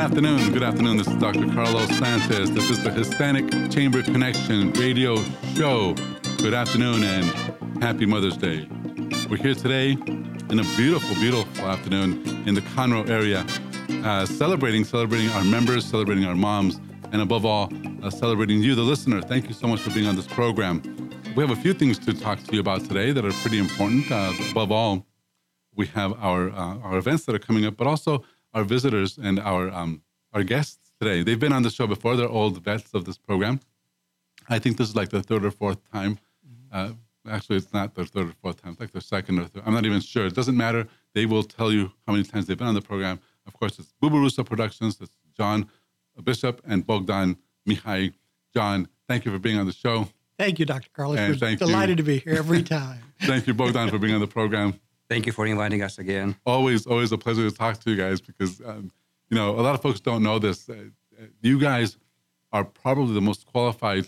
afternoon. 0.00 0.50
Good 0.50 0.62
afternoon. 0.62 0.96
This 0.96 1.08
is 1.08 1.16
Dr. 1.16 1.46
Carlos 1.52 1.90
Sanchez. 1.98 2.50
This 2.52 2.70
is 2.70 2.82
the 2.82 2.90
Hispanic 2.90 3.70
Chamber 3.70 4.02
Connection 4.02 4.72
radio 4.72 5.22
show. 5.54 5.94
Good 6.38 6.54
afternoon 6.54 7.04
and 7.04 7.82
happy 7.82 8.06
Mother's 8.06 8.38
Day. 8.38 8.66
We're 9.28 9.36
here 9.36 9.54
today 9.54 9.90
in 9.90 10.58
a 10.58 10.64
beautiful, 10.78 11.14
beautiful 11.16 11.66
afternoon 11.66 12.26
in 12.48 12.54
the 12.54 12.62
Conroe 12.62 13.10
area, 13.10 13.44
uh, 14.02 14.24
celebrating, 14.24 14.84
celebrating 14.84 15.28
our 15.32 15.44
members, 15.44 15.84
celebrating 15.84 16.24
our 16.24 16.34
moms, 16.34 16.80
and 17.12 17.20
above 17.20 17.44
all, 17.44 17.70
uh, 18.02 18.08
celebrating 18.08 18.62
you, 18.62 18.74
the 18.74 18.80
listener. 18.80 19.20
Thank 19.20 19.48
you 19.48 19.54
so 19.54 19.66
much 19.66 19.80
for 19.80 19.90
being 19.90 20.06
on 20.06 20.16
this 20.16 20.26
program. 20.26 20.80
We 21.36 21.46
have 21.46 21.50
a 21.50 21.60
few 21.60 21.74
things 21.74 21.98
to 21.98 22.18
talk 22.18 22.42
to 22.44 22.54
you 22.54 22.60
about 22.60 22.86
today 22.86 23.12
that 23.12 23.22
are 23.22 23.32
pretty 23.32 23.58
important. 23.58 24.10
Uh, 24.10 24.32
above 24.50 24.72
all, 24.72 25.06
we 25.76 25.88
have 25.88 26.14
our 26.14 26.48
uh, 26.48 26.78
our 26.78 26.96
events 26.96 27.26
that 27.26 27.34
are 27.34 27.38
coming 27.38 27.66
up, 27.66 27.76
but 27.76 27.86
also 27.86 28.24
our 28.54 28.64
visitors 28.64 29.18
and 29.18 29.38
our 29.38 29.70
um, 29.70 30.02
our 30.32 30.42
guests 30.44 30.92
today. 31.00 31.22
They've 31.22 31.38
been 31.38 31.52
on 31.52 31.62
the 31.62 31.70
show 31.70 31.86
before. 31.86 32.16
They're 32.16 32.28
old 32.28 32.62
vets 32.62 32.92
of 32.94 33.04
this 33.04 33.18
program. 33.18 33.60
I 34.48 34.58
think 34.58 34.76
this 34.76 34.88
is 34.88 34.96
like 34.96 35.10
the 35.10 35.22
third 35.22 35.44
or 35.44 35.50
fourth 35.50 35.78
time. 35.92 36.18
Uh, 36.72 36.92
actually, 37.28 37.56
it's 37.56 37.72
not 37.72 37.94
their 37.94 38.04
third 38.04 38.28
or 38.28 38.34
fourth 38.42 38.62
time. 38.62 38.72
It's 38.72 38.80
like 38.80 38.92
their 38.92 39.00
second 39.00 39.38
or 39.38 39.44
third. 39.44 39.62
I'm 39.66 39.74
not 39.74 39.84
even 39.86 40.00
sure. 40.00 40.26
It 40.26 40.34
doesn't 40.34 40.56
matter. 40.56 40.86
They 41.14 41.26
will 41.26 41.42
tell 41.42 41.72
you 41.72 41.92
how 42.06 42.12
many 42.12 42.24
times 42.24 42.46
they've 42.46 42.56
been 42.58 42.66
on 42.66 42.74
the 42.74 42.82
program. 42.82 43.20
Of 43.46 43.54
course, 43.54 43.78
it's 43.78 43.92
Bubarusa 44.02 44.44
Productions. 44.46 44.98
It's 45.00 45.16
John 45.36 45.68
Bishop 46.22 46.60
and 46.66 46.86
Bogdan 46.86 47.36
Mihai. 47.68 48.12
John, 48.54 48.88
thank 49.08 49.24
you 49.24 49.32
for 49.32 49.38
being 49.38 49.58
on 49.58 49.66
the 49.66 49.72
show. 49.72 50.08
Thank 50.38 50.58
you, 50.58 50.66
Dr. 50.66 50.88
Carlos. 50.94 51.18
And 51.18 51.40
We're 51.40 51.56
delighted 51.56 51.90
you. 51.90 51.96
to 51.96 52.02
be 52.02 52.18
here 52.18 52.34
every 52.36 52.62
time. 52.78 53.00
Thank 53.22 53.46
you, 53.46 53.54
Bogdan, 53.54 53.90
for 53.90 53.98
being 53.98 54.14
on 54.14 54.20
the 54.20 54.26
program. 54.26 54.80
Thank 55.10 55.26
you 55.26 55.32
for 55.32 55.44
inviting 55.46 55.82
us 55.82 55.98
again. 55.98 56.28
always 56.46 56.86
always 56.86 57.10
a 57.12 57.18
pleasure 57.18 57.44
to 57.50 57.54
talk 57.62 57.74
to 57.80 57.90
you 57.90 57.96
guys 58.04 58.18
because 58.30 58.52
um, 58.70 58.84
you 59.30 59.36
know 59.38 59.48
a 59.60 59.62
lot 59.66 59.74
of 59.74 59.82
folks 59.82 60.00
don't 60.08 60.22
know 60.22 60.38
this 60.38 60.68
uh, 60.68 60.74
uh, 60.74 61.24
you 61.42 61.58
guys 61.58 61.88
are 62.52 62.64
probably 62.64 63.12
the 63.20 63.20
most 63.30 63.44
qualified 63.52 64.04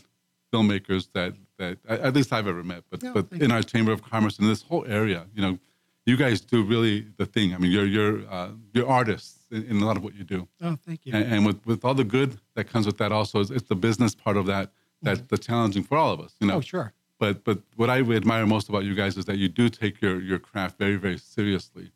filmmakers 0.52 1.08
that 1.16 1.32
that 1.58 1.78
at 1.92 1.98
at 2.06 2.14
least 2.14 2.32
I've 2.32 2.46
ever 2.54 2.62
met 2.72 2.82
but 2.90 3.02
Yeah, 3.02 3.12
but 3.16 3.26
in 3.32 3.50
you. 3.50 3.56
our 3.56 3.62
chamber 3.72 3.92
of 3.96 4.00
commerce 4.12 4.38
in 4.38 4.46
this 4.52 4.62
whole 4.62 4.84
area 4.86 5.20
you 5.34 5.42
know 5.44 5.58
you 6.06 6.16
guys 6.16 6.40
do 6.54 6.58
really 6.74 6.96
the 7.20 7.26
thing 7.26 7.46
I 7.54 7.58
mean 7.58 7.72
you're 7.76 7.86
you're 7.96 8.16
uh, 8.36 8.50
you're 8.72 8.88
artists 8.88 9.38
in, 9.50 9.62
in 9.70 9.74
a 9.82 9.86
lot 9.88 9.96
of 9.98 10.02
what 10.04 10.14
you 10.18 10.24
do 10.36 10.40
Oh, 10.66 10.76
thank 10.86 11.00
you. 11.04 11.12
and, 11.16 11.24
and 11.32 11.40
with 11.48 11.58
with 11.66 11.84
all 11.84 11.94
the 12.02 12.08
good 12.16 12.30
that 12.54 12.64
comes 12.72 12.86
with 12.86 12.98
that 12.98 13.10
also 13.18 13.40
it's, 13.42 13.50
it's 13.56 13.68
the 13.74 13.80
business 13.88 14.14
part 14.14 14.36
of 14.36 14.46
that 14.46 14.70
that's 15.04 15.22
the 15.32 15.38
challenging 15.48 15.82
for 15.88 15.96
all 15.98 16.12
of 16.12 16.20
us 16.20 16.32
you 16.40 16.46
know 16.48 16.58
oh, 16.58 16.60
sure. 16.60 16.92
But 17.22 17.44
but 17.44 17.58
what 17.76 17.88
I 17.88 18.00
admire 18.00 18.46
most 18.46 18.68
about 18.68 18.82
you 18.82 18.96
guys 18.96 19.16
is 19.16 19.26
that 19.26 19.38
you 19.38 19.48
do 19.48 19.68
take 19.68 20.02
your 20.02 20.20
your 20.20 20.40
craft 20.40 20.76
very 20.76 20.96
very 20.96 21.18
seriously, 21.18 21.92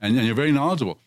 and, 0.00 0.16
and 0.16 0.24
you're 0.24 0.36
very 0.36 0.52
knowledgeable. 0.52 0.98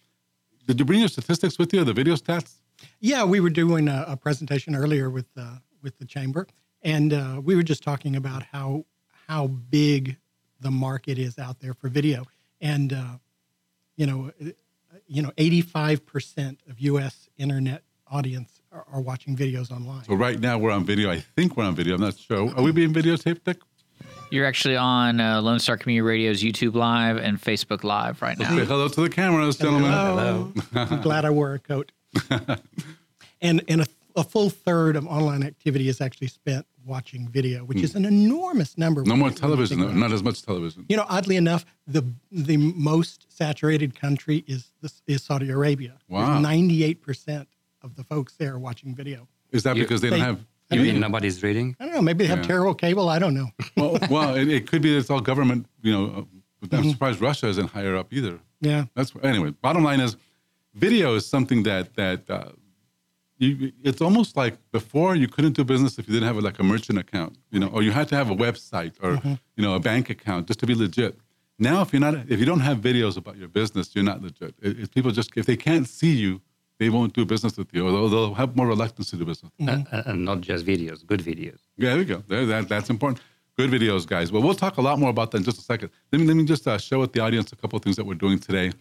Did 0.67 0.77
you 0.79 0.85
bring 0.85 0.99
your 0.99 1.07
statistics 1.07 1.57
with 1.57 1.73
you, 1.73 1.85
the 1.85 1.93
video 1.93 2.15
stats? 2.15 2.55
Yeah, 2.99 3.23
we 3.23 3.39
were 3.39 3.49
doing 3.49 3.87
a, 3.87 4.03
a 4.09 4.17
presentation 4.17 4.75
earlier 4.75 5.09
with 5.09 5.29
uh, 5.37 5.55
with 5.81 5.97
the 5.99 6.05
chamber, 6.05 6.47
and 6.83 7.13
uh, 7.13 7.39
we 7.41 7.55
were 7.55 7.63
just 7.63 7.81
talking 7.81 8.17
about 8.17 8.43
how 8.43 8.83
how 9.29 9.47
big 9.47 10.17
the 10.59 10.71
market 10.71 11.17
is 11.17 11.39
out 11.39 11.61
there 11.61 11.73
for 11.73 11.87
video, 11.87 12.25
and 12.59 12.91
uh, 12.91 13.15
you 13.95 14.05
know, 14.05 14.31
uh, 14.41 14.49
you 15.07 15.21
know, 15.21 15.31
eighty 15.37 15.61
five 15.61 16.05
percent 16.05 16.59
of 16.69 16.77
U.S. 16.81 17.29
internet 17.37 17.83
audience 18.05 18.60
are, 18.71 18.85
are 18.91 19.01
watching 19.01 19.35
videos 19.35 19.71
online. 19.71 20.03
So 20.05 20.15
right 20.15 20.39
now 20.39 20.57
we're 20.57 20.71
on 20.71 20.85
video. 20.85 21.09
I 21.11 21.19
think 21.19 21.57
we're 21.57 21.65
on 21.65 21.75
video. 21.75 21.95
I'm 21.95 22.01
not 22.01 22.17
sure. 22.17 22.53
Are 22.55 22.63
we 22.63 22.71
being 22.71 22.93
videotaped, 22.93 23.43
Dick? 23.43 23.57
You're 24.29 24.45
actually 24.45 24.77
on 24.77 25.19
uh, 25.19 25.41
Lone 25.41 25.59
Star 25.59 25.77
Community 25.77 26.01
Radio's 26.01 26.41
YouTube 26.41 26.73
Live 26.73 27.17
and 27.17 27.39
Facebook 27.41 27.83
Live 27.83 28.21
right 28.21 28.37
Say 28.37 28.43
now. 28.43 28.63
hello 28.63 28.87
to 28.87 29.01
the 29.01 29.09
cameras, 29.09 29.57
gentlemen. 29.57 29.91
Hello. 29.91 30.53
I'm 30.73 31.01
glad 31.01 31.25
I 31.25 31.29
wore 31.31 31.53
a 31.53 31.59
coat. 31.59 31.91
and 33.41 33.61
and 33.67 33.81
a, 33.81 33.85
a 34.15 34.23
full 34.23 34.49
third 34.49 34.95
of 34.95 35.05
online 35.05 35.43
activity 35.43 35.89
is 35.89 35.99
actually 35.99 36.27
spent 36.27 36.65
watching 36.85 37.27
video, 37.27 37.59
which 37.65 37.81
is 37.81 37.95
an 37.95 38.05
enormous 38.05 38.77
number. 38.77 39.03
No 39.03 39.09
more 39.09 39.17
you- 39.17 39.23
when 39.25 39.33
you 39.33 39.37
television. 39.39 39.79
though. 39.81 39.91
Not 39.91 40.13
as 40.13 40.23
much 40.23 40.41
television. 40.43 40.85
You 40.87 40.95
know, 40.97 41.05
oddly 41.09 41.35
enough, 41.35 41.65
the 41.85 42.05
the 42.31 42.55
most 42.55 43.25
saturated 43.35 43.99
country 43.99 44.45
is 44.47 44.71
this 44.81 45.01
is 45.07 45.23
Saudi 45.23 45.49
Arabia. 45.49 45.97
Wow. 46.07 46.39
Ninety-eight 46.39 47.01
percent 47.01 47.49
of 47.81 47.95
the 47.95 48.03
folks 48.03 48.35
there 48.37 48.57
watching 48.59 48.95
video. 48.95 49.27
Is 49.51 49.63
that 49.63 49.75
You- 49.75 49.83
because 49.83 50.01
they 50.01 50.09
don't 50.09 50.19
have? 50.19 50.39
I 50.71 50.75
You 50.75 50.83
mean 50.83 50.95
know. 51.01 51.07
nobody's 51.07 51.43
reading? 51.43 51.75
I 51.81 51.85
don't 51.85 51.95
know. 51.95 52.01
Maybe 52.01 52.23
they 52.23 52.29
have 52.29 52.39
Yeah. 52.39 52.43
terrible 52.53 52.73
cable. 52.73 53.09
I 53.09 53.19
don't 53.19 53.33
know. 53.33 53.49
Well, 53.75 53.97
well 54.09 54.35
it, 54.35 54.47
it 54.47 54.67
could 54.67 54.81
be 54.81 54.91
that 54.93 54.99
it's 54.99 55.09
all 55.09 55.19
government. 55.19 55.65
You 55.81 55.91
know, 55.91 56.05
uh, 56.05 56.21
but 56.61 56.73
I'm 56.77 56.89
surprised 56.89 57.19
Russia 57.19 57.47
isn't 57.47 57.71
higher 57.71 57.95
up 57.97 58.13
either. 58.13 58.39
Yeah. 58.61 58.85
That's 58.95 59.11
anyway. 59.23 59.49
Bottom 59.61 59.83
line 59.83 59.99
is, 59.99 60.15
video 60.73 61.15
is 61.15 61.25
something 61.25 61.63
that 61.63 61.95
that 61.95 62.29
uh, 62.29 62.51
you. 63.37 63.73
It's 63.83 63.99
almost 64.01 64.37
like 64.37 64.57
before 64.71 65.15
you 65.15 65.27
couldn't 65.27 65.53
do 65.53 65.63
business 65.65 65.99
if 65.99 66.07
you 66.07 66.13
didn't 66.13 66.27
have 66.27 66.37
like 66.41 66.59
a 66.59 66.63
merchant 66.63 66.97
account, 66.99 67.37
you 67.51 67.59
know, 67.59 67.67
or 67.67 67.81
you 67.83 67.91
had 67.91 68.07
to 68.09 68.15
have 68.15 68.29
a 68.29 68.35
website 68.35 68.93
or 69.01 69.19
you 69.57 69.63
know 69.63 69.73
a 69.75 69.79
bank 69.79 70.09
account 70.09 70.47
just 70.47 70.59
to 70.61 70.65
be 70.67 70.75
legit. 70.75 71.17
Now, 71.59 71.81
if 71.81 71.91
you're 71.93 71.99
not, 71.99 72.15
if 72.29 72.39
you 72.39 72.45
don't 72.45 72.61
have 72.61 72.77
videos 72.79 73.17
about 73.17 73.35
your 73.37 73.47
business, 73.49 73.93
you're 73.93 74.05
not 74.05 74.21
legit. 74.21 74.55
It, 74.61 74.79
it- 74.79 74.91
people 74.93 75.11
just 75.11 75.31
if 75.35 75.45
they 75.45 75.57
can't 75.57 75.87
see 75.87 76.13
you, 76.13 76.41
they 76.81 76.89
won't 76.89 77.13
do 77.13 77.23
business 77.25 77.55
with 77.57 77.71
you, 77.75 77.87
or 77.87 77.91
they'll, 77.91 78.09
they'll 78.09 78.33
have 78.33 78.55
more 78.55 78.65
reluctance 78.65 79.11
to 79.11 79.15
do 79.15 79.23
business. 79.23 79.51
And, 79.59 79.87
and 79.91 80.25
not 80.25 80.41
just 80.41 80.65
videos, 80.65 81.05
good 81.05 81.19
videos. 81.19 81.59
Yeah, 81.77 81.89
there 81.89 81.97
we 81.99 82.05
go. 82.05 82.23
There, 82.27 82.43
that, 82.47 82.69
that's 82.69 82.89
important. 82.89 83.21
Good 83.55 83.69
videos, 83.69 84.07
guys. 84.07 84.31
Well, 84.31 84.41
we'll 84.41 84.55
talk 84.55 84.77
a 84.77 84.81
lot 84.81 84.97
more 84.97 85.11
about 85.11 85.29
that 85.29 85.37
in 85.37 85.43
just 85.43 85.59
a 85.59 85.61
second. 85.61 85.91
Let 86.11 86.19
me 86.19 86.25
let 86.25 86.35
me 86.35 86.43
just 86.43 86.67
uh, 86.67 86.79
share 86.79 86.97
with 86.97 87.13
the 87.13 87.19
audience 87.19 87.51
a 87.51 87.55
couple 87.55 87.77
of 87.77 87.83
things 87.83 87.97
that 87.97 88.05
we're 88.07 88.15
doing 88.15 88.39
today, 88.39 88.71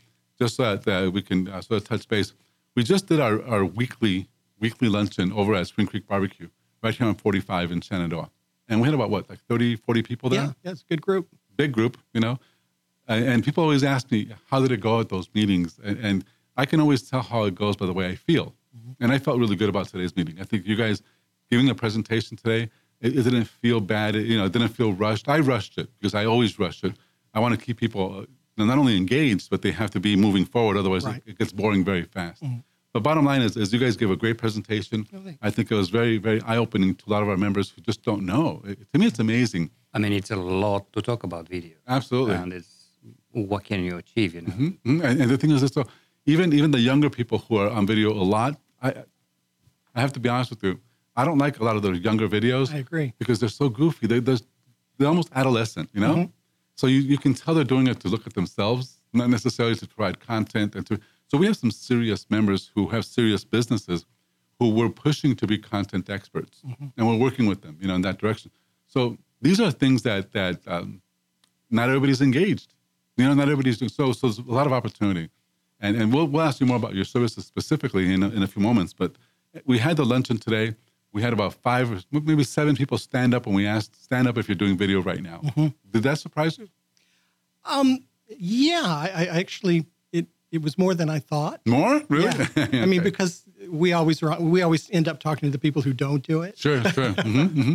just 0.41 0.57
so 0.57 0.75
that 0.75 0.89
uh, 0.89 1.11
we 1.11 1.21
can 1.21 1.47
uh, 1.49 1.61
sort 1.61 1.83
of 1.83 1.89
touch 1.89 2.09
base. 2.09 2.33
We 2.75 2.85
just 2.85 3.07
did 3.07 3.21
our, 3.21 3.45
our 3.45 3.67
weekly 3.67 4.29
weekly 4.59 4.89
luncheon 4.89 5.31
over 5.33 5.55
at 5.55 5.67
Spring 5.67 5.87
Creek 5.87 6.07
Barbecue, 6.07 6.49
right 6.83 6.95
here 6.95 7.07
on 7.07 7.17
45 7.17 7.71
in 7.71 7.83
Shenandoah, 7.83 8.31
and 8.67 8.81
we 8.81 8.87
had 8.87 8.95
about 8.95 9.11
what 9.11 9.29
like 9.29 9.41
30, 9.41 9.77
40 9.77 10.03
people 10.03 10.31
there. 10.31 10.45
Yeah. 10.45 10.53
Yeah. 10.63 10.71
It's 10.71 10.81
a 10.81 10.87
good 10.87 11.03
group. 11.03 11.29
Big 11.55 11.73
group, 11.73 11.99
you 12.15 12.23
know. 12.23 12.39
And, 13.07 13.25
and 13.27 13.45
people 13.45 13.63
always 13.63 13.85
ask 13.85 14.11
me, 14.11 14.29
how 14.51 14.61
did 14.63 14.73
it 14.73 14.81
go 14.81 15.01
at 15.01 15.11
those 15.11 15.29
meetings? 15.35 15.79
And, 15.85 15.99
and 15.99 16.25
I 16.57 16.67
can 16.67 16.81
always 16.81 17.03
tell 17.03 17.23
how 17.23 17.45
it 17.45 17.55
goes 17.55 17.77
by 17.77 17.87
the 17.87 17.93
way 17.93 18.07
I 18.09 18.15
feel. 18.15 18.55
And 19.01 19.13
I 19.13 19.19
felt 19.19 19.39
really 19.39 19.57
good 19.57 19.69
about 19.71 19.89
today's 19.89 20.15
meeting. 20.15 20.39
I 20.41 20.45
think 20.45 20.67
you 20.67 20.77
guys 20.77 21.03
giving 21.51 21.69
a 21.71 21.75
presentation 21.75 22.37
today, 22.37 22.69
it, 23.01 23.17
it 23.19 23.23
didn't 23.23 23.47
feel 23.47 23.81
bad. 23.81 24.15
It, 24.15 24.27
you 24.27 24.37
know, 24.37 24.45
it 24.45 24.53
didn't 24.53 24.69
feel 24.69 24.93
rushed. 24.93 25.27
I 25.29 25.39
rushed 25.41 25.79
it 25.79 25.89
because 25.99 26.15
I 26.15 26.27
always 26.27 26.59
rush 26.59 26.85
it. 26.85 26.93
I 27.33 27.41
want 27.41 27.59
to 27.59 27.65
keep 27.65 27.79
people 27.79 28.21
uh, 28.59 28.63
not 28.65 28.77
only 28.79 28.97
engaged, 28.97 29.49
but 29.49 29.63
they 29.63 29.71
have 29.73 29.91
to 29.93 30.01
be 30.01 30.17
moving 30.17 30.45
forward. 30.45 30.77
Otherwise, 30.77 31.05
Right. 31.07 31.23
it, 31.27 31.31
it 31.31 31.39
gets 31.39 31.53
boring 31.53 31.83
very 31.83 32.03
fast. 32.05 32.43
But 32.93 33.03
bottom 33.03 33.25
line 33.25 33.41
is, 33.41 33.57
is 33.57 33.73
you 33.73 33.79
guys 33.79 33.97
gave 33.97 34.11
a 34.11 34.17
great 34.17 34.37
presentation. 34.37 35.05
thanks. 35.05 35.39
I 35.41 35.51
think 35.51 35.71
it 35.71 35.77
was 35.77 35.89
very, 35.89 36.19
very 36.19 36.43
eye-opening 36.43 36.95
to 36.97 37.05
a 37.09 37.11
lot 37.11 37.23
of 37.23 37.29
our 37.31 37.37
members 37.39 37.71
who 37.71 37.81
just 37.81 38.03
don't 38.03 38.25
know. 38.27 38.61
It, 38.67 38.79
to 38.93 38.99
me, 38.99 39.07
it's 39.07 39.19
amazing. 39.21 39.71
I 39.95 39.99
mean, 39.99 40.13
it's 40.13 40.31
a 40.31 40.37
lot 40.37 40.93
to 40.93 41.01
talk 41.01 41.23
about 41.23 41.49
video. 41.49 41.77
Absolutely. 41.89 42.35
And 42.35 42.53
it's 42.53 42.75
what 43.33 43.65
can 43.65 43.83
you 43.83 43.97
achieve, 43.97 44.35
you 44.35 44.43
know? 44.43 44.53
Mhm. 44.53 45.05
And, 45.05 45.21
and 45.23 45.31
the 45.31 45.39
thing 45.39 45.53
is, 45.53 45.61
this, 45.63 45.73
so 45.73 45.85
even 46.27 46.53
even 46.53 46.71
the 46.71 46.81
younger 46.81 47.11
people 47.11 47.39
who 47.39 47.57
are 47.57 47.71
on 47.71 47.87
video 47.87 48.11
a 48.13 48.23
lot, 48.37 48.61
I 48.83 48.89
I 49.95 50.01
have 50.01 50.13
to 50.13 50.21
be 50.21 50.29
honest 50.29 50.51
with 50.51 50.63
you, 50.63 50.81
I 51.17 51.25
don't 51.25 51.39
like 51.39 51.59
a 51.61 51.65
lot 51.65 51.77
of 51.77 51.83
those 51.83 51.99
younger 52.01 52.29
videos. 52.29 52.73
I 52.73 52.79
agree. 52.79 53.13
because 53.19 53.39
they're 53.41 53.49
so 53.49 53.69
goofy. 53.69 54.07
They, 54.07 54.21
they're 54.21 54.39
they're 54.99 55.09
almost 55.09 55.31
adolescent, 55.35 55.89
you 55.95 56.01
know. 56.01 56.15
Mm-hmm. 56.15 56.31
So 56.77 56.87
you, 56.87 57.01
you 57.01 57.19
can 57.19 57.35
tell 57.35 57.55
they're 57.55 57.65
doing 57.77 57.87
it 57.89 58.01
to 58.01 58.09
look 58.09 58.27
at 58.27 58.35
themselves, 58.35 59.01
not 59.13 59.29
necessarily 59.29 59.75
to 59.77 59.87
provide 59.87 60.21
content. 60.21 60.75
And 60.77 60.87
to 60.87 60.99
so 61.29 61.39
we 61.39 61.47
have 61.47 61.57
some 61.57 61.71
serious 61.71 62.27
members 62.31 62.71
who 62.75 62.89
have 62.89 63.05
serious 63.05 63.45
businesses 63.45 64.05
who 64.59 64.71
we're 64.71 64.89
pushing 65.07 65.35
to 65.37 65.47
be 65.47 65.57
content 65.59 66.09
experts, 66.11 66.63
Mm-hmm. 66.67 66.87
and 66.97 67.07
we're 67.09 67.17
working 67.27 67.47
with 67.47 67.61
them, 67.63 67.77
you 67.81 67.89
know, 67.89 67.95
in 67.95 68.03
that 68.03 68.19
direction. 68.19 68.51
So 68.87 69.17
these 69.41 69.59
are 69.61 69.71
things 69.71 70.03
that 70.03 70.33
that 70.33 70.57
um, 70.67 71.01
not 71.71 71.89
everybody's 71.89 72.21
engaged. 72.21 72.75
You 73.17 73.25
know, 73.27 73.35
not 73.35 73.49
everybody's 73.49 73.79
doing 73.79 73.91
so. 73.91 74.13
So 74.13 74.27
there's 74.29 74.39
a 74.39 74.43
lot 74.61 74.67
of 74.67 74.73
opportunity, 74.73 75.29
and 75.81 75.97
and 75.97 76.13
we'll 76.13 76.27
we'll 76.27 76.43
ask 76.43 76.61
you 76.61 76.67
more 76.67 76.77
about 76.77 76.95
your 76.95 77.05
services 77.05 77.47
specifically 77.47 78.13
in 78.13 78.23
a, 78.23 78.29
in 78.29 78.43
a 78.43 78.47
few 78.47 78.63
moments. 78.63 78.93
But 78.93 79.13
we 79.65 79.79
had 79.79 79.97
the 79.97 80.05
luncheon 80.05 80.39
today. 80.39 80.75
We 81.13 81.23
had 81.23 81.33
about 81.33 81.55
five 81.55 81.91
or 81.91 82.01
maybe 82.13 82.45
seven 82.45 82.77
people 82.77 82.97
stand 82.99 83.35
up 83.35 83.47
when 83.47 83.55
we 83.55 83.67
asked 83.67 84.03
stand 84.03 84.29
up 84.29 84.39
if 84.39 84.49
you're 84.49 84.55
doing 84.55 84.77
video 84.77 85.03
right 85.03 85.23
now. 85.23 85.41
Did 85.91 86.03
that 86.05 86.19
surprise 86.19 86.57
you? 86.59 86.69
Um, 87.65 88.05
yeah, 88.29 88.83
I, 88.85 89.27
I 89.33 89.39
actually 89.39 89.87
it 90.13 90.27
it 90.53 90.63
was 90.63 90.79
more 90.79 90.95
than 90.95 91.11
I 91.11 91.19
thought. 91.19 91.61
More? 91.67 92.03
Really? 92.09 92.27
Yeah. 92.57 92.67
I 92.83 92.87
mean, 92.87 93.03
because 93.03 93.45
we 93.69 93.93
always 93.93 94.23
we 94.23 94.63
always 94.63 94.89
end 94.93 95.09
up 95.09 95.21
talking 95.21 95.49
to 95.49 95.51
the 95.51 95.59
people 95.59 95.83
who 95.83 95.93
don't 95.93 96.23
do 96.27 96.43
it. 96.43 96.59
Sure, 96.59 96.83
sure. 96.85 97.11
hmm 97.19 97.47
hmm 97.47 97.75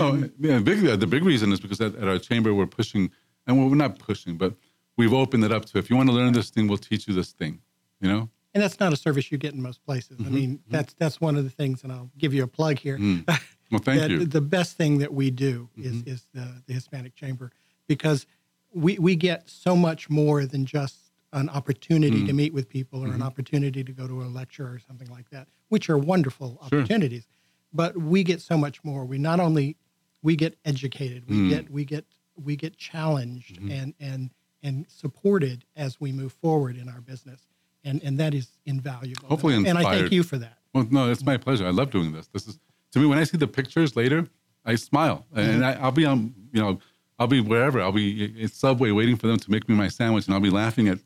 oh, 0.00 0.28
yeah. 0.38 0.58
Big, 0.58 0.80
the 0.98 1.06
big 1.06 1.24
reason 1.24 1.52
is 1.52 1.60
because 1.60 1.80
at, 1.80 1.94
at 1.94 2.08
our 2.08 2.18
chamber 2.18 2.52
we're 2.54 2.66
pushing, 2.66 3.10
and 3.46 3.58
we're 3.58 3.76
not 3.76 3.98
pushing, 3.98 4.36
but 4.36 4.54
we've 4.96 5.12
opened 5.12 5.44
it 5.44 5.52
up 5.52 5.64
to 5.66 5.78
if 5.78 5.90
you 5.90 5.96
want 5.96 6.08
to 6.08 6.14
learn 6.14 6.32
this 6.32 6.50
thing, 6.50 6.68
we'll 6.68 6.78
teach 6.78 7.06
you 7.08 7.14
this 7.14 7.32
thing. 7.32 7.60
You 8.00 8.08
know? 8.08 8.28
And 8.54 8.62
that's 8.62 8.78
not 8.78 8.92
a 8.92 8.96
service 8.96 9.32
you 9.32 9.38
get 9.38 9.52
in 9.54 9.62
most 9.62 9.84
places. 9.84 10.18
Mm-hmm, 10.18 10.26
I 10.26 10.30
mean, 10.30 10.60
that's 10.68 10.94
that's 10.94 11.20
one 11.20 11.36
of 11.36 11.44
the 11.44 11.50
things, 11.50 11.82
and 11.82 11.92
I'll 11.92 12.10
give 12.18 12.32
you 12.34 12.42
a 12.44 12.46
plug 12.48 12.78
here. 12.78 12.98
Well, 13.70 13.80
thank 13.80 14.00
that 14.02 14.10
you. 14.10 14.18
Mm-hmm. 14.20 14.28
The 14.28 14.40
best 14.42 14.76
thing 14.76 14.98
that 14.98 15.12
we 15.12 15.30
do 15.30 15.68
is 15.76 16.02
is 16.04 16.26
the, 16.34 16.62
the 16.66 16.74
Hispanic 16.74 17.16
Chamber 17.16 17.50
because 17.88 18.26
we 18.72 18.98
we 18.98 19.16
get 19.16 19.48
so 19.48 19.74
much 19.74 20.08
more 20.10 20.44
than 20.46 20.64
just 20.66 20.96
an 21.32 21.48
opportunity 21.48 22.20
Mm. 22.22 22.26
to 22.26 22.32
meet 22.34 22.52
with 22.52 22.68
people 22.68 23.00
or 23.02 23.06
an 23.06 23.12
Mm-hmm. 23.14 23.22
opportunity 23.22 23.82
to 23.82 23.90
go 23.90 24.06
to 24.06 24.22
a 24.22 24.28
lecture 24.28 24.66
or 24.66 24.78
something 24.86 25.08
like 25.10 25.28
that, 25.30 25.48
which 25.70 25.88
are 25.90 25.98
wonderful 25.98 26.58
opportunities. 26.62 27.26
But 27.72 27.96
we 27.96 28.22
get 28.22 28.40
so 28.42 28.56
much 28.56 28.84
more. 28.84 29.04
We 29.06 29.18
not 29.18 29.40
only 29.40 29.76
we 30.22 30.36
get 30.36 30.56
educated, 30.64 31.24
we 31.28 31.36
Mm. 31.36 31.48
get 31.48 31.70
we 31.70 31.84
get 31.84 32.04
we 32.36 32.54
get 32.54 32.76
challenged 32.76 33.56
Mm-hmm. 33.56 33.70
and 33.72 33.94
and 33.98 34.30
and 34.64 34.86
supported 34.88 35.64
as 35.76 36.00
we 36.00 36.10
move 36.10 36.32
forward 36.32 36.76
in 36.76 36.88
our 36.88 37.00
business. 37.00 37.46
And 37.84 38.02
and 38.02 38.18
that 38.18 38.34
is 38.34 38.48
invaluable. 38.64 39.28
Hopefully 39.28 39.54
and 39.54 39.78
I 39.78 39.82
thank 39.82 40.10
you 40.10 40.24
for 40.24 40.38
that. 40.38 40.58
Well, 40.72 40.88
no, 40.90 41.10
it's 41.10 41.24
my 41.24 41.36
pleasure. 41.36 41.66
I 41.66 41.70
love 41.70 41.90
doing 41.90 42.12
this. 42.12 42.26
This 42.28 42.48
is 42.48 42.58
to 42.92 42.98
me 42.98 43.06
when 43.06 43.18
I 43.18 43.24
see 43.24 43.36
the 43.36 43.46
pictures 43.46 43.94
later, 43.94 44.26
I 44.64 44.74
smile, 44.76 45.26
and 45.34 45.62
mm-hmm. 45.62 45.64
I, 45.64 45.84
I'll 45.84 45.92
be 45.92 46.06
on, 46.06 46.34
you 46.52 46.60
know, 46.60 46.80
I'll 47.18 47.26
be 47.26 47.40
wherever. 47.40 47.80
I'll 47.80 47.92
be 47.92 48.40
in 48.40 48.48
Subway 48.48 48.90
waiting 48.90 49.16
for 49.16 49.26
them 49.26 49.36
to 49.36 49.50
make 49.50 49.68
me 49.68 49.74
my 49.74 49.88
sandwich, 49.88 50.26
and 50.26 50.34
I'll 50.34 50.40
be 50.40 50.50
laughing 50.50 50.88
at 50.88 50.98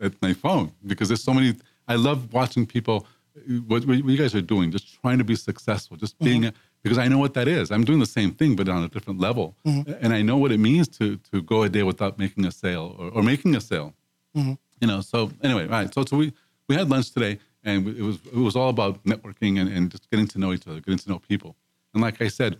at 0.00 0.20
my 0.20 0.34
phone 0.34 0.72
because 0.84 1.08
there's 1.08 1.22
so 1.22 1.32
many. 1.32 1.54
I 1.88 1.94
love 1.94 2.32
watching 2.32 2.66
people. 2.66 3.06
What, 3.66 3.84
what 3.84 3.98
you 3.98 4.16
guys 4.16 4.34
are 4.34 4.40
doing, 4.40 4.72
just 4.72 4.98
trying 5.02 5.18
to 5.18 5.24
be 5.24 5.36
successful, 5.36 5.98
just 5.98 6.18
being 6.18 6.42
mm-hmm. 6.44 6.56
Because 6.86 6.98
I 6.98 7.08
know 7.08 7.18
what 7.18 7.34
that 7.34 7.48
is. 7.48 7.72
I'm 7.72 7.82
doing 7.82 7.98
the 7.98 8.06
same 8.06 8.30
thing, 8.30 8.54
but 8.54 8.68
on 8.68 8.84
a 8.84 8.88
different 8.88 9.18
level, 9.18 9.56
and 10.00 10.12
I 10.12 10.22
know 10.22 10.36
what 10.36 10.52
it 10.52 10.60
means 10.60 10.86
to 10.98 11.16
to 11.30 11.42
go 11.42 11.64
a 11.64 11.68
day 11.68 11.82
without 11.82 12.16
making 12.16 12.46
a 12.46 12.52
sale 12.52 12.94
or, 12.96 13.08
or 13.10 13.22
making 13.24 13.56
a 13.56 13.60
sale. 13.60 13.92
You 14.80 14.86
know 14.90 15.00
so 15.00 15.32
anyway 15.42 15.66
right. 15.66 15.92
so, 15.92 16.04
so 16.04 16.16
we 16.16 16.32
we 16.68 16.76
had 16.76 16.88
lunch 16.88 17.10
today 17.10 17.40
and 17.64 17.88
it 17.88 18.04
was 18.10 18.18
it 18.26 18.42
was 18.48 18.54
all 18.54 18.68
about 18.68 19.02
networking 19.02 19.58
and, 19.60 19.68
and 19.74 19.90
just 19.90 20.08
getting 20.10 20.28
to 20.28 20.38
know 20.38 20.52
each 20.52 20.66
other 20.68 20.78
getting 20.80 20.98
to 20.98 21.08
know 21.10 21.18
people. 21.18 21.56
And 21.92 22.02
like 22.02 22.20
i 22.20 22.28
said 22.28 22.52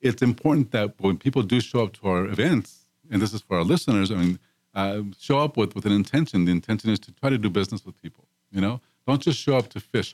it's 0.00 0.22
important 0.30 0.70
that 0.76 0.88
when 1.04 1.16
people 1.16 1.42
do 1.42 1.58
show 1.60 1.80
up 1.84 1.92
to 1.98 2.02
our 2.12 2.26
events 2.26 2.68
and 3.10 3.20
this 3.22 3.32
is 3.32 3.40
for 3.40 3.54
our 3.58 3.64
listeners 3.64 4.12
i 4.12 4.16
mean 4.22 4.38
uh, 4.74 5.00
show 5.18 5.38
up 5.46 5.56
with 5.56 5.74
with 5.74 5.86
an 5.90 5.94
intention. 6.02 6.44
The 6.44 6.52
intention 6.60 6.90
is 6.90 7.00
to 7.06 7.10
try 7.20 7.28
to 7.30 7.38
do 7.38 7.50
business 7.60 7.80
with 7.86 7.96
people 8.04 8.24
you 8.56 8.60
know? 8.60 8.80
Don't 9.06 9.22
just 9.28 9.38
show 9.40 9.56
up 9.60 9.68
to 9.74 9.80
fish. 9.80 10.10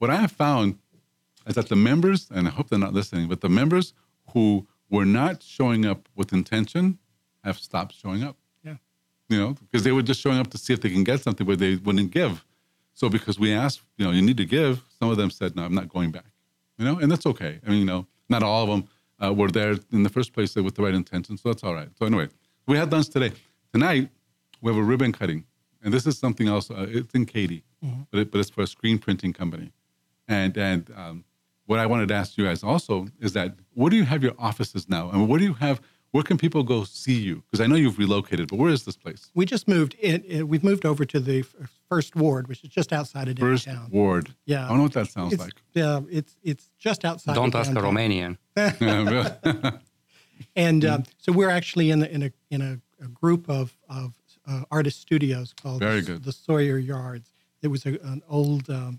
What 0.00 0.10
i 0.10 0.16
have 0.24 0.32
found 0.46 0.68
is 1.46 1.54
that 1.54 1.68
the 1.68 1.76
members 1.76 2.28
and 2.34 2.46
i 2.48 2.50
hope 2.50 2.68
they're 2.68 2.78
not 2.78 2.92
listening 2.94 3.28
but 3.28 3.40
the 3.40 3.48
members 3.48 3.94
who 4.32 4.66
were 4.90 5.04
not 5.06 5.42
showing 5.42 5.84
up 5.86 6.08
with 6.14 6.32
intention 6.32 6.98
have 7.44 7.58
stopped 7.58 7.94
showing 7.94 8.22
up 8.22 8.36
Yeah. 8.64 8.76
you 9.28 9.38
know, 9.40 9.54
because 9.64 9.82
they 9.84 9.92
were 9.92 10.02
just 10.02 10.20
showing 10.20 10.38
up 10.38 10.48
to 10.50 10.58
see 10.58 10.72
if 10.72 10.80
they 10.80 10.90
can 10.90 11.02
get 11.04 11.20
something, 11.20 11.46
but 11.46 11.58
they 11.58 11.76
wouldn't 11.76 12.10
give. 12.12 12.44
So 12.94 13.08
because 13.08 13.36
we 13.38 13.52
asked, 13.52 13.80
you 13.96 14.04
know, 14.04 14.12
you 14.12 14.22
need 14.22 14.36
to 14.36 14.44
give, 14.44 14.82
some 14.98 15.08
of 15.10 15.16
them 15.16 15.30
said, 15.30 15.56
no, 15.56 15.64
I'm 15.64 15.74
not 15.74 15.88
going 15.88 16.10
back. 16.12 16.26
You 16.78 16.84
know, 16.84 16.98
and 16.98 17.10
that's 17.10 17.26
okay. 17.26 17.58
I 17.66 17.70
mean, 17.70 17.80
you 17.80 17.84
know, 17.92 18.06
not 18.28 18.42
all 18.42 18.62
of 18.64 18.68
them 18.68 18.82
uh, 19.24 19.32
were 19.32 19.48
there 19.50 19.74
in 19.92 20.02
the 20.02 20.08
first 20.10 20.32
place 20.34 20.54
with 20.54 20.74
the 20.76 20.82
right 20.82 20.94
intention, 20.94 21.36
so 21.38 21.48
that's 21.48 21.64
all 21.64 21.74
right. 21.74 21.88
So 21.98 22.04
anyway, 22.06 22.28
we 22.68 22.76
had 22.76 22.92
lunch 22.92 23.08
today. 23.08 23.32
Tonight 23.72 24.08
we 24.60 24.70
have 24.70 24.78
a 24.80 24.84
ribbon 24.92 25.10
cutting, 25.12 25.44
and 25.82 25.92
this 25.92 26.06
is 26.06 26.18
something 26.18 26.46
else. 26.48 26.70
Uh, 26.70 26.86
it's 26.88 27.14
in 27.14 27.24
Katy, 27.26 27.64
but 28.10 28.18
it, 28.20 28.30
but 28.30 28.38
it's 28.40 28.50
for 28.50 28.62
a 28.62 28.66
screen 28.66 28.98
printing 28.98 29.32
company, 29.32 29.72
and 30.28 30.56
and 30.56 30.90
um, 30.96 31.24
what 31.72 31.80
I 31.80 31.86
wanted 31.86 32.08
to 32.08 32.14
ask 32.14 32.36
you 32.38 32.44
guys 32.44 32.62
also 32.62 33.06
is 33.20 33.32
that 33.32 33.48
where 33.74 33.90
do 33.90 33.96
you 33.96 34.04
have 34.04 34.22
your 34.22 34.34
offices 34.38 34.88
now, 34.88 35.10
and 35.10 35.28
where 35.28 35.38
do 35.38 35.44
you 35.46 35.54
have 35.54 35.80
where 36.12 36.22
can 36.22 36.36
people 36.36 36.62
go 36.62 36.84
see 36.84 37.18
you? 37.28 37.36
Because 37.50 37.62
I 37.64 37.66
know 37.66 37.74
you've 37.74 37.98
relocated, 37.98 38.48
but 38.48 38.56
where 38.58 38.70
is 38.70 38.84
this 38.84 38.96
place? 38.96 39.30
We 39.34 39.46
just 39.46 39.66
moved. 39.66 39.94
In, 39.94 40.22
in- 40.24 40.46
we've 40.46 40.62
moved 40.62 40.84
over 40.84 41.06
to 41.06 41.18
the 41.18 41.38
f- 41.40 41.54
first 41.88 42.14
ward, 42.14 42.48
which 42.48 42.62
is 42.64 42.68
just 42.68 42.92
outside 42.92 43.28
of 43.28 43.38
First 43.38 43.64
downtown. 43.64 43.88
Ward. 43.90 44.34
Yeah. 44.44 44.66
I 44.66 44.68
don't 44.68 44.76
know 44.76 44.82
what 44.82 44.92
that 44.92 45.08
sounds 45.08 45.32
It's, 45.32 45.42
like. 45.42 45.54
yeah, 45.72 46.00
it's 46.10 46.36
it's 46.42 46.68
just 46.78 47.06
outside. 47.06 47.34
Don't 47.34 47.54
of 47.54 47.60
ask 47.62 47.70
a 47.70 47.74
downtown. 47.74 48.36
Romanian. 48.56 49.80
And 50.56 50.84
um, 50.84 51.04
so 51.18 51.32
we're 51.32 51.50
actually 51.50 51.90
in 51.90 52.00
the, 52.00 52.10
in 52.12 52.22
a 52.24 52.32
in 52.50 52.60
a, 52.60 53.04
a 53.04 53.08
group 53.08 53.48
of 53.48 53.74
of 53.88 54.12
uh, 54.46 54.62
artist 54.70 55.00
studios 55.00 55.54
called 55.62 55.78
Very 55.80 56.00
the, 56.00 56.12
good. 56.12 56.24
the 56.24 56.32
Sawyer 56.32 56.78
Yards. 56.78 57.32
It 57.62 57.68
was 57.68 57.86
a, 57.86 57.90
an 58.02 58.22
old 58.28 58.68
um, 58.68 58.98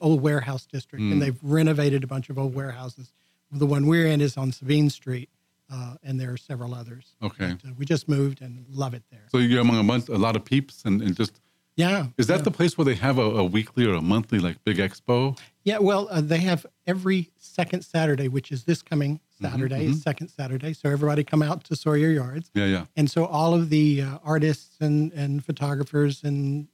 old 0.00 0.20
warehouse 0.20 0.66
district, 0.66 1.02
Mm. 1.02 1.12
and 1.12 1.22
they've 1.22 1.38
renovated 1.42 2.04
a 2.04 2.06
bunch 2.06 2.30
of 2.30 2.38
old 2.38 2.54
warehouses. 2.54 3.12
The 3.52 3.66
one 3.66 3.86
we're 3.86 4.06
in 4.06 4.20
is 4.20 4.36
on 4.36 4.52
Sabine 4.52 4.90
Street, 4.90 5.28
uh, 5.70 5.94
and 6.02 6.20
there 6.20 6.32
are 6.32 6.36
several 6.36 6.74
others. 6.74 7.14
Okay. 7.22 7.56
But, 7.62 7.70
uh, 7.70 7.74
we 7.76 7.84
just 7.84 8.08
moved 8.08 8.40
and 8.42 8.64
love 8.70 8.94
it 8.94 9.02
there. 9.10 9.26
so 9.28 9.38
you're 9.38 9.60
among 9.60 9.78
a, 9.80 9.84
bunch, 9.84 10.08
a 10.08 10.16
lot 10.18 10.36
of 10.36 10.44
peeps, 10.44 10.84
and, 10.84 11.02
and 11.02 11.16
just 11.16 11.40
Yeah. 11.76 12.08
is 12.18 12.26
that 12.28 12.38
yeah. 12.38 12.42
the 12.42 12.50
place 12.50 12.76
where 12.78 12.84
they 12.84 12.94
have 12.96 13.18
a, 13.18 13.22
a 13.22 13.44
weekly 13.44 13.86
or 13.86 13.94
a 13.94 14.00
monthly 14.02 14.38
like 14.38 14.62
big 14.64 14.76
expo? 14.78 15.38
Yeah, 15.64 15.78
well, 15.78 16.08
uh, 16.10 16.20
they 16.20 16.38
have 16.38 16.64
every 16.86 17.30
second 17.38 17.84
Saturday, 17.84 18.28
which 18.28 18.50
is 18.52 18.64
this 18.64 18.82
coming 18.82 19.20
Mm-hmm, 19.42 19.52
Saturday, 19.54 19.86
is 19.86 20.02
second 20.02 20.28
Saturday. 20.28 20.74
So 20.74 20.90
everybody 20.90 21.24
come 21.24 21.40
out 21.42 21.64
to 21.64 21.74
Sawyer 21.74 22.10
Yards. 22.10 22.50
Yeah, 22.54 22.66
yeah. 22.66 22.84
And 22.94 23.10
so 23.10 23.24
all 23.24 23.54
of 23.54 23.70
the 23.70 24.02
uh, 24.02 24.18
artists 24.22 24.76
and, 24.82 25.10
and 25.14 25.42
photographers 25.42 26.22
and, 26.22 26.68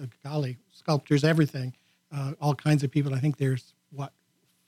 uh, 0.00 0.06
golly, 0.22 0.58
sculptors, 0.70 1.24
everything, 1.24 1.74
uh, 2.14 2.32
all 2.40 2.54
kinds 2.54 2.82
of 2.84 2.90
people. 2.90 3.14
I 3.14 3.18
think 3.18 3.36
there's, 3.38 3.74
what, 3.90 4.12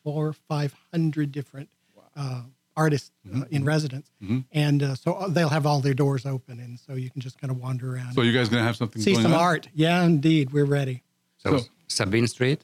four 0.02 0.28
or 0.28 0.32
500 0.32 1.31
different 1.32 1.69
uh, 2.16 2.43
artists 2.76 3.10
uh, 3.34 3.44
in 3.50 3.64
residence. 3.64 4.10
And 4.52 4.82
uh, 4.82 4.94
so 4.94 5.14
uh, 5.14 5.28
they'll 5.28 5.48
have 5.48 5.66
all 5.66 5.81
their 5.81 5.94
doors 5.94 6.26
open. 6.26 6.60
And 6.60 6.78
so 6.78 6.94
you 6.94 7.10
can 7.10 7.20
just 7.20 7.38
kind 7.40 7.50
of 7.50 7.58
wander 7.58 7.94
around. 7.94 8.12
So 8.14 8.22
you 8.22 8.32
guys 8.32 8.48
gonna 8.48 8.62
have 8.62 8.76
something 8.76 9.00
see 9.00 9.12
going 9.12 9.22
some 9.22 9.34
on? 9.34 9.40
art. 9.40 9.69
Yeah, 9.75 10.02
indeed. 10.04 10.52
We're 10.52 10.64
ready. 10.66 11.02
So, 11.38 11.58
So- 11.58 11.64
Sabine 11.88 12.26
Street. 12.26 12.62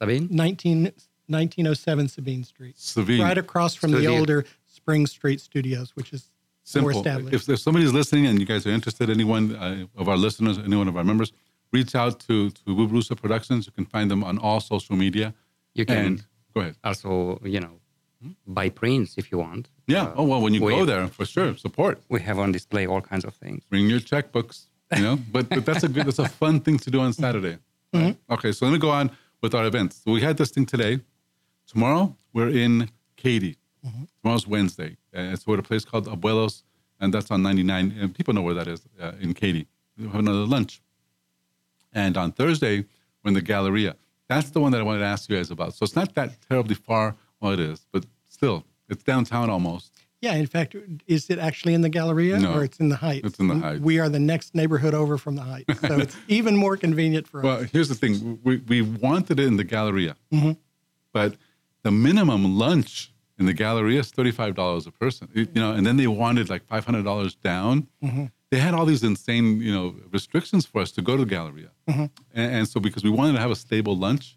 Sabine? 0.00 0.28
19, 0.30 0.92
1907 1.26 2.08
Sabine 2.08 2.44
Street. 2.44 2.76
Savine. 2.78 3.20
right 3.22 3.38
across 3.38 3.74
from 3.74 3.90
the 3.90 4.06
older 4.06 4.44
Spring 4.66 5.06
Street 5.06 5.40
Studios, 5.40 5.94
which 5.96 6.12
is 6.12 6.30
more 6.76 6.92
Simple. 6.92 7.00
established. 7.00 7.34
If, 7.34 7.48
if 7.48 7.58
somebody's 7.60 7.92
listening 7.92 8.26
and 8.26 8.38
you 8.38 8.46
guys 8.46 8.66
are 8.66 8.70
interested, 8.70 9.10
anyone 9.10 9.54
uh, 9.56 9.86
of 9.96 10.08
our 10.08 10.16
listeners, 10.16 10.58
any 10.58 10.76
one 10.76 10.88
of 10.88 10.96
our 10.96 11.04
members, 11.04 11.32
reach 11.72 11.94
out 11.94 12.20
to 12.26 12.50
to 12.50 12.62
Bubarusa 12.76 13.14
Productions. 13.16 13.66
You 13.66 13.72
can 13.72 13.86
find 13.86 14.10
them 14.10 14.22
on 14.24 14.38
all 14.38 14.60
social 14.60 14.96
media. 14.96 15.34
You 15.74 15.84
can 15.86 15.96
And 16.06 16.26
go 16.54 16.60
ahead. 16.60 16.76
also, 16.84 17.38
you 17.44 17.60
know, 17.60 17.74
buy 18.46 18.68
prints 18.70 19.14
if 19.16 19.32
you 19.32 19.38
want. 19.38 19.70
Yeah. 19.86 20.04
Uh, 20.04 20.14
oh 20.18 20.24
well, 20.30 20.40
when 20.44 20.54
you 20.54 20.62
we, 20.64 20.72
go 20.74 20.84
there, 20.84 21.08
for 21.08 21.24
sure, 21.24 21.56
support. 21.56 21.94
we 22.08 22.20
have 22.20 22.38
on 22.38 22.52
display 22.52 22.86
all 22.86 23.00
kinds 23.00 23.24
of 23.24 23.34
things. 23.34 23.64
Bring 23.70 23.88
your 23.88 24.00
checkbooks. 24.00 24.66
You 24.96 25.02
know, 25.02 25.16
but 25.32 25.48
but 25.48 25.64
that's 25.64 25.84
a 25.84 25.88
good, 25.88 26.06
that's 26.06 26.18
a 26.18 26.28
fun 26.28 26.60
thing 26.60 26.78
to 26.78 26.90
do 26.90 27.00
on 27.00 27.12
Saturday. 27.12 27.56
Right? 27.94 28.16
Okay, 28.30 28.52
so 28.52 28.66
let 28.66 28.72
me 28.72 28.78
go 28.78 28.90
on 28.90 29.10
with 29.42 29.54
our 29.54 29.66
events. 29.66 30.00
So 30.04 30.12
we 30.12 30.20
had 30.20 30.36
this 30.36 30.50
thing 30.50 30.66
today. 30.66 31.00
Tomorrow 31.66 32.16
we're 32.34 32.50
in 32.50 32.88
Katy. 33.16 33.56
Tomorrow's 34.22 34.46
Wednesday. 34.46 34.96
Uh, 35.16 35.32
it's 35.32 35.46
at 35.48 35.58
a 35.58 35.62
place 35.62 35.84
called 35.84 36.06
Abuelo's, 36.06 36.62
and 37.00 37.12
that's 37.12 37.30
on 37.30 37.42
99. 37.42 37.96
And 38.00 38.14
people 38.14 38.32
know 38.34 38.42
where 38.42 38.54
that 38.54 38.68
is 38.68 38.80
uh, 39.00 39.12
in 39.20 39.34
Katy. 39.34 39.66
We 39.98 40.04
have 40.06 40.14
another 40.20 40.46
lunch. 40.46 40.80
And 41.92 42.16
on 42.16 42.32
Thursday, 42.32 42.84
we're 43.22 43.28
in 43.28 43.34
the 43.34 43.42
Galleria. 43.42 43.96
That's 44.28 44.50
the 44.50 44.60
one 44.60 44.72
that 44.72 44.80
I 44.80 44.84
wanted 44.84 45.00
to 45.00 45.04
ask 45.06 45.28
you 45.28 45.36
guys 45.36 45.50
about. 45.50 45.74
So 45.74 45.84
it's 45.84 45.96
not 45.96 46.14
that 46.14 46.30
terribly 46.48 46.74
far. 46.74 47.16
Well, 47.40 47.52
it 47.52 47.60
is, 47.60 47.86
but 47.92 48.06
still, 48.28 48.64
it's 48.88 49.02
downtown 49.02 49.50
almost. 49.50 49.92
yeah, 50.20 50.34
in 50.34 50.46
fact, 50.46 50.76
is 51.06 51.28
it 51.28 51.38
actually 51.38 51.74
in 51.74 51.80
the 51.82 51.88
Galleria 51.88 52.38
No, 52.38 52.54
or 52.54 52.64
it's 52.64 52.78
in 52.78 52.88
the 52.88 52.96
Heights? 52.96 53.26
it's 53.26 53.38
in 53.40 53.48
the 53.48 53.56
Heights. 53.56 53.80
We 53.82 53.98
are 53.98 54.08
the 54.08 54.20
next 54.20 54.54
neighborhood 54.54 54.94
over 54.94 55.18
from 55.18 55.34
the 55.36 55.42
Heights, 55.42 55.80
so 55.80 55.98
it's 55.98 56.16
even 56.28 56.56
more 56.56 56.76
convenient 56.76 57.26
for 57.28 57.40
Well, 57.40 57.54
us. 57.54 57.60
Well, 57.60 57.68
here's 57.72 57.88
the 57.88 57.94
thing: 57.96 58.38
we 58.44 58.58
we 58.58 58.80
wanted 58.82 59.38
it 59.40 59.46
in 59.46 59.56
the 59.56 59.64
Galleria, 59.64 60.14
mm-hmm. 60.32 60.52
but 61.12 61.34
the 61.82 61.90
minimum 61.90 62.56
lunch 62.56 63.12
in 63.38 63.46
the 63.46 63.52
Galleria 63.54 64.00
is 64.00 64.10
thirty 64.12 64.30
five 64.30 64.54
dollars 64.54 64.86
a 64.86 64.92
person. 64.92 65.28
You 65.34 65.48
know, 65.54 65.72
and 65.72 65.84
then 65.86 65.96
they 65.96 66.06
wanted 66.06 66.48
like 66.48 66.64
five 66.64 66.84
hundred 66.86 67.04
dollars 67.04 67.34
down. 67.34 67.88
Mm-hmm. 68.02 68.26
They 68.52 68.58
had 68.58 68.74
all 68.74 68.84
these 68.84 69.02
insane, 69.02 69.62
you 69.62 69.72
know, 69.72 69.94
restrictions 70.12 70.66
for 70.66 70.82
us 70.82 70.92
to 70.92 71.00
go 71.00 71.16
to 71.16 71.24
the 71.24 71.30
Galleria, 71.34 71.70
mm-hmm. 71.88 72.06
and, 72.34 72.48
and 72.56 72.68
so 72.68 72.80
because 72.80 73.02
we 73.02 73.08
wanted 73.08 73.32
to 73.32 73.40
have 73.40 73.50
a 73.50 73.56
stable 73.56 73.96
lunch, 73.96 74.36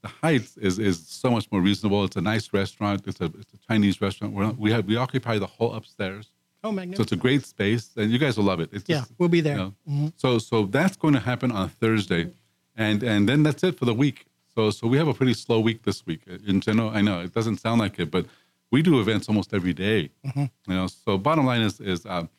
the 0.00 0.08
Heights 0.08 0.56
is 0.56 0.78
is 0.78 1.06
so 1.06 1.28
much 1.30 1.46
more 1.52 1.60
reasonable. 1.60 2.04
It's 2.04 2.16
a 2.16 2.22
nice 2.22 2.46
restaurant. 2.54 3.06
It's 3.06 3.20
a 3.20 3.26
it's 3.26 3.52
a 3.52 3.60
Chinese 3.68 4.00
restaurant. 4.00 4.32
We're, 4.32 4.50
we 4.52 4.72
have 4.72 4.86
we 4.86 4.96
occupy 4.96 5.38
the 5.38 5.46
whole 5.46 5.74
upstairs. 5.74 6.26
Oh, 6.62 6.72
magnificent! 6.72 6.96
So 6.96 7.02
it's 7.02 7.12
a 7.12 7.22
great 7.26 7.44
space, 7.44 7.90
and 7.98 8.10
you 8.10 8.18
guys 8.18 8.38
will 8.38 8.48
love 8.52 8.60
it. 8.60 8.70
It's 8.72 8.88
Yeah, 8.88 9.00
just, 9.00 9.12
we'll 9.18 9.34
be 9.38 9.42
there. 9.42 9.56
you 9.56 9.62
know, 9.62 9.74
mm-hmm. 9.86 10.08
So 10.16 10.38
so 10.38 10.64
that's 10.64 10.96
going 10.96 11.12
to 11.12 11.20
happen 11.20 11.52
on 11.52 11.68
Thursday, 11.68 12.30
and 12.76 13.02
and 13.02 13.28
then 13.28 13.42
that's 13.42 13.62
it 13.62 13.78
for 13.78 13.84
the 13.84 13.98
week. 14.04 14.24
So 14.54 14.70
so 14.70 14.86
we 14.86 14.96
have 14.96 15.08
a 15.14 15.16
pretty 15.20 15.34
slow 15.34 15.60
week 15.60 15.82
this 15.82 16.06
week. 16.06 16.22
In 16.50 16.62
general, 16.62 16.88
I 16.98 17.02
know 17.02 17.20
it 17.20 17.34
doesn't 17.34 17.58
sound 17.58 17.78
like 17.84 17.98
it, 17.98 18.10
but 18.10 18.24
we 18.70 18.80
do 18.80 19.00
events 19.00 19.28
almost 19.28 19.52
every 19.52 19.74
day, 19.74 20.10
mm-hmm. 20.26 20.46
You 20.68 20.74
know, 20.78 20.86
so 20.86 21.18
bottom 21.18 21.44
line 21.44 21.60
is 21.60 21.78
is 21.80 22.06
um, 22.06 22.30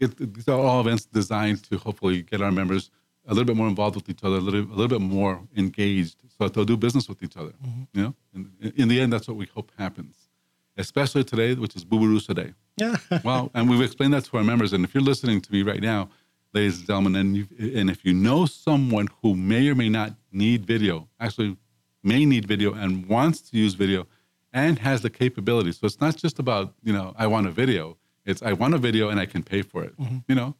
it, 0.00 0.34
these 0.34 0.48
are 0.48 0.58
all 0.58 0.80
events 0.80 1.04
designed 1.06 1.62
to 1.64 1.78
hopefully 1.78 2.22
get 2.22 2.40
our 2.40 2.50
members 2.50 2.90
a 3.26 3.34
little 3.34 3.44
bit 3.44 3.56
more 3.56 3.68
involved 3.68 3.96
with 3.96 4.08
each 4.08 4.24
other, 4.24 4.36
a 4.36 4.40
little, 4.40 4.60
a 4.60 4.74
little 4.74 4.88
bit 4.88 5.00
more 5.00 5.40
engaged, 5.56 6.16
so 6.28 6.44
that 6.44 6.54
they'll 6.54 6.64
do 6.64 6.76
business 6.76 7.08
with 7.08 7.22
each 7.22 7.36
other. 7.36 7.52
You 7.92 8.02
know, 8.02 8.14
in, 8.34 8.72
in 8.76 8.88
the 8.88 9.00
end, 9.00 9.12
that's 9.12 9.28
what 9.28 9.36
we 9.36 9.46
hope 9.46 9.70
happens. 9.78 10.16
Especially 10.76 11.22
today, 11.22 11.54
which 11.54 11.76
is 11.76 11.84
Buburusa 11.84 12.34
Day. 12.34 12.54
Yeah. 12.76 12.96
Well, 13.24 13.50
and 13.52 13.68
we've 13.68 13.82
explained 13.82 14.14
that 14.14 14.24
to 14.24 14.38
our 14.38 14.44
members. 14.44 14.72
And 14.72 14.84
if 14.84 14.94
you're 14.94 15.02
listening 15.02 15.42
to 15.42 15.52
me 15.52 15.62
right 15.62 15.82
now, 15.82 16.08
ladies 16.54 16.78
and 16.78 16.86
gentlemen, 16.86 17.14
and, 17.16 17.36
you, 17.36 17.46
and 17.78 17.90
if 17.90 18.06
you 18.06 18.14
know 18.14 18.46
someone 18.46 19.08
who 19.20 19.34
may 19.34 19.68
or 19.68 19.74
may 19.74 19.90
not 19.90 20.14
need 20.32 20.64
video, 20.64 21.06
actually 21.20 21.58
may 22.02 22.24
need 22.24 22.46
video 22.46 22.72
and 22.72 23.06
wants 23.06 23.42
to 23.42 23.58
use 23.58 23.74
video 23.74 24.06
and 24.52 24.78
has 24.78 25.02
the 25.02 25.10
capability. 25.10 25.72
So 25.72 25.86
it's 25.86 26.00
not 26.00 26.16
just 26.16 26.38
about, 26.38 26.72
you 26.82 26.92
know, 26.92 27.14
I 27.18 27.26
want 27.26 27.46
a 27.46 27.50
video. 27.50 27.98
It's 28.24 28.42
I 28.42 28.52
want 28.52 28.74
a 28.74 28.78
video 28.78 29.08
and 29.08 29.18
I 29.18 29.26
can 29.26 29.42
pay 29.42 29.62
for 29.62 29.82
it. 29.82 29.94
You 30.28 30.34
know, 30.34 30.56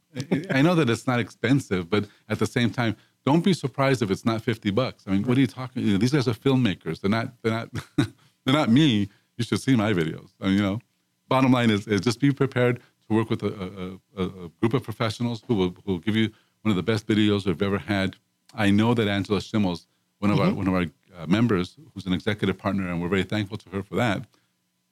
I- 0.50 0.62
know 0.62 0.74
that 0.74 0.88
it's 0.88 1.06
not 1.06 1.20
expensive, 1.20 1.90
but 1.90 2.06
at 2.28 2.38
the 2.38 2.46
same 2.46 2.70
time, 2.70 2.96
don't 3.24 3.44
be 3.44 3.52
surprised 3.52 4.02
if 4.02 4.10
it's 4.10 4.24
not 4.24 4.42
50 4.42 4.70
bucks. 4.70 5.04
I 5.06 5.10
mean, 5.10 5.24
what 5.24 5.36
are 5.36 5.40
you 5.40 5.46
talking? 5.46 5.82
You 5.82 5.92
know, 5.92 5.98
these 5.98 6.12
guys 6.12 6.26
are 6.26 6.32
filmmakers. 6.32 7.00
They're 7.00 7.10
not, 7.10 7.34
they're 7.42 7.52
not, 7.52 7.68
they're 8.44 8.54
not 8.54 8.70
me. 8.70 9.08
You 9.36 9.44
should 9.44 9.60
see 9.60 9.76
my 9.76 9.92
videos. 9.92 10.30
I 10.40 10.46
mean, 10.46 10.56
you 10.56 10.62
know, 10.62 10.80
bottom 11.28 11.52
line 11.52 11.70
is, 11.70 11.86
is 11.86 12.00
just 12.00 12.20
be 12.20 12.32
prepared 12.32 12.80
to 13.08 13.14
work 13.14 13.30
with 13.30 13.42
a, 13.42 13.98
a, 14.16 14.22
a, 14.22 14.48
group 14.60 14.74
of 14.74 14.82
professionals 14.82 15.42
who 15.46 15.54
will, 15.54 15.76
who 15.84 15.92
will 15.92 15.98
give 15.98 16.16
you 16.16 16.30
one 16.62 16.70
of 16.70 16.76
the 16.76 16.82
best 16.82 17.06
videos 17.06 17.46
we've 17.46 17.62
ever 17.62 17.78
had. 17.78 18.16
I 18.54 18.70
know 18.70 18.94
that 18.94 19.08
Angela 19.08 19.40
Schimmels, 19.40 19.86
one 20.18 20.30
of 20.30 20.40
our 20.40 20.52
one 20.52 20.66
of 20.66 20.74
our 20.74 20.86
uh, 21.16 21.26
members, 21.26 21.76
who's 21.94 22.06
an 22.06 22.12
executive 22.12 22.58
partner, 22.58 22.88
and 22.88 23.00
we're 23.00 23.08
very 23.08 23.22
thankful 23.22 23.56
to 23.58 23.70
her 23.70 23.82
for 23.82 23.94
that, 23.96 24.26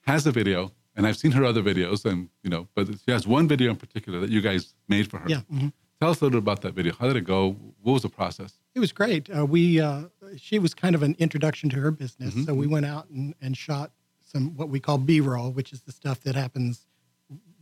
has 0.03 0.27
a 0.27 0.33
video, 0.33 0.73
and 0.99 1.07
I've 1.07 1.17
seen 1.17 1.31
her 1.33 1.45
other 1.45 1.62
videos, 1.62 2.05
and 2.05 2.28
you 2.43 2.50
know, 2.50 2.69
but 2.75 2.88
she 2.88 3.11
has 3.12 3.26
one 3.26 3.49
video 3.49 3.71
in 3.71 3.76
particular 3.76 4.21
that 4.21 4.28
you 4.31 4.43
guys 4.43 4.75
made 4.88 5.09
for 5.11 5.19
her. 5.19 5.28
Yeah. 5.28 5.40
mhm. 5.50 5.73
Tell 6.00 6.11
us 6.11 6.21
a 6.21 6.25
little 6.25 6.38
bit 6.40 6.45
about 6.45 6.61
that 6.62 6.75
video. 6.75 6.93
How 6.95 7.07
did 7.09 7.17
it 7.17 7.25
go? 7.25 7.52
What 7.83 7.95
was 7.95 8.02
the 8.02 8.09
process? 8.09 8.52
It 8.75 8.81
was 8.81 8.93
great. 8.93 9.28
Uh, 9.37 9.45
we 9.47 9.81
uh, 9.81 10.05
she 10.37 10.59
was 10.59 10.75
kind 10.75 10.95
of 10.95 11.02
an 11.02 11.17
introduction 11.19 11.71
to 11.71 11.76
her 11.76 11.90
business, 11.90 12.45
so 12.45 12.55
we 12.55 12.67
went 12.69 12.87
out 12.87 13.09
and, 13.11 13.35
and 13.40 13.57
shot 13.57 13.90
some 14.23 14.55
what 14.57 14.69
we 14.69 14.78
call 14.78 14.99
B-roll, 14.99 15.50
which 15.52 15.73
is 15.73 15.81
the 15.83 15.93
stuff 15.93 16.21
that 16.21 16.35
happens 16.35 16.87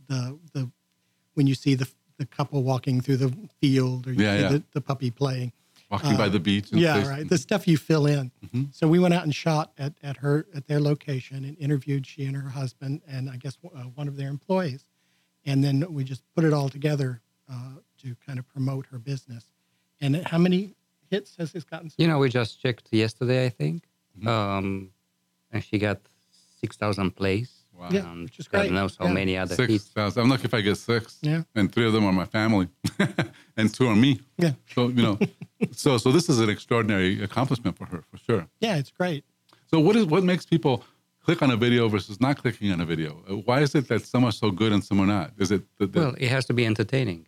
the 0.07 0.37
the 0.53 0.69
when 1.35 1.47
you 1.47 1.55
see 1.55 1.75
the 1.75 1.87
the 2.17 2.25
couple 2.25 2.61
walking 2.63 2.99
through 3.01 3.17
the 3.17 3.31
field 3.61 4.07
or 4.07 4.13
you 4.13 4.23
Yeah, 4.23 4.35
see 4.35 4.41
yeah. 4.41 4.49
The, 4.49 4.63
the 4.73 4.81
puppy 4.81 5.11
playing. 5.11 5.51
Walking 5.89 6.17
by 6.17 6.27
the 6.29 6.39
beach. 6.39 6.71
And 6.71 6.79
Uh, 6.79 6.83
Yeah, 6.83 6.93
place- 6.95 7.07
right. 7.07 7.29
The 7.29 7.37
stuff 7.37 7.67
you 7.67 7.77
fill 7.77 8.05
in. 8.07 8.31
Mm-hmm. 8.45 8.63
So 8.71 8.87
we 8.87 8.99
went 8.99 9.13
out 9.13 9.23
and 9.23 9.33
shot 9.33 9.71
at, 9.77 9.93
at 10.03 10.17
her 10.17 10.45
at 10.53 10.67
their 10.67 10.79
location 10.81 11.45
and 11.45 11.57
interviewed 11.57 12.05
she 12.05 12.25
and 12.25 12.35
her 12.35 12.49
husband 12.49 13.01
and 13.07 13.29
I 13.29 13.37
guess 13.37 13.57
uh, 13.63 13.83
one 13.95 14.07
of 14.09 14.17
their 14.17 14.27
employees, 14.29 14.83
and 15.45 15.63
then 15.63 15.85
we 15.89 16.03
just 16.03 16.23
put 16.35 16.43
it 16.43 16.51
all 16.53 16.67
together 16.69 17.21
uh, 17.49 17.75
to 18.01 18.15
kind 18.25 18.37
of 18.37 18.47
promote 18.49 18.85
her 18.87 18.99
business. 18.99 19.45
And 20.01 20.17
how 20.27 20.37
many 20.37 20.75
hits 21.09 21.35
has 21.37 21.51
this 21.53 21.63
gotten? 21.63 21.89
so 21.89 21.95
You 21.97 22.07
know, 22.07 22.19
we 22.19 22.29
just 22.29 22.61
checked 22.61 22.87
yesterday, 22.91 23.45
I 23.45 23.49
think, 23.49 23.83
Mm-hmm. 24.19 24.27
um, 24.27 24.89
and 25.51 25.63
she 25.63 25.77
got 25.77 25.99
six 26.59 26.75
thousand 26.75 27.15
plays. 27.15 27.51
Wow. 27.73 27.89
Yeah. 27.91 28.11
and 28.11 28.23
which 28.23 28.39
is 28.39 28.47
God 28.47 28.61
great. 28.61 28.71
knows 28.71 28.97
how 28.97 29.05
Yeah. 29.05 29.13
many 29.13 29.37
other 29.37 29.53
Six 29.55 29.71
hits. 29.71 29.85
thousand. 29.89 30.23
I'm 30.23 30.29
lucky 30.29 30.45
if 30.45 30.53
I 30.55 30.61
get 30.61 30.75
six. 30.77 31.19
Yeah. 31.21 31.43
And 31.55 31.71
three 31.71 31.85
of 31.85 31.93
them 31.93 32.03
are 32.05 32.11
my 32.11 32.25
family, 32.25 32.67
and 33.57 33.71
two 33.73 33.87
are 33.87 33.95
me. 33.95 34.19
Yeah. 34.39 34.53
So 34.73 34.87
you 34.89 35.03
know, 35.03 35.19
so 35.71 35.97
so 35.97 36.11
this 36.11 36.29
is 36.29 36.39
an 36.39 36.49
extraordinary 36.49 37.21
accomplishment 37.23 37.77
for 37.77 37.85
her 37.85 38.01
for 38.09 38.17
sure. 38.17 38.47
Yeah, 38.59 38.77
it's 38.77 38.91
great. 38.91 39.23
So 39.71 39.79
what 39.79 39.95
is 39.95 40.05
what 40.05 40.23
makes 40.23 40.45
people 40.45 40.83
click 41.25 41.41
on 41.41 41.51
a 41.51 41.57
video 41.57 41.89
versus 41.89 42.19
not 42.21 42.37
clicking 42.41 42.71
on 42.71 42.79
a 42.81 42.85
video? 42.85 43.09
Uh, 43.29 43.35
Why 43.47 43.61
is 43.61 43.75
it 43.75 43.87
that 43.89 44.01
some 44.05 44.23
are 44.23 44.31
so 44.31 44.49
good 44.51 44.71
and 44.71 44.83
some 44.83 44.99
are 45.01 45.05
not? 45.07 45.31
Is 45.37 45.51
it 45.51 45.63
the, 45.77 45.87
the, 45.87 45.99
Well, 45.99 46.15
it 46.17 46.29
has 46.29 46.45
to 46.45 46.53
be 46.53 46.65
entertaining. 46.65 47.27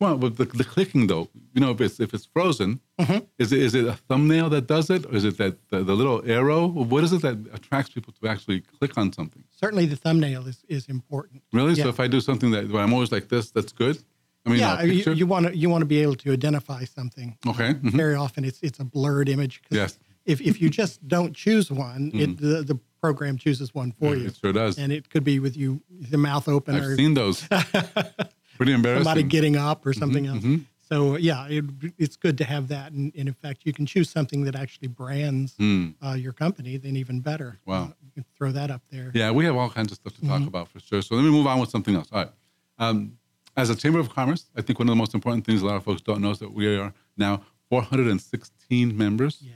well 0.00 0.16
with 0.16 0.36
the, 0.36 0.44
the 0.44 0.64
clicking 0.64 1.06
though? 1.08 1.28
You 1.54 1.60
know, 1.62 1.70
if 1.72 1.80
it's 1.80 1.98
if 2.00 2.14
it's 2.14 2.26
frozen, 2.26 2.80
Mm-hmm. 3.00 3.24
is 3.38 3.50
it 3.52 3.60
is 3.68 3.74
it 3.74 3.84
a 3.86 3.94
thumbnail 4.08 4.48
that 4.50 4.66
does 4.68 4.88
it, 4.90 5.04
or 5.06 5.14
is 5.16 5.24
it 5.24 5.36
that 5.38 5.54
the, 5.70 5.82
the 5.82 5.94
little 6.00 6.22
arrow? 6.38 6.66
What 6.92 7.02
is 7.04 7.12
it 7.12 7.22
that 7.22 7.36
attracts 7.52 7.90
people 7.96 8.12
to 8.20 8.28
actually 8.28 8.60
click 8.78 8.96
on 8.96 9.12
something? 9.12 9.42
Certainly, 9.62 9.86
the 9.86 9.96
thumbnail 9.96 10.46
is 10.46 10.58
is 10.68 10.86
important. 10.88 11.42
Really? 11.52 11.74
Yeah. 11.74 11.84
So 11.84 11.88
if 11.88 11.98
I 11.98 12.06
do 12.06 12.20
something 12.20 12.50
that 12.52 12.68
where 12.70 12.82
I'm 12.84 12.92
always 12.92 13.10
like 13.10 13.26
this, 13.28 13.50
that's 13.50 13.72
good. 13.72 13.96
I 14.44 14.48
mean, 14.50 14.58
yeah, 14.58 14.82
you, 14.82 15.12
you 15.12 15.26
want 15.26 15.46
to 15.46 15.56
you 15.56 15.68
want 15.70 15.82
to 15.82 15.86
be 15.86 16.00
able 16.02 16.16
to 16.16 16.32
identify 16.32 16.84
something. 16.84 17.36
okay. 17.46 17.74
mhm. 17.74 17.92
Very 17.92 18.14
often, 18.16 18.44
it's 18.44 18.60
it's 18.62 18.80
a 18.80 18.84
blurred 18.84 19.28
image. 19.28 19.62
'cause 19.62 19.76
Yes. 19.78 19.98
If 20.24 20.40
if 20.40 20.60
you 20.60 20.68
just 20.70 21.06
don't 21.08 21.34
choose 21.34 21.70
one, 21.70 22.10
it 22.14 22.38
the, 22.38 22.62
the 22.62 22.78
program 23.00 23.36
chooses 23.38 23.74
one 23.74 23.92
for 23.92 24.14
you. 24.16 24.26
It 24.28 24.36
sure 24.36 24.52
does. 24.52 24.78
and 24.78 24.92
it 24.92 25.10
could 25.10 25.24
be 25.24 25.38
with 25.40 25.56
you 25.56 25.80
the 25.90 26.16
mouth 26.18 26.48
open 26.48 26.74
I've 26.76 26.84
or 26.84 26.96
seen 26.96 27.14
those. 27.14 27.46
Pretty 28.56 28.72
embarrassing. 28.72 29.04
somebody 29.04 29.22
getting 29.24 29.56
up 29.56 29.80
Mm-hmm, 29.80 29.88
or 29.88 29.92
something 29.92 30.26
else. 30.26 30.44
So 30.88 31.16
yeah, 31.16 31.46
it, 31.48 31.64
it's 31.98 32.16
good 32.16 32.36
to 32.38 32.44
have 32.44 32.68
that, 32.68 32.92
and, 32.92 33.12
and 33.16 33.26
in 33.26 33.34
fact, 33.34 33.62
you 33.64 33.72
can 33.72 33.86
choose 33.86 34.10
something 34.10 34.44
that 34.44 34.54
actually 34.54 34.88
brands 34.88 35.56
uh, 35.60 36.12
your 36.12 36.32
company. 36.32 36.76
Then 36.76 36.96
even 36.96 37.20
better. 37.20 37.58
Wow. 37.64 37.84
Uh, 37.84 37.86
you 38.04 38.10
can 38.14 38.24
throw 38.36 38.52
that 38.52 38.70
up 38.70 38.82
there. 38.90 39.10
Yeah, 39.14 39.30
we 39.30 39.44
have 39.46 39.56
all 39.56 39.70
kinds 39.70 39.90
of 39.90 39.96
stuff 39.96 40.14
to 40.16 40.20
talk 40.20 40.40
Mm-hmm. 40.40 40.48
about 40.48 40.68
for 40.68 40.80
sure. 40.80 41.00
So 41.00 41.14
let 41.14 41.22
me 41.22 41.30
move 41.30 41.46
on 41.46 41.58
with 41.60 41.70
something 41.70 41.94
else. 41.96 42.08
All 42.12 42.18
right. 42.24 42.30
Um, 42.78 43.16
as 43.56 43.70
a 43.70 43.76
Chamber 43.76 43.98
of 43.98 44.10
Commerce, 44.10 44.46
I 44.56 44.62
think 44.62 44.78
one 44.78 44.88
of 44.88 44.92
the 44.92 44.96
most 44.96 45.14
important 45.14 45.44
things 45.44 45.62
a 45.62 45.66
lot 45.66 45.76
of 45.76 45.84
folks 45.84 46.00
don't 46.00 46.20
know 46.20 46.30
is 46.30 46.38
that 46.38 46.52
we 46.52 46.76
are 46.76 46.92
now 47.16 47.42
416 47.68 48.96
members. 48.96 49.42
Yay. 49.42 49.52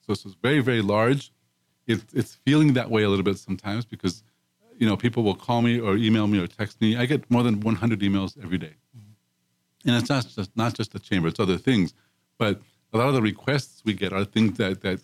So 0.00 0.12
this 0.12 0.24
is 0.24 0.34
very, 0.34 0.60
very 0.60 0.82
large. 0.82 1.32
It, 1.86 2.02
it's 2.12 2.34
feeling 2.34 2.74
that 2.74 2.90
way 2.90 3.02
a 3.02 3.08
little 3.08 3.24
bit 3.24 3.38
sometimes 3.38 3.84
because, 3.84 4.22
you 4.78 4.86
know, 4.86 4.96
people 4.96 5.22
will 5.22 5.34
call 5.34 5.62
me 5.62 5.80
or 5.80 5.96
email 5.96 6.26
me 6.26 6.38
or 6.40 6.46
text 6.46 6.80
me. 6.80 6.96
I 6.96 7.06
get 7.06 7.28
more 7.30 7.42
than 7.42 7.60
100 7.60 8.00
emails 8.00 8.42
every 8.42 8.58
day. 8.58 8.74
Mm-hmm. 8.96 9.88
And 9.88 9.96
it's 9.96 10.08
not 10.08 10.26
just, 10.26 10.56
not 10.56 10.74
just 10.74 10.92
the 10.92 10.98
chamber, 10.98 11.28
it's 11.28 11.40
other 11.40 11.58
things. 11.58 11.92
But 12.38 12.60
a 12.92 12.98
lot 12.98 13.08
of 13.08 13.14
the 13.14 13.22
requests 13.22 13.82
we 13.84 13.94
get 13.94 14.12
are 14.12 14.24
things 14.24 14.58
that, 14.58 14.82
that, 14.82 15.00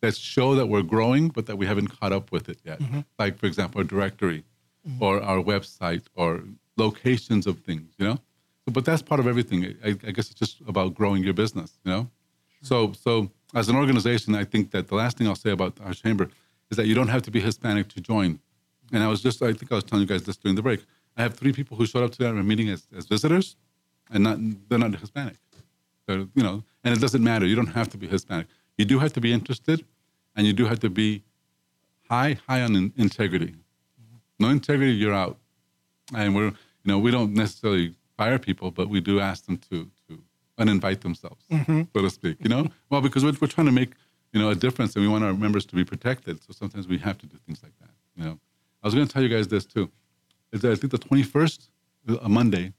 that 0.00 0.16
show 0.16 0.54
that 0.54 0.66
we're 0.66 0.82
growing, 0.82 1.28
but 1.28 1.46
that 1.46 1.56
we 1.56 1.66
haven't 1.66 1.88
caught 1.88 2.12
up 2.12 2.30
with 2.30 2.48
it 2.48 2.58
yet. 2.64 2.80
Mm-hmm. 2.80 3.00
Like, 3.18 3.38
for 3.38 3.46
example, 3.46 3.80
a 3.80 3.84
directory 3.84 4.44
mm-hmm. 4.86 5.02
or 5.02 5.20
our 5.22 5.42
website 5.42 6.04
or 6.14 6.44
locations 6.76 7.46
of 7.46 7.60
things, 7.60 7.94
you 7.98 8.06
know? 8.06 8.18
So, 8.64 8.72
but 8.72 8.84
that's 8.84 9.02
part 9.02 9.20
of 9.20 9.26
everything. 9.26 9.76
I, 9.84 9.88
I 9.88 10.10
guess 10.12 10.30
it's 10.30 10.34
just 10.34 10.60
about 10.66 10.94
growing 10.94 11.22
your 11.22 11.34
business, 11.34 11.78
you 11.84 11.92
know? 11.92 12.10
So, 12.62 12.92
so 12.92 13.30
as 13.54 13.68
an 13.68 13.76
organization, 13.76 14.34
I 14.34 14.44
think 14.44 14.70
that 14.72 14.88
the 14.88 14.94
last 14.94 15.18
thing 15.18 15.28
I'll 15.28 15.36
say 15.36 15.50
about 15.50 15.78
our 15.84 15.94
chamber 15.94 16.28
is 16.70 16.76
that 16.76 16.86
you 16.86 16.94
don't 16.94 17.08
have 17.08 17.22
to 17.22 17.30
be 17.30 17.40
Hispanic 17.40 17.88
to 17.90 18.00
join. 18.00 18.40
And 18.92 19.02
I 19.02 19.08
was 19.08 19.22
just, 19.22 19.42
I 19.42 19.52
think 19.52 19.70
I 19.72 19.76
was 19.76 19.84
telling 19.84 20.02
you 20.02 20.08
guys 20.08 20.24
this 20.24 20.36
during 20.36 20.56
the 20.56 20.62
break. 20.62 20.84
I 21.16 21.22
have 21.22 21.34
three 21.34 21.52
people 21.52 21.76
who 21.76 21.86
showed 21.86 22.04
up 22.04 22.12
to 22.12 22.26
our 22.26 22.34
meeting 22.42 22.68
as, 22.68 22.86
as 22.96 23.06
visitors, 23.06 23.56
and 24.10 24.22
not 24.24 24.38
they're 24.68 24.78
not 24.78 24.94
Hispanic. 24.94 25.36
They're, 26.06 26.26
you 26.34 26.42
know, 26.42 26.62
and 26.84 26.94
it 26.94 27.00
doesn't 27.00 27.22
matter. 27.22 27.46
You 27.46 27.56
don't 27.56 27.74
have 27.74 27.88
to 27.90 27.96
be 27.96 28.06
Hispanic. 28.06 28.46
You 28.78 28.84
do 28.84 28.98
have 28.98 29.12
to 29.14 29.20
be 29.20 29.32
interested, 29.32 29.84
and 30.36 30.46
you 30.46 30.52
do 30.52 30.66
have 30.66 30.78
to 30.80 30.90
be 30.90 31.22
high, 32.08 32.38
high 32.46 32.62
on 32.62 32.76
in- 32.76 32.92
integrity. 32.96 33.54
Mm-hmm. 33.54 34.16
No 34.38 34.48
integrity, 34.50 34.92
you're 34.92 35.14
out. 35.14 35.38
And 36.14 36.36
we're, 36.36 36.52
you 36.86 36.92
know, 36.92 36.98
we 36.98 37.10
don't 37.10 37.34
necessarily 37.34 37.94
fire 38.16 38.38
people, 38.38 38.70
but 38.70 38.88
we 38.88 39.00
do 39.00 39.20
ask 39.20 39.44
them 39.46 39.58
to 39.70 39.90
to 40.08 40.22
uninvite 40.58 41.00
themselves, 41.00 41.44
mm-hmm. 41.50 41.82
so 41.94 42.00
to 42.02 42.08
speak. 42.10 42.36
You 42.40 42.48
know, 42.48 42.68
well, 42.90 43.00
because 43.00 43.24
we're, 43.24 43.34
we're 43.40 43.48
trying 43.48 43.66
to 43.66 43.72
make 43.72 43.92
you 44.32 44.40
know 44.40 44.50
a 44.50 44.54
difference, 44.54 44.94
and 44.94 45.04
we 45.04 45.08
want 45.10 45.24
our 45.24 45.34
members 45.34 45.66
to 45.66 45.74
be 45.76 45.84
protected. 45.84 46.42
So 46.44 46.52
sometimes 46.52 46.86
we 46.86 46.98
have 46.98 47.18
to 47.18 47.26
do 47.26 47.36
things 47.44 47.60
like 47.62 47.72
that. 47.80 47.90
You 48.16 48.24
know, 48.24 48.38
I 48.82 48.86
was 48.86 48.94
going 48.94 49.06
to 49.06 49.12
tell 49.12 49.22
you 49.22 49.28
guys 49.28 49.48
this 49.48 49.66
too. 49.66 49.90
Is 50.52 50.60
that 50.62 50.70
I 50.72 50.76
think 50.76 50.92
the 50.92 50.98
21st, 50.98 51.68
uh, 52.08 52.16
a 52.22 52.28
Monday, 52.28 52.72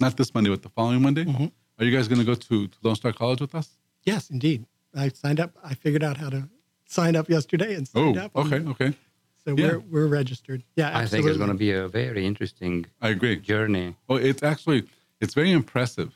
not 0.00 0.16
this 0.16 0.32
Monday, 0.34 0.50
but 0.50 0.62
the 0.62 0.70
following 0.70 1.02
Monday. 1.02 1.24
Mm-hmm. 1.24 1.46
Are 1.78 1.84
you 1.84 1.94
guys 1.96 2.08
going 2.08 2.18
to 2.18 2.24
go 2.24 2.34
to, 2.34 2.66
to 2.68 2.78
Lone 2.82 2.96
Star 2.96 3.12
College 3.12 3.40
with 3.40 3.54
us? 3.54 3.68
Yes, 4.04 4.30
indeed. 4.30 4.66
I 4.94 5.08
signed 5.08 5.38
up. 5.40 5.52
I 5.62 5.74
figured 5.74 6.02
out 6.02 6.16
how 6.16 6.30
to 6.30 6.48
sign 6.86 7.14
up 7.14 7.28
yesterday 7.28 7.74
and 7.74 7.88
Oh, 7.94 8.06
signed 8.06 8.18
up. 8.18 8.36
okay, 8.36 8.56
okay. 8.72 8.94
So 9.44 9.54
Yeah. 9.56 9.66
we're 9.66 9.78
we're 9.92 10.06
registered. 10.06 10.62
Yeah, 10.76 10.96
I 10.96 11.06
think 11.06 11.26
it's 11.26 11.38
going 11.38 11.50
to 11.50 11.54
be 11.68 11.72
a 11.72 11.88
very 11.88 12.26
interesting 12.26 12.86
I 13.00 13.08
agree. 13.10 13.36
journey. 13.36 13.96
Well, 14.08 14.18
it's 14.18 14.42
actually 14.42 14.84
it's 15.20 15.34
very 15.34 15.52
impressive 15.52 16.10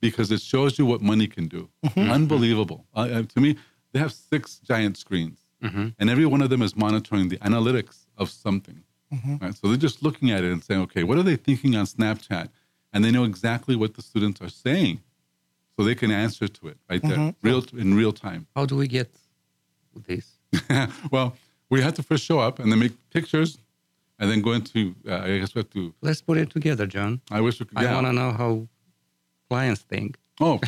because 0.00 0.30
it 0.30 0.40
shows 0.40 0.78
you 0.78 0.86
what 0.86 1.00
money 1.02 1.26
can 1.26 1.48
do. 1.48 1.68
Unbelievable. 1.96 2.86
Uh, 2.94 3.00
uh, 3.00 3.22
to 3.34 3.40
me, 3.40 3.56
they 3.92 3.98
have 3.98 4.12
six 4.12 4.58
giant 4.58 4.96
screens, 4.96 5.38
and 5.98 6.10
every 6.10 6.26
one 6.26 6.42
of 6.42 6.50
them 6.50 6.62
is 6.62 6.76
monitoring 6.76 7.28
the 7.28 7.38
analytics 7.38 8.06
of 8.16 8.28
something. 8.30 8.82
Right? 9.40 9.54
So 9.54 9.68
they're 9.68 9.76
just 9.88 10.02
looking 10.02 10.30
at 10.32 10.42
it 10.44 10.50
and 10.52 10.62
saying, 10.62 10.80
okay, 10.82 11.04
what 11.04 11.16
are 11.18 11.22
they 11.22 11.36
thinking 11.36 11.76
on 11.76 11.86
Snapchat? 11.86 12.48
And 12.92 13.04
they 13.04 13.12
know 13.12 13.24
exactly 13.24 13.76
what 13.76 13.94
the 13.94 14.02
students 14.02 14.40
are 14.40 14.48
saying, 14.48 15.00
so 15.76 15.84
they 15.84 15.94
can 15.94 16.10
answer 16.10 16.48
to 16.48 16.68
it 16.68 16.78
right 16.90 17.02
there, 17.02 17.34
real 17.42 17.64
in 17.76 17.94
real 17.94 18.12
time. 18.12 18.46
How 18.56 18.66
do 18.66 18.76
we 18.76 18.88
get 18.88 19.10
this? 20.06 20.26
well, 21.10 21.36
we 21.74 21.82
have 21.82 21.94
to 21.94 22.02
first 22.02 22.24
show 22.24 22.38
up 22.38 22.60
and 22.60 22.70
then 22.70 22.78
make 22.78 22.92
pictures, 23.10 23.58
and 24.18 24.30
then 24.30 24.40
go 24.40 24.52
into. 24.52 24.94
Uh, 25.08 25.16
I 25.16 25.38
guess 25.38 25.54
we 25.54 25.58
have 25.60 25.70
to. 25.70 25.92
Let's 26.00 26.22
put 26.22 26.36
it 26.38 26.50
together, 26.50 26.86
John. 26.86 27.20
I 27.30 27.40
wish 27.40 27.58
we 27.60 27.66
could. 27.66 27.78
I 27.78 27.92
want 27.92 28.06
to 28.06 28.12
know 28.12 28.30
how 28.32 28.68
clients 29.50 29.82
think. 29.82 30.16
Oh, 30.40 30.60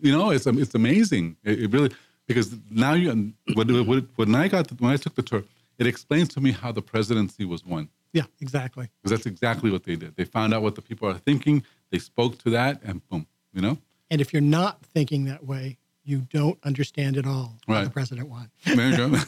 you 0.00 0.12
know, 0.16 0.30
it's 0.30 0.46
it's 0.46 0.74
amazing. 0.74 1.36
It, 1.44 1.64
it 1.64 1.70
really 1.70 1.90
because 2.26 2.56
now 2.70 2.94
you 2.94 3.08
when, 3.54 3.86
when, 3.86 4.08
when 4.16 4.34
I 4.34 4.48
got 4.48 4.68
the, 4.68 4.74
when 4.76 4.90
I 4.90 4.96
took 4.96 5.14
the 5.14 5.22
tour, 5.22 5.44
it 5.78 5.86
explains 5.86 6.28
to 6.34 6.40
me 6.40 6.52
how 6.52 6.72
the 6.72 6.82
presidency 6.82 7.44
was 7.44 7.64
won 7.64 7.90
Yeah, 8.14 8.24
exactly. 8.40 8.88
because 9.02 9.10
that's 9.18 9.26
exactly 9.26 9.70
what 9.70 9.84
they 9.84 9.96
did. 9.96 10.16
They 10.16 10.24
found 10.24 10.54
out 10.54 10.62
what 10.62 10.74
the 10.74 10.82
people 10.82 11.08
are 11.08 11.18
thinking. 11.28 11.62
They 11.90 11.98
spoke 11.98 12.38
to 12.38 12.50
that, 12.50 12.80
and 12.82 13.06
boom, 13.08 13.26
you 13.52 13.60
know. 13.60 13.76
And 14.10 14.20
if 14.20 14.32
you're 14.32 14.50
not 14.60 14.80
thinking 14.82 15.26
that 15.26 15.44
way, 15.44 15.76
you 16.04 16.18
don't 16.32 16.58
understand 16.64 17.16
at 17.16 17.26
all 17.26 17.48
what 17.66 17.84
the 17.84 17.90
president 17.90 18.28
wants. 18.28 18.52
There 18.76 18.90
you 18.90 18.96
go. 18.96 19.18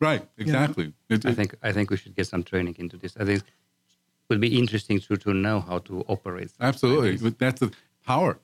right, 0.00 0.22
exactly. 0.36 0.92
It- 1.08 1.26
I 1.26 1.32
think 1.34 1.54
I 1.62 1.72
think 1.72 1.90
we 1.90 1.96
should 1.96 2.14
get 2.16 2.26
some 2.26 2.42
training 2.42 2.76
into 2.78 2.96
this. 2.96 3.16
I 3.16 3.24
think 3.24 3.38
it 3.40 3.44
would 4.28 4.40
be 4.40 4.58
interesting 4.58 5.00
to 5.00 5.16
to 5.16 5.32
know 5.32 5.60
how 5.60 5.78
to 5.88 5.94
operate. 6.08 6.50
something 6.50 6.66
like 6.66 6.74
Absolutely, 6.74 7.30
that's 7.38 7.60
the 7.60 7.70
power, 8.04 8.38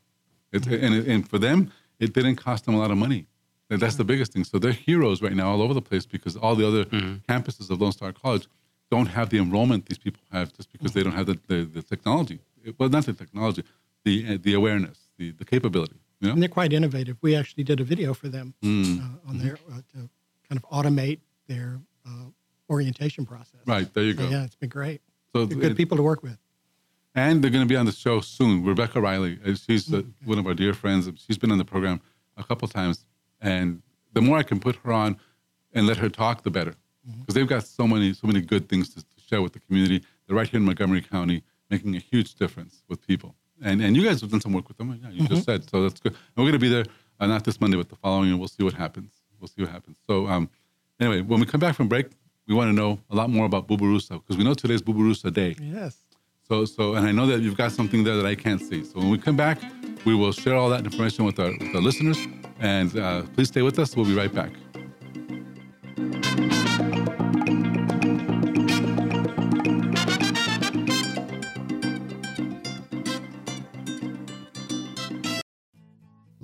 it, 0.53 0.67
and 0.67 0.95
and 1.13 1.29
for 1.29 1.39
them, 1.39 1.71
it 1.99 2.13
didn't 2.15 2.37
cost 2.37 2.65
them 2.65 2.75
a 2.75 2.79
lot 2.79 2.91
of 2.91 2.99
money. 2.99 3.27
And 3.71 3.81
That's 3.81 3.97
the 3.97 4.05
biggest 4.05 4.33
thing. 4.33 4.45
So 4.45 4.59
they're 4.59 4.73
heroes 4.91 5.23
right 5.23 5.33
now 5.35 5.49
all 5.51 5.63
over 5.63 5.73
the 5.75 5.87
place 5.91 6.05
because 6.07 6.37
all 6.37 6.55
the 6.55 6.67
other 6.71 6.85
campuses 7.29 7.71
of 7.71 7.81
Lone 7.81 7.93
Star 7.93 8.13
College 8.13 8.47
don't 8.91 9.07
have 9.07 9.31
the 9.31 9.39
enrollment 9.39 9.87
these 9.87 9.99
people 9.99 10.21
have 10.31 10.53
just 10.53 10.71
because 10.71 10.93
they 10.93 11.03
don't 11.03 11.15
have 11.21 11.27
the, 11.27 11.39
the, 11.49 11.65
the 11.65 11.83
technology. 11.83 12.39
Well, 12.79 12.91
not 12.91 13.07
the 13.07 13.15
technology, 13.15 13.65
the 14.05 14.15
uh, 14.35 14.39
the 14.41 14.53
awareness, 14.55 14.99
the, 15.19 15.31
the 15.33 15.45
capability. 15.47 15.97
You 16.21 16.31
And 16.31 16.41
they're 16.41 16.49
quite 16.49 16.73
innovative. 16.73 17.17
We 17.23 17.35
actually 17.37 17.65
did 17.65 17.81
a 17.81 17.85
video 17.85 18.15
for 18.15 18.29
them 18.29 18.55
Mm. 18.63 19.01
uh, 19.01 19.29
on 19.29 19.39
their 19.39 19.55
uh, 19.71 19.77
to 19.93 20.09
kind 20.49 20.57
of 20.63 20.63
automate 20.71 21.21
their 21.49 21.81
uh, 22.07 22.27
orientation 22.71 23.27
process. 23.27 23.61
right 23.67 23.93
there 23.95 24.05
you 24.05 24.15
So, 24.15 24.23
go. 24.25 24.29
yeah, 24.31 24.45
it's 24.45 24.57
been 24.57 24.69
great. 24.71 25.01
So 25.33 25.45
They're 25.47 25.59
good 25.59 25.73
it- 25.73 25.77
people 25.77 25.97
to 25.97 26.03
work 26.03 26.23
with. 26.23 26.39
And 27.17 27.43
they're 27.43 27.51
going 27.53 27.63
to 27.65 27.69
be 27.69 27.77
on 27.77 27.87
the 27.87 27.93
show 27.93 28.21
soon. 28.21 28.65
Rebecca 28.65 29.01
Riley, 29.01 29.39
uh, 29.47 29.55
she's 29.55 29.93
uh, 29.93 30.03
one 30.25 30.39
of 30.39 30.47
our 30.49 30.55
dear 30.55 30.75
friends. 30.75 31.09
She's 31.25 31.39
been 31.39 31.53
on 31.53 31.59
the 31.59 31.65
program 31.65 32.01
a 32.37 32.43
couple 32.43 32.67
times, 32.67 33.05
and 33.41 33.83
the 34.15 34.21
more 34.21 34.37
I 34.37 34.43
can 34.43 34.59
put 34.59 34.75
her 34.83 34.93
on 34.93 35.17
and 35.73 35.87
let 35.87 35.99
her 35.99 36.09
talk, 36.09 36.43
the 36.43 36.51
better, 36.51 36.75
because 37.21 37.35
they've 37.37 37.47
got 37.47 37.65
so 37.65 37.87
many, 37.87 38.15
so 38.15 38.27
many 38.27 38.41
good 38.41 38.69
things 38.69 38.89
to, 38.95 39.01
to 39.03 39.21
share 39.29 39.43
with 39.43 39.53
the 39.53 39.61
community. 39.61 40.03
They're 40.27 40.37
right 40.37 40.49
here 40.49 40.59
in 40.59 40.65
Montgomery 40.67 41.03
County, 41.03 41.45
making 41.71 41.95
a 41.95 42.01
huge 42.01 42.35
difference 42.35 42.83
with 42.89 43.07
people. 43.07 43.37
And 43.63 43.81
and 43.81 43.97
you 43.97 44.05
guys 44.05 44.21
have 44.21 44.31
done 44.31 44.41
some 44.41 44.53
work 44.53 44.69
with 44.69 44.77
them. 44.77 44.99
Yeah, 45.03 45.11
you 45.11 45.29
just 45.29 45.45
said 45.45 45.69
so. 45.69 45.83
That's 45.83 46.01
good. 46.01 46.13
And 46.13 46.45
we're 46.45 46.51
going 46.51 46.53
to 46.53 46.59
be 46.59 46.69
there 46.69 46.85
uh, 47.21 47.27
not 47.27 47.45
this 47.45 47.61
Monday, 47.61 47.77
but 47.77 47.89
the 47.89 47.97
following, 47.97 48.31
and 48.31 48.39
we'll 48.39 48.49
see 48.49 48.65
what 48.65 48.75
happens. 48.75 49.13
We'll 49.41 49.49
see 49.49 49.63
what 49.63 49.71
happens. 49.71 49.99
So 50.07 50.27
um, 50.27 50.51
anyway, 51.01 51.21
when 51.21 51.41
we 51.41 51.47
come 51.47 51.61
back 51.61 51.75
from 51.77 51.89
break, 51.89 52.07
we 52.47 52.55
want 52.55 52.69
to 52.69 52.73
know 52.73 53.01
a 53.11 53.15
lot 53.15 53.31
more 53.31 53.47
about 53.47 53.69
Bubarusa 53.69 54.21
because 54.21 54.37
we 54.37 54.45
know 54.45 54.55
today's 54.55 54.83
Bubarusa 54.83 55.33
Day. 55.33 55.57
Yes. 55.61 55.99
So, 56.47 56.67
so, 56.67 56.95
and 56.95 57.07
I 57.07 57.13
know 57.13 57.27
that 57.27 57.41
you've 57.41 57.57
got 57.57 57.73
something 57.73 58.05
there 58.05 58.17
that 58.17 58.27
I 58.27 58.35
can't 58.35 58.61
see. 58.61 58.85
So 58.85 58.99
when 58.99 59.11
we 59.11 59.19
come 59.19 59.37
back, 59.37 59.59
we 60.05 60.15
will 60.15 60.33
share 60.33 60.57
all 60.57 60.69
that 60.71 60.85
information 60.85 61.25
with 61.25 61.39
our, 61.41 61.51
with 61.51 61.75
our 61.75 61.81
listeners. 61.81 62.19
And 62.61 62.97
uh, 62.99 63.23
please 63.35 63.49
stay 63.49 63.63
with 63.63 63.79
us. 63.79 63.97
We'll 63.97 64.05
be 64.05 64.15
right 64.15 64.33
back. 64.33 64.53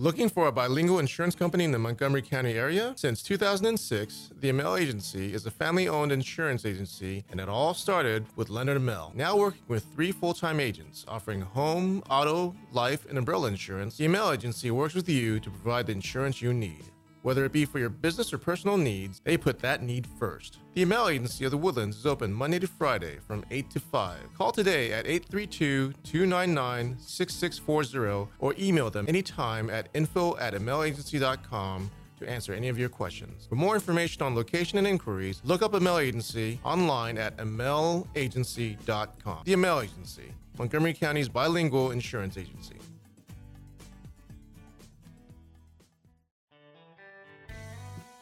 Looking 0.00 0.30
for 0.30 0.46
a 0.46 0.52
bilingual 0.52 0.98
insurance 0.98 1.34
company 1.34 1.64
in 1.64 1.72
the 1.72 1.78
Montgomery 1.78 2.22
County 2.22 2.54
area? 2.54 2.94
Since 2.96 3.22
2006, 3.22 4.30
the 4.40 4.48
Amel 4.48 4.78
Agency 4.78 5.34
is 5.34 5.44
a 5.44 5.50
family 5.50 5.88
owned 5.88 6.10
insurance 6.10 6.64
agency, 6.64 7.22
and 7.28 7.38
it 7.38 7.50
all 7.50 7.74
started 7.74 8.24
with 8.34 8.48
Leonard 8.48 8.78
Amel. 8.78 9.12
Now 9.14 9.36
working 9.36 9.60
with 9.68 9.84
three 9.92 10.10
full 10.10 10.32
time 10.32 10.58
agents 10.58 11.04
offering 11.06 11.42
home, 11.42 12.02
auto, 12.08 12.56
life, 12.72 13.04
and 13.10 13.18
umbrella 13.18 13.48
insurance, 13.48 13.98
the 13.98 14.06
Amel 14.06 14.32
Agency 14.32 14.70
works 14.70 14.94
with 14.94 15.06
you 15.06 15.38
to 15.38 15.50
provide 15.50 15.84
the 15.84 15.92
insurance 15.92 16.40
you 16.40 16.54
need. 16.54 16.86
Whether 17.22 17.44
it 17.44 17.52
be 17.52 17.66
for 17.66 17.78
your 17.78 17.90
business 17.90 18.32
or 18.32 18.38
personal 18.38 18.78
needs, 18.78 19.20
they 19.24 19.36
put 19.36 19.58
that 19.60 19.82
need 19.82 20.06
first. 20.18 20.58
The 20.72 20.82
Amel 20.82 21.08
Agency 21.08 21.44
of 21.44 21.50
the 21.50 21.58
Woodlands 21.58 21.98
is 21.98 22.06
open 22.06 22.32
Monday 22.32 22.58
to 22.58 22.66
Friday 22.66 23.18
from 23.26 23.44
8 23.50 23.68
to 23.70 23.80
5. 23.80 24.16
Call 24.38 24.52
today 24.52 24.92
at 24.92 25.06
832 25.06 25.92
299 26.02 26.96
6640 26.98 28.30
or 28.38 28.54
email 28.58 28.90
them 28.90 29.04
anytime 29.06 29.68
at 29.68 29.88
info 29.92 30.36
at 30.38 30.54
amelagency.com 30.54 31.90
to 32.20 32.28
answer 32.28 32.54
any 32.54 32.68
of 32.68 32.78
your 32.78 32.88
questions. 32.88 33.46
For 33.48 33.56
more 33.56 33.74
information 33.74 34.22
on 34.22 34.34
location 34.34 34.78
and 34.78 34.86
inquiries, 34.86 35.42
look 35.44 35.62
up 35.62 35.74
Amel 35.74 35.98
Agency 35.98 36.58
online 36.64 37.18
at 37.18 37.36
amelagency.com. 37.36 39.42
The 39.44 39.52
Amel 39.52 39.80
Agency, 39.80 40.32
Montgomery 40.58 40.94
County's 40.94 41.28
bilingual 41.28 41.90
insurance 41.90 42.38
agency. 42.38 42.76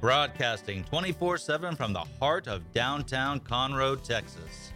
broadcasting 0.00 0.84
24 0.84 1.38
7 1.38 1.76
from 1.76 1.92
the 1.92 2.04
heart 2.20 2.46
of 2.46 2.72
downtown 2.72 3.40
Conroe, 3.40 4.00
Texas. 4.02 4.72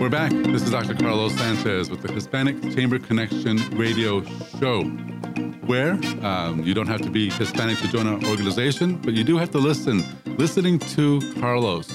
We're 0.00 0.08
back. 0.08 0.32
This 0.32 0.62
is 0.62 0.70
Dr. 0.72 0.94
Carlos 0.94 1.32
Sanchez 1.34 1.88
with 1.88 2.02
the 2.02 2.12
Hispanic 2.12 2.60
Chamber 2.74 2.98
Connection 2.98 3.56
radio 3.78 4.24
show, 4.58 4.82
where 5.66 5.92
um, 6.22 6.64
you 6.64 6.74
don't 6.74 6.88
have 6.88 7.02
to 7.02 7.10
be 7.10 7.30
Hispanic 7.30 7.78
to 7.78 7.88
join 7.88 8.08
our 8.08 8.20
organization, 8.28 8.96
but 8.96 9.14
you 9.14 9.22
do 9.22 9.38
have 9.38 9.52
to 9.52 9.58
listen. 9.58 10.02
Listening 10.38 10.80
to 10.80 11.20
Carlos, 11.38 11.88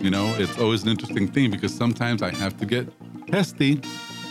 you 0.00 0.10
know, 0.10 0.32
it's 0.38 0.56
always 0.60 0.84
an 0.84 0.90
interesting 0.90 1.26
thing 1.26 1.50
because 1.50 1.74
sometimes 1.74 2.22
I 2.22 2.30
have 2.30 2.56
to 2.58 2.66
get 2.66 2.86
testy. 3.26 3.80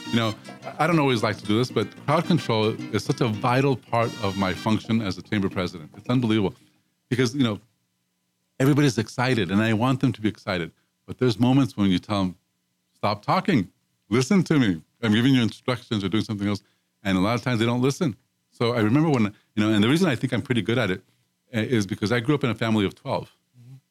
You 0.10 0.16
know, 0.16 0.36
I 0.80 0.88
don't 0.88 1.00
always 1.00 1.22
like 1.22 1.38
to 1.38 1.46
do 1.46 1.58
this, 1.58 1.70
but 1.70 1.88
crowd 2.06 2.26
control 2.26 2.70
is 2.94 3.04
such 3.04 3.20
a 3.20 3.28
vital 3.28 3.76
part 3.76 4.10
of 4.24 4.38
my 4.38 4.54
function 4.54 5.02
as 5.02 5.18
a 5.18 5.22
chamber 5.22 5.50
president. 5.50 5.92
It's 5.98 6.10
unbelievable 6.10 6.56
because, 7.10 7.36
you 7.36 7.44
know, 7.44 7.60
everybody's 8.58 8.98
excited 8.98 9.52
and 9.52 9.62
I 9.62 9.74
want 9.74 10.00
them 10.00 10.14
to 10.14 10.22
be 10.22 10.30
excited. 10.30 10.72
But 11.06 11.18
there's 11.18 11.38
moments 11.40 11.76
when 11.76 11.90
you 11.92 12.00
tell 12.00 12.24
them, 12.24 12.36
stop 12.96 13.24
talking, 13.24 13.70
listen 14.10 14.44
to 14.46 14.58
me. 14.58 14.82
I'm 15.04 15.14
giving 15.14 15.34
you 15.34 15.42
instructions 15.42 16.06
or 16.06 16.10
doing 16.10 16.24
something 16.24 16.48
else. 16.48 16.62
And 17.04 17.18
a 17.18 17.22
lot 17.22 17.36
of 17.36 17.44
times 17.44 17.60
they 17.60 17.66
don't 17.66 17.82
listen. 17.82 18.16
So 18.52 18.74
I 18.74 18.80
remember 18.80 19.10
when, 19.10 19.24
you 19.56 19.64
know, 19.64 19.74
and 19.74 19.84
the 19.84 19.90
reason 19.90 20.08
I 20.08 20.16
think 20.16 20.32
I'm 20.32 20.42
pretty 20.42 20.62
good 20.62 20.78
at 20.78 20.90
it 20.90 21.04
uh, 21.54 21.82
because 21.88 22.14
I 22.14 22.22
grew 22.22 22.34
up 22.34 22.46
in 22.46 22.50
a 22.50 22.56
family 22.56 22.86
of 22.86 22.96
12 22.96 23.30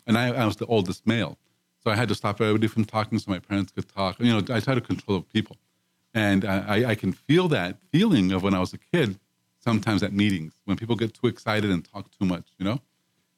and 0.06 0.16
I, 0.16 0.28
I 0.28 0.46
was 0.46 0.56
the 0.56 0.66
oldest 0.66 1.06
male. 1.06 1.36
So 1.84 1.90
I 1.90 1.94
had 1.94 2.08
to 2.08 2.14
stop 2.14 2.40
everybody 2.40 2.68
from 2.68 2.84
talking 2.86 3.18
so 3.18 3.30
my 3.30 3.38
parents 3.38 3.70
could 3.70 3.88
talk. 3.88 4.18
You 4.18 4.32
know, 4.32 4.54
I 4.54 4.60
try 4.60 4.74
to 4.74 4.80
control 4.80 5.20
people. 5.20 5.56
And 6.16 6.46
I, 6.46 6.92
I 6.92 6.94
can 6.94 7.12
feel 7.12 7.46
that 7.48 7.76
feeling 7.92 8.32
of 8.32 8.42
when 8.42 8.54
I 8.54 8.58
was 8.58 8.72
a 8.72 8.78
kid, 8.78 9.18
sometimes 9.58 10.02
at 10.02 10.14
meetings, 10.14 10.54
when 10.64 10.78
people 10.78 10.96
get 10.96 11.12
too 11.12 11.26
excited 11.26 11.70
and 11.70 11.84
talk 11.84 12.10
too 12.18 12.24
much, 12.24 12.46
you 12.58 12.64
know? 12.64 12.80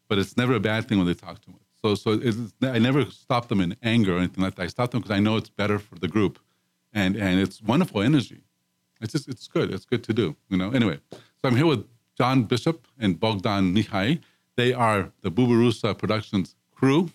But 0.08 0.18
it's 0.18 0.36
never 0.36 0.54
a 0.54 0.60
bad 0.60 0.86
thing 0.86 0.96
when 0.96 1.08
they 1.08 1.14
talk 1.14 1.44
too 1.44 1.50
much. 1.50 1.62
So, 1.82 1.96
so 1.96 2.20
I 2.62 2.78
never 2.78 3.04
stop 3.10 3.48
them 3.48 3.60
in 3.60 3.76
anger 3.82 4.14
or 4.14 4.18
anything 4.18 4.44
like 4.44 4.54
that. 4.54 4.62
I 4.62 4.66
stop 4.68 4.92
them 4.92 5.00
because 5.00 5.16
I 5.16 5.18
know 5.18 5.36
it's 5.36 5.50
better 5.50 5.80
for 5.80 5.96
the 5.96 6.06
group, 6.08 6.38
and 6.92 7.14
and 7.16 7.40
it's 7.40 7.60
wonderful 7.62 8.00
energy. 8.00 8.42
It's 9.00 9.12
just 9.12 9.28
it's 9.28 9.46
good. 9.46 9.72
It's 9.72 9.84
good 9.84 10.02
to 10.04 10.12
do. 10.12 10.34
You 10.48 10.56
know. 10.56 10.70
Anyway, 10.70 10.98
so 11.12 11.44
I'm 11.44 11.56
here 11.56 11.66
with 11.66 11.86
John 12.16 12.44
Bishop 12.44 12.88
and 12.98 13.20
Bogdan 13.20 13.74
Mihai. 13.74 14.20
They 14.56 14.72
are 14.72 15.12
the 15.20 15.30
Bubarusa 15.30 15.96
Productions 15.96 16.56
crew. 16.74 17.10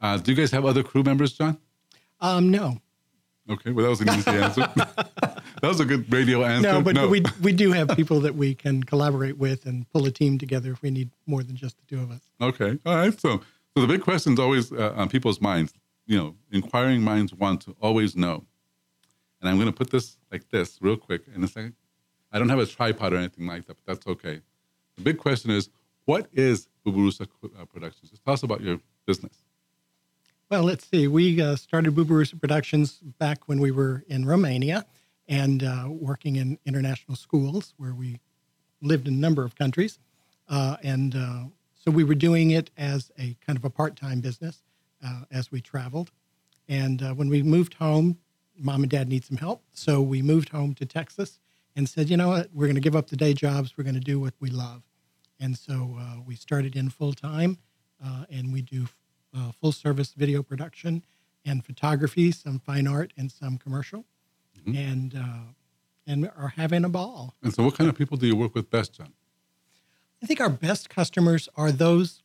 Uh, 0.00 0.16
do 0.18 0.32
you 0.32 0.36
guys 0.36 0.50
have 0.50 0.64
other 0.64 0.82
crew 0.82 1.04
members, 1.04 1.32
John? 1.34 1.58
Um, 2.20 2.50
no, 2.50 2.80
Okay, 3.48 3.70
well 3.70 3.84
that 3.84 3.90
was 3.90 4.00
an 4.00 4.08
easy 4.10 4.30
answer. 4.30 4.60
that 4.74 5.42
was 5.62 5.80
a 5.80 5.84
good 5.84 6.12
radio 6.12 6.44
answer. 6.44 6.72
no, 6.72 6.82
but 6.82 7.08
we 7.08 7.22
we 7.40 7.52
do 7.52 7.72
have 7.72 7.88
people 7.90 8.20
that 8.20 8.34
we 8.34 8.54
can 8.54 8.82
collaborate 8.82 9.38
with 9.38 9.66
and 9.66 9.88
pull 9.90 10.04
a 10.06 10.10
team 10.10 10.38
together 10.38 10.72
if 10.72 10.82
we 10.82 10.90
need 10.90 11.10
more 11.26 11.42
than 11.42 11.56
just 11.56 11.76
the 11.78 11.84
two 11.86 12.02
of 12.02 12.10
us. 12.10 12.20
Okay. 12.40 12.78
All 12.84 12.96
right. 12.96 13.18
So, 13.18 13.40
so 13.74 13.80
the 13.80 13.86
big 13.86 14.02
question 14.02 14.32
is 14.32 14.38
always 14.38 14.72
uh, 14.72 14.94
on 14.96 15.08
people's 15.08 15.40
minds. 15.40 15.72
You 16.06 16.18
know, 16.18 16.34
inquiring 16.50 17.02
minds 17.02 17.32
want 17.34 17.62
to 17.62 17.76
always 17.80 18.16
know. 18.16 18.44
And 19.40 19.48
I'm 19.48 19.56
going 19.56 19.66
to 19.66 19.72
put 19.76 19.90
this 19.90 20.18
like 20.32 20.48
this 20.50 20.78
real 20.80 20.96
quick 20.96 21.22
in 21.34 21.44
a 21.44 21.48
second. 21.48 21.74
I 22.32 22.38
don't 22.38 22.48
have 22.48 22.58
a 22.58 22.66
tripod 22.66 23.12
or 23.12 23.16
anything 23.16 23.46
like 23.46 23.66
that, 23.66 23.76
but 23.76 23.86
that's 23.86 24.06
okay. 24.06 24.40
The 24.96 25.02
big 25.02 25.18
question 25.18 25.50
is, 25.50 25.70
what 26.04 26.28
is 26.32 26.68
Buburusa 26.84 27.28
Productions? 27.72 28.10
Just 28.10 28.24
tell 28.24 28.34
us 28.34 28.42
about 28.42 28.60
your 28.60 28.80
business. 29.06 29.45
Well, 30.48 30.62
let's 30.62 30.86
see. 30.86 31.08
We 31.08 31.42
uh, 31.42 31.56
started 31.56 31.96
Bubarusa 31.96 32.40
Productions 32.40 33.00
back 33.00 33.48
when 33.48 33.58
we 33.58 33.72
were 33.72 34.04
in 34.06 34.24
Romania 34.24 34.86
and 35.26 35.64
uh, 35.64 35.86
working 35.88 36.36
in 36.36 36.56
international 36.64 37.16
schools 37.16 37.74
where 37.78 37.92
we 37.92 38.20
lived 38.80 39.08
in 39.08 39.14
a 39.14 39.16
number 39.16 39.42
of 39.42 39.56
countries. 39.56 39.98
Uh, 40.48 40.76
and 40.84 41.16
uh, 41.16 41.44
so 41.74 41.90
we 41.90 42.04
were 42.04 42.14
doing 42.14 42.52
it 42.52 42.70
as 42.76 43.10
a 43.18 43.36
kind 43.44 43.58
of 43.58 43.64
a 43.64 43.70
part 43.70 43.96
time 43.96 44.20
business 44.20 44.62
uh, 45.04 45.22
as 45.32 45.50
we 45.50 45.60
traveled. 45.60 46.12
And 46.68 47.02
uh, 47.02 47.14
when 47.14 47.28
we 47.28 47.42
moved 47.42 47.74
home, 47.74 48.16
mom 48.56 48.82
and 48.82 48.90
dad 48.90 49.08
need 49.08 49.24
some 49.24 49.38
help. 49.38 49.64
So 49.72 50.00
we 50.00 50.22
moved 50.22 50.50
home 50.50 50.74
to 50.74 50.86
Texas 50.86 51.40
and 51.74 51.88
said, 51.88 52.08
you 52.08 52.16
know 52.16 52.28
what, 52.28 52.50
we're 52.54 52.66
going 52.66 52.76
to 52.76 52.80
give 52.80 52.94
up 52.94 53.08
the 53.08 53.16
day 53.16 53.34
jobs. 53.34 53.76
We're 53.76 53.82
going 53.82 53.94
to 53.94 54.00
do 54.00 54.20
what 54.20 54.34
we 54.38 54.50
love. 54.50 54.84
And 55.40 55.58
so 55.58 55.98
we 56.24 56.36
started 56.36 56.76
in 56.76 56.88
full 56.88 57.12
time, 57.14 57.58
and 58.30 58.52
we 58.52 58.62
do 58.62 58.86
uh, 59.36 59.52
full 59.60 59.72
service 59.72 60.12
video 60.16 60.42
production 60.42 61.04
and 61.44 61.64
photography, 61.64 62.32
some 62.32 62.58
fine 62.58 62.86
art, 62.86 63.12
and 63.16 63.30
some 63.30 63.58
commercial, 63.58 64.04
and 64.66 65.14
uh, 65.14 65.52
and 66.06 66.30
are 66.36 66.54
having 66.56 66.84
a 66.84 66.88
ball. 66.88 67.34
And 67.42 67.54
so, 67.54 67.62
what 67.64 67.74
kind 67.76 67.88
of 67.88 67.96
people 67.96 68.16
do 68.16 68.26
you 68.26 68.36
work 68.36 68.54
with 68.54 68.70
best, 68.70 68.94
John? 68.94 69.12
I 70.22 70.26
think 70.26 70.40
our 70.40 70.50
best 70.50 70.88
customers 70.88 71.48
are 71.56 71.70
those 71.70 72.22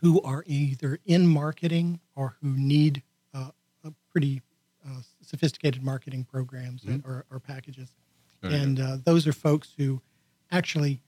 who 0.00 0.20
are 0.22 0.42
either 0.46 0.98
in 1.04 1.26
marketing 1.26 2.00
or 2.16 2.36
who 2.40 2.48
need 2.56 3.02
uh, 3.32 3.50
a 3.84 3.92
pretty 4.10 4.42
uh, 4.86 5.00
sophisticated 5.22 5.82
marketing 5.82 6.24
programs 6.24 6.84
or, 7.04 7.24
or 7.30 7.38
packages. 7.38 7.90
Very 8.42 8.54
and 8.54 8.80
uh, 8.80 8.96
those 9.02 9.26
are 9.26 9.32
folks 9.32 9.72
who 9.78 10.00
actually 10.50 11.00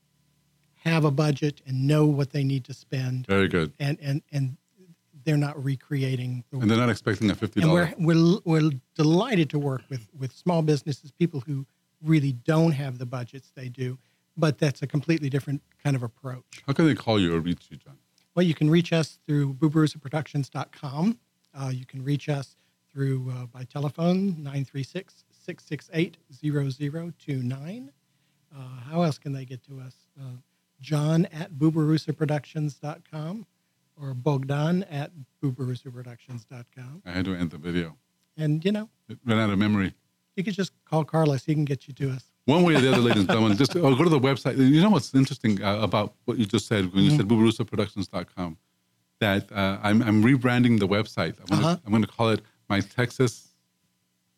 have 0.84 1.04
a 1.04 1.10
budget 1.10 1.60
and 1.66 1.86
know 1.86 2.06
what 2.06 2.30
they 2.30 2.44
need 2.44 2.64
to 2.64 2.74
spend, 2.74 3.26
Very 3.26 3.48
good. 3.48 3.72
and 3.78 3.98
and 4.00 4.22
and 4.32 4.56
they're 5.26 5.36
not 5.36 5.62
recreating 5.62 6.44
the 6.50 6.58
And 6.60 6.70
they're 6.70 6.78
not 6.78 6.88
expecting 6.88 7.28
a 7.30 7.34
fifty 7.34 7.60
and 7.60 7.70
we're, 7.70 7.92
we're, 7.98 8.38
we're 8.44 8.70
delighted 8.94 9.50
to 9.50 9.58
work 9.58 9.82
with, 9.90 10.08
with 10.16 10.32
small 10.32 10.62
businesses, 10.62 11.10
people 11.10 11.40
who 11.40 11.66
really 12.02 12.32
don't 12.32 12.72
have 12.72 12.98
the 12.98 13.06
budgets 13.06 13.50
they 13.54 13.68
do, 13.68 13.98
but 14.36 14.58
that's 14.58 14.82
a 14.82 14.86
completely 14.86 15.28
different 15.28 15.60
kind 15.82 15.96
of 15.96 16.02
approach. 16.04 16.62
How 16.66 16.72
can 16.72 16.86
they 16.86 16.94
call 16.94 17.20
you 17.20 17.34
or 17.34 17.40
reach 17.40 17.66
you, 17.70 17.76
John? 17.76 17.98
Well, 18.36 18.46
you 18.46 18.54
can 18.54 18.70
reach 18.70 18.92
us 18.92 19.18
through 19.26 19.54
boobaroosaproductions.com. 19.54 21.18
Uh, 21.58 21.70
you 21.74 21.86
can 21.86 22.04
reach 22.04 22.28
us 22.28 22.56
through 22.92 23.30
uh, 23.30 23.46
by 23.46 23.64
telephone 23.64 24.36
936 24.38 25.24
668 25.44 26.16
0029. 26.40 27.90
Uh, 28.54 28.60
How 28.88 29.02
else 29.02 29.18
can 29.18 29.32
they 29.32 29.44
get 29.44 29.64
to 29.64 29.80
us? 29.80 29.94
Uh, 30.20 30.36
John 30.80 31.26
at 31.26 31.52
boobaroosaproductions.com 31.54 33.46
or 34.00 34.14
Bogdan 34.14 34.82
at 34.84 35.10
boobaroosaproductions.com. 35.42 37.02
I 37.04 37.10
had 37.10 37.24
to 37.26 37.34
end 37.34 37.50
the 37.50 37.58
video. 37.58 37.96
And, 38.36 38.64
you 38.64 38.72
know, 38.72 38.88
It 39.08 39.18
ran 39.24 39.38
out 39.38 39.50
of 39.50 39.58
memory. 39.58 39.94
you 40.36 40.44
could 40.44 40.54
just 40.54 40.72
call 40.84 41.04
Carlos. 41.04 41.44
He 41.44 41.54
can 41.54 41.64
get 41.64 41.88
you 41.88 41.94
to 41.94 42.10
us. 42.10 42.24
One 42.44 42.62
way 42.62 42.74
or 42.76 42.80
the 42.80 42.92
other, 42.92 43.00
ladies 43.00 43.20
and 43.20 43.28
gentlemen, 43.28 43.56
just 43.56 43.74
oh, 43.74 43.94
go 43.96 44.04
to 44.04 44.10
the 44.10 44.20
website. 44.20 44.56
You 44.58 44.80
know 44.80 44.90
what's 44.90 45.12
interesting 45.14 45.62
uh, 45.62 45.80
about 45.80 46.14
what 46.26 46.38
you 46.38 46.44
just 46.44 46.66
said 46.68 46.92
when 46.92 47.02
you 47.04 47.10
said 47.16 47.26
boobaroosaproductions.com? 47.26 48.56
That 49.20 49.50
uh, 49.50 49.78
I'm, 49.82 50.02
I'm 50.02 50.22
rebranding 50.22 50.78
the 50.78 50.86
website. 50.86 51.34
I'm 51.40 51.46
going 51.46 51.64
Uh-huh. 51.64 51.76
I'm 51.84 51.90
going 51.90 52.02
to 52.04 52.08
call 52.08 52.28
it 52.30 52.42
my 52.68 52.80
Texas, 52.80 53.48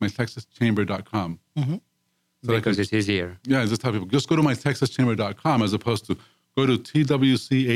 my 0.00 0.06
TexasChamber.com. 0.06 1.38
Mm-hmm. 1.58 1.74
So 2.44 2.52
I 2.52 2.56
because 2.56 2.76
can- 2.76 2.82
it's 2.84 2.92
easier. 2.92 3.36
Yeah, 3.44 3.64
just 3.66 3.80
tell 3.82 3.92
people 3.92 4.06
just 4.06 4.28
go 4.28 4.36
to 4.36 4.42
my 4.42 4.54
TexasChamber.com 4.54 5.62
as 5.62 5.72
opposed 5.72 6.06
to 6.06 6.16
go 6.58 6.66
to 6.66 6.76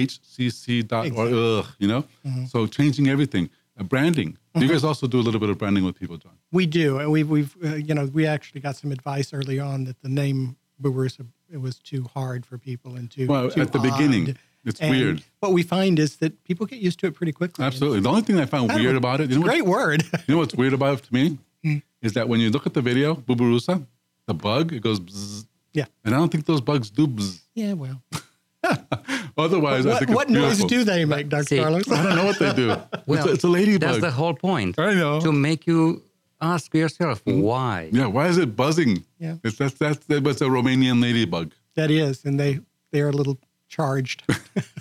twchcc.org. 0.02 1.32
Ugh, 1.32 1.66
you 1.78 1.88
know, 1.88 2.04
Mm-hmm. 2.26 2.44
so 2.46 2.66
changing 2.66 3.08
everything. 3.08 3.50
Uh, 3.78 3.84
branding. 3.84 4.36
Do 4.54 4.64
you 4.64 4.68
guys 4.70 4.84
also 4.84 5.06
do 5.06 5.18
a 5.18 5.24
little 5.26 5.40
bit 5.40 5.48
of 5.48 5.56
branding 5.58 5.84
with 5.84 5.98
people, 5.98 6.16
John? 6.18 6.32
We 6.52 6.66
do, 6.66 6.98
and 6.98 7.10
we've 7.10 7.28
we've 7.28 7.54
uh, 7.64 7.76
you 7.88 7.94
know 7.94 8.04
we 8.06 8.26
actually 8.26 8.60
got 8.60 8.76
some 8.76 8.92
advice 8.92 9.32
early 9.32 9.58
on 9.58 9.84
that 9.84 9.98
the 10.02 10.08
name 10.10 10.56
Boobaroosa 10.82 11.24
it 11.50 11.60
was 11.60 11.78
too 11.78 12.02
hard 12.14 12.44
for 12.46 12.58
people 12.58 12.96
and 12.96 13.10
too 13.10 13.26
Well, 13.26 13.50
too 13.50 13.60
at 13.62 13.72
the 13.72 13.78
odd. 13.78 13.84
beginning, 13.90 14.36
it's 14.64 14.80
And 14.80 14.90
weird. 14.90 15.22
What 15.40 15.52
we 15.52 15.62
find 15.62 15.98
is 15.98 16.16
that 16.16 16.32
people 16.44 16.66
get 16.66 16.80
used 16.80 16.98
to 17.00 17.06
it 17.06 17.14
pretty 17.14 17.32
quickly. 17.32 17.64
Absolutely. 17.64 18.00
The 18.00 18.08
only 18.08 18.22
thing 18.22 18.38
I 18.40 18.46
found 18.46 18.72
weird 18.74 18.96
about 18.96 19.20
it, 19.20 19.24
It's 19.24 19.32
you 19.34 19.38
know, 19.40 19.46
a 19.46 19.48
great 19.48 19.66
word. 19.66 20.02
you 20.26 20.34
know 20.34 20.38
what's 20.42 20.54
weird 20.54 20.72
about 20.74 20.98
it 20.98 21.04
to 21.08 21.12
me, 21.14 21.38
Hmm. 21.64 21.78
is 22.06 22.12
that 22.14 22.26
when 22.28 22.40
you 22.40 22.48
look 22.50 22.66
at 22.66 22.74
the 22.74 22.82
video, 22.82 23.14
Bubarusa, 23.14 23.86
the 24.26 24.34
bug, 24.34 24.72
it 24.72 24.82
goes 24.82 24.98
bzz, 25.00 25.46
yeah. 25.72 25.86
and 26.04 26.14
I 26.14 26.18
don't 26.18 26.30
think 26.32 26.44
those 26.46 26.60
bugs 26.60 26.90
do 26.90 27.06
bzz. 27.06 27.40
Yeah. 27.54 27.72
Well, 27.74 28.02
Otherwise, 29.38 29.86
I 29.86 29.90
what, 29.90 29.98
think 29.98 30.10
it's 30.10 30.16
what 30.16 30.30
noise 30.30 30.58
beautiful. 30.58 30.68
do 30.68 30.84
they 30.84 31.04
make, 31.04 31.28
Dr. 31.28 31.44
See, 31.44 31.58
Carlos? 31.60 31.90
I 31.90 32.02
don't 32.02 32.16
know 32.16 32.24
what 32.24 32.38
they 32.38 32.52
do. 32.52 32.70
it's, 32.92 33.06
Well, 33.06 33.28
a, 33.28 33.32
it's 33.32 33.44
a 33.44 33.48
ladybug. 33.48 33.80
That's 33.80 34.00
the 34.00 34.10
whole 34.10 34.34
point. 34.34 34.78
I 34.78 34.94
know. 34.94 35.20
To 35.20 35.32
make 35.32 35.66
you 35.66 36.02
ask 36.40 36.74
yourself 36.74 37.22
hmm? 37.22 37.40
why. 37.40 37.88
yeah, 37.92 38.06
why 38.06 38.28
is 38.28 38.38
it 38.38 38.56
buzzing? 38.56 39.04
Yeah. 39.18 39.36
It's, 39.44 39.56
that's, 39.56 39.74
that's, 39.74 40.04
that's 40.06 40.40
a 40.40 40.46
Romanian 40.46 41.00
ladybug. 41.00 41.52
that 41.74 41.90
is, 41.90 42.24
and 42.24 42.38
they 42.38 42.60
they 42.90 43.00
are 43.00 43.08
a 43.08 43.12
little 43.12 43.38
charged. 43.68 44.22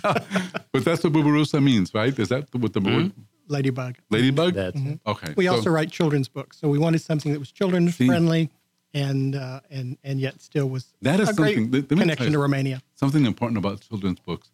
But 0.02 0.84
that's 0.84 1.04
what 1.04 1.12
Bubarusa 1.12 1.62
means, 1.62 1.94
right? 1.94 2.18
Is 2.18 2.28
that 2.30 2.52
what 2.54 2.72
the 2.72 2.80
hmm? 2.80 2.94
word? 2.94 3.12
Ladybug. 3.48 3.96
Ladybug? 4.10 4.54
That's 4.54 4.76
it. 4.76 4.78
Mm-hmm. 4.78 5.10
Okay. 5.10 5.34
We 5.36 5.46
so- 5.46 5.54
also 5.54 5.70
write 5.70 5.90
children's 5.90 6.28
books, 6.28 6.58
so 6.58 6.68
we 6.68 6.78
wanted 6.78 7.02
something 7.02 7.32
that 7.32 7.38
was 7.38 7.52
children 7.52 7.90
See. 7.90 8.06
friendly, 8.06 8.50
and 8.94 9.34
uh, 9.34 9.60
and 9.70 9.96
and 10.04 10.20
yet 10.20 10.40
still 10.40 10.68
was 10.68 10.84
That 11.02 11.20
is 11.20 11.28
a 11.30 11.34
great 11.34 11.56
something- 11.56 11.70
let- 11.72 11.90
let 11.90 11.98
connection 12.00 12.26
you- 12.26 12.32
to 12.32 12.38
Romania. 12.38 12.82
something 12.94 13.24
important 13.26 13.58
about 13.58 13.80
children's 13.80 14.20
books. 14.20 14.50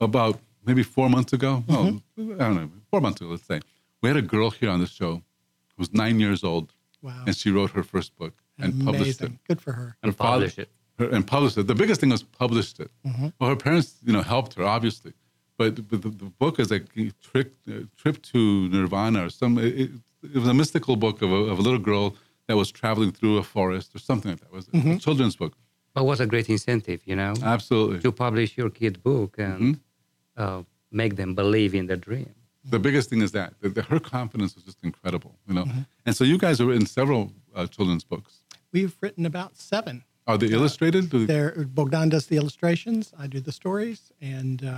About 0.00 0.40
maybe 0.64 0.82
four 0.82 1.08
months 1.08 1.32
ago, 1.32 1.64
Mm-hmm. 1.68 1.98
oh, 2.30 2.34
I 2.34 2.44
don't 2.48 2.56
know, 2.56 2.70
four 2.90 3.00
months 3.00 3.20
ago, 3.20 3.30
let's 3.30 3.46
say, 3.46 3.60
we 4.00 4.08
had 4.08 4.16
a 4.16 4.22
girl 4.34 4.50
here 4.50 4.70
on 4.70 4.80
the 4.80 4.86
show 4.86 5.12
who 5.14 5.78
was 5.78 5.92
nine 5.92 6.18
years 6.20 6.42
old, 6.44 6.72
Wow, 7.02 7.22
and 7.26 7.36
she 7.36 7.50
wrote 7.50 7.70
her 7.72 7.82
first 7.82 8.16
book 8.16 8.34
and 8.58 8.84
published 8.84 9.20
it. 9.22 9.32
Good 9.48 9.60
for 9.60 9.72
her. 9.72 9.96
And 10.02 10.10
Her 10.12 10.16
father- 10.16 10.46
publish 10.48 10.58
it. 10.58 10.68
her- 10.98 11.10
and 11.14 11.26
published 11.26 11.56
it. 11.58 11.66
The 11.66 11.74
biggest 11.74 12.00
thing 12.00 12.10
was 12.10 12.22
published 12.22 12.78
it. 12.80 12.90
Mm-hmm. 13.06 13.28
Well, 13.38 13.50
her 13.50 13.56
parents, 13.56 13.88
you 14.06 14.12
know, 14.12 14.22
helped 14.22 14.54
her 14.54 14.64
obviously, 14.64 15.12
but, 15.58 15.74
but 15.88 16.02
the, 16.02 16.08
the 16.10 16.30
book 16.42 16.58
is 16.60 16.70
like 16.70 16.86
a 16.96 17.10
trick, 17.28 17.48
uh, 17.68 17.72
trip 17.96 18.16
to 18.32 18.68
Nirvana 18.68 19.26
or 19.26 19.30
some. 19.30 19.58
It, 19.58 19.72
it, 19.82 19.90
it 20.34 20.38
was 20.38 20.48
a 20.48 20.54
mystical 20.54 20.96
book 20.96 21.22
of 21.22 21.30
a, 21.32 21.40
of 21.52 21.58
a 21.58 21.62
little 21.62 21.78
girl 21.90 22.14
that 22.48 22.56
was 22.56 22.70
traveling 22.72 23.12
through 23.12 23.38
a 23.38 23.42
forest 23.42 23.94
or 23.94 23.98
something 23.98 24.30
like 24.32 24.40
that. 24.40 24.46
It 24.46 24.52
was 24.52 24.66
Mm-hmm. 24.68 24.90
a 24.92 24.98
children's 24.98 25.36
book. 25.36 25.54
But 25.94 26.04
what 26.04 26.20
a 26.20 26.26
great 26.26 26.48
incentive, 26.48 27.00
you 27.04 27.16
know, 27.16 27.34
Absolutely. 27.42 28.00
to 28.00 28.12
publish 28.12 28.56
your 28.56 28.70
kid 28.70 29.02
book 29.02 29.36
and 29.38 29.76
Mm-hmm. 29.76 30.42
uh, 30.42 30.62
make 30.90 31.16
them 31.16 31.34
believe 31.34 31.74
in 31.74 31.86
the 31.86 31.96
dream. 31.96 32.34
The 32.64 32.78
biggest 32.78 33.10
thing 33.10 33.22
is 33.22 33.32
that, 33.32 33.54
that, 33.60 33.74
that 33.74 33.86
her 33.86 33.98
confidence 34.00 34.54
was 34.54 34.64
just 34.64 34.78
incredible, 34.82 35.34
you 35.48 35.54
know. 35.54 35.64
Mm-hmm. 35.64 35.80
And 36.06 36.16
so 36.16 36.22
you 36.24 36.38
guys 36.38 36.60
are 36.60 36.72
in 36.72 36.86
several 36.86 37.32
uh, 37.54 37.66
children's 37.66 38.04
books. 38.04 38.42
We've 38.72 38.94
written 39.00 39.26
about 39.26 39.56
seven. 39.56 40.04
Are 40.26 40.38
they 40.38 40.46
illustrated? 40.48 41.10
Do 41.10 41.18
they- 41.26 41.32
There, 41.34 41.64
Bogdan 41.66 42.08
does 42.10 42.26
the 42.26 42.36
illustrations. 42.36 43.12
I 43.18 43.26
do 43.26 43.40
the 43.40 43.52
stories, 43.52 44.12
and 44.20 44.64
uh, 44.64 44.70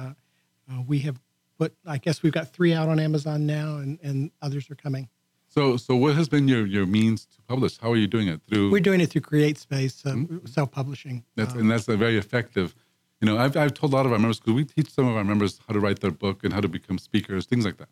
uh, 0.70 0.82
we 0.86 1.00
have 1.00 1.20
put. 1.58 1.74
I 1.84 1.98
guess 1.98 2.22
we've 2.22 2.32
got 2.32 2.48
three 2.48 2.72
out 2.72 2.88
on 2.88 2.98
Amazon 2.98 3.44
now, 3.44 3.76
and, 3.76 3.98
and 4.02 4.30
others 4.40 4.70
are 4.70 4.74
coming. 4.76 5.08
So, 5.54 5.76
so 5.76 5.94
what 5.94 6.16
has 6.16 6.28
been 6.28 6.48
your, 6.48 6.66
your 6.66 6.84
means 6.84 7.26
to 7.26 7.40
publish? 7.42 7.78
How 7.78 7.92
are 7.92 7.96
you 7.96 8.08
doing 8.08 8.26
it? 8.26 8.40
Through 8.48 8.72
We're 8.72 8.80
doing 8.90 9.00
it 9.00 9.10
through 9.10 9.20
CreateSpace, 9.22 10.04
uh, 10.04 10.14
Mm-hmm. 10.14 10.46
self-publishing. 10.46 11.24
That's, 11.36 11.54
Uh, 11.54 11.58
and 11.60 11.70
that's 11.70 11.86
a 11.88 11.96
very 11.96 12.18
effective. 12.18 12.74
You 13.20 13.26
know, 13.28 13.38
I've, 13.38 13.56
I've 13.56 13.72
told 13.72 13.92
a 13.92 13.96
lot 13.96 14.04
of 14.04 14.12
our 14.12 14.18
members 14.18 14.40
because 14.40 14.54
we 14.54 14.64
teach 14.64 14.90
some 14.90 15.06
of 15.06 15.14
our 15.16 15.22
members 15.22 15.60
how 15.66 15.72
to 15.72 15.80
write 15.80 16.00
their 16.00 16.10
book 16.10 16.42
and 16.42 16.52
how 16.52 16.60
to 16.60 16.66
become 16.68 16.98
speakers, 16.98 17.46
things 17.46 17.64
like 17.64 17.76
that. 17.76 17.88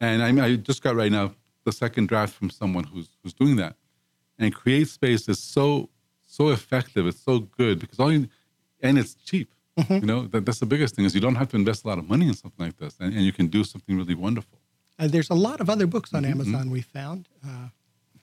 And 0.00 0.22
I, 0.22 0.46
I 0.46 0.56
just 0.56 0.82
got 0.82 0.96
right 0.96 1.12
now 1.12 1.34
the 1.64 1.72
second 1.72 2.08
draft 2.08 2.32
from 2.34 2.48
someone 2.48 2.84
who's 2.84 3.08
who's 3.22 3.34
doing 3.34 3.56
that. 3.56 3.76
And 4.38 4.54
CreateSpace 4.54 5.28
is 5.28 5.38
so 5.38 5.90
so 6.26 6.48
effective. 6.48 7.06
It's 7.06 7.20
so 7.20 7.40
good 7.40 7.78
because 7.78 8.00
all 8.00 8.10
you 8.12 8.28
and 8.80 8.98
it's 8.98 9.14
cheap. 9.14 9.48
You 9.90 10.00
know, 10.12 10.20
that, 10.28 10.46
that's 10.46 10.60
the 10.60 10.66
biggest 10.74 10.94
thing 10.94 11.04
is 11.04 11.14
you 11.14 11.20
don't 11.20 11.34
have 11.42 11.48
to 11.50 11.56
invest 11.56 11.84
a 11.84 11.88
lot 11.88 11.98
of 11.98 12.08
money 12.08 12.26
in 12.28 12.34
something 12.34 12.64
like 12.66 12.76
this, 12.78 12.96
and, 13.00 13.12
and 13.12 13.22
you 13.28 13.32
can 13.32 13.48
do 13.48 13.62
something 13.64 13.94
really 13.96 14.14
wonderful. 14.14 14.58
Uh, 14.98 15.08
there's 15.08 15.30
a 15.30 15.34
lot 15.34 15.60
of 15.60 15.68
other 15.68 15.86
books 15.86 16.14
on 16.14 16.22
Mm-hmm, 16.22 16.32
Amazon 16.40 16.70
we 16.70 16.80
found. 16.80 17.28
Uh, 17.46 17.68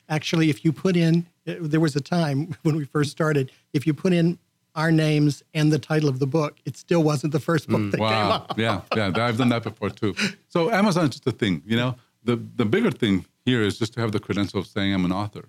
actually, 0.10 0.49
if 0.49 0.63
you 0.65 0.71
put 0.71 0.95
in, 0.95 1.25
uh, 1.47 1.55
there 1.60 1.79
was 1.79 1.95
a 1.95 2.01
time 2.01 2.55
when 2.63 2.75
we 2.75 2.86
first 2.86 3.12
started, 3.12 3.51
if 3.73 3.86
you 3.88 3.93
put 3.93 4.13
in 4.13 4.38
our 4.75 4.91
names 4.91 5.43
and 5.53 5.71
the 5.71 5.79
title 5.79 6.07
of 6.07 6.19
the 6.19 6.27
book, 6.27 6.57
it 6.65 6.77
still 6.77 7.03
wasn't 7.03 7.34
the 7.34 7.39
first 7.41 7.67
book 7.67 7.91
that 7.91 7.97
came 7.97 8.07
Wow. 8.07 8.31
up. 8.31 8.57
yeah, 8.57 8.81
yeah. 8.95 9.12
I've 9.27 9.38
done 9.38 9.49
that 9.49 9.63
before 9.63 9.89
too. 9.89 10.15
So 10.47 10.71
Amazon 10.71 11.05
is 11.05 11.10
just 11.12 11.27
a 11.27 11.31
thing, 11.31 11.62
you 11.65 11.75
know. 11.75 11.95
The 12.23 12.38
the 12.55 12.65
bigger 12.65 12.91
thing 12.91 13.25
here 13.43 13.62
is 13.62 13.77
just 13.79 13.93
to 13.95 13.99
have 14.01 14.12
the 14.13 14.19
credential 14.19 14.60
of 14.62 14.67
saying 14.67 14.93
I'm 14.93 15.03
an 15.03 15.12
author, 15.12 15.43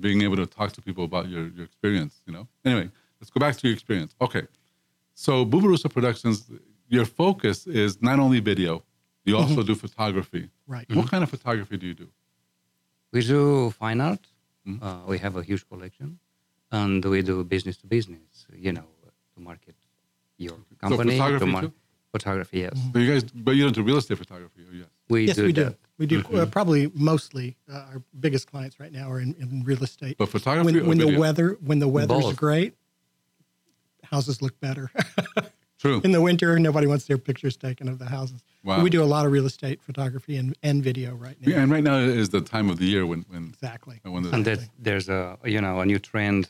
being 0.00 0.22
able 0.22 0.36
to 0.36 0.46
talk 0.46 0.72
to 0.72 0.80
people 0.80 1.04
about 1.04 1.28
your, 1.28 1.48
your 1.48 1.64
experience, 1.64 2.22
you 2.26 2.32
know. 2.32 2.48
Anyway, 2.64 2.90
let's 3.20 3.30
go 3.30 3.38
back 3.40 3.56
to 3.58 3.66
your 3.68 3.74
experience. 3.74 4.14
Okay. 4.20 4.44
So 5.14 5.44
Bubarusa 5.44 5.92
Productions, 5.92 6.50
your 6.88 7.04
focus 7.04 7.66
is 7.66 8.00
not 8.00 8.18
only 8.18 8.40
video, 8.40 8.82
you 9.26 9.36
also 9.36 9.62
do 9.62 9.74
photography. 9.74 10.48
Right. 10.66 10.86
What 10.94 11.10
kind 11.10 11.22
of 11.22 11.30
photography 11.30 11.76
do 11.76 11.86
you 11.86 11.94
do? 11.94 12.08
We 13.12 13.20
do 13.26 13.70
fine 13.70 14.00
art. 14.00 14.26
Mm-hmm. 14.66 14.82
Uh, 14.84 15.04
we 15.06 15.18
have 15.18 15.36
a 15.36 15.42
huge 15.42 15.68
collection, 15.68 16.18
and 16.72 17.04
we 17.04 17.20
do 17.22 17.44
business 17.44 17.76
to 17.78 17.86
business. 17.86 18.46
You 18.52 18.72
know, 18.72 18.84
to 19.34 19.40
market 19.40 19.74
your 20.38 20.56
company. 20.80 21.12
photography 21.12 21.44
to 21.46 21.52
mar- 21.52 21.62
too? 21.62 21.72
Photography, 22.12 22.60
yes. 22.60 22.78
So 22.92 22.98
you 23.00 23.12
guys, 23.12 23.24
but 23.24 23.56
you 23.56 23.64
don't 23.64 23.74
do 23.74 23.82
real 23.82 23.96
estate 23.98 24.16
photography, 24.18 24.62
oh, 24.70 24.72
yes. 24.72 24.86
We 25.08 25.26
yes, 25.26 25.36
do 25.36 25.44
we 25.46 25.52
that. 25.52 25.70
do. 25.70 25.76
We 25.98 26.06
do 26.06 26.22
Mm-hmm. 26.22 26.36
uh, 26.36 26.46
probably 26.46 26.90
mostly 26.94 27.56
uh, 27.70 27.74
our 27.92 28.02
biggest 28.20 28.48
clients 28.50 28.78
right 28.80 28.92
now 28.92 29.10
are 29.10 29.20
in, 29.20 29.34
in 29.40 29.64
real 29.64 29.82
estate. 29.82 30.16
But 30.16 30.28
photography 30.28 30.64
when 30.66 30.76
or 30.80 30.88
when 30.88 30.98
the 30.98 31.18
weather 31.18 31.58
when 31.60 31.78
the 31.80 31.88
weather's 31.88 32.22
Both. 32.22 32.36
great, 32.36 32.74
houses 34.04 34.40
look 34.40 34.58
better. 34.60 34.90
True. 35.84 36.00
In 36.02 36.12
the 36.12 36.22
winter, 36.22 36.58
nobody 36.58 36.86
wants 36.86 37.04
their 37.04 37.18
pictures 37.18 37.58
taken 37.58 37.90
of 37.90 37.98
the 37.98 38.06
houses. 38.06 38.42
Wow. 38.62 38.82
We 38.82 38.88
do 38.88 39.02
a 39.02 39.10
lot 39.14 39.26
of 39.26 39.32
real 39.32 39.44
estate 39.44 39.82
photography 39.82 40.36
and, 40.38 40.56
and 40.62 40.82
video 40.82 41.14
right 41.14 41.36
now. 41.38 41.52
Yeah, 41.52 41.62
and 41.62 41.70
right 41.70 41.84
now 41.84 41.96
is 41.98 42.30
the 42.30 42.40
time 42.40 42.70
of 42.70 42.78
the 42.78 42.86
year 42.86 43.04
when 43.04 43.26
when 43.28 43.44
Exactly. 43.48 44.00
when 44.02 44.22
the, 44.22 44.30
and 44.30 44.46
that 44.46 44.60
there's 44.78 45.10
a 45.10 45.36
you 45.44 45.60
know 45.60 45.80
a 45.80 45.86
new 45.92 45.98
trend 45.98 46.42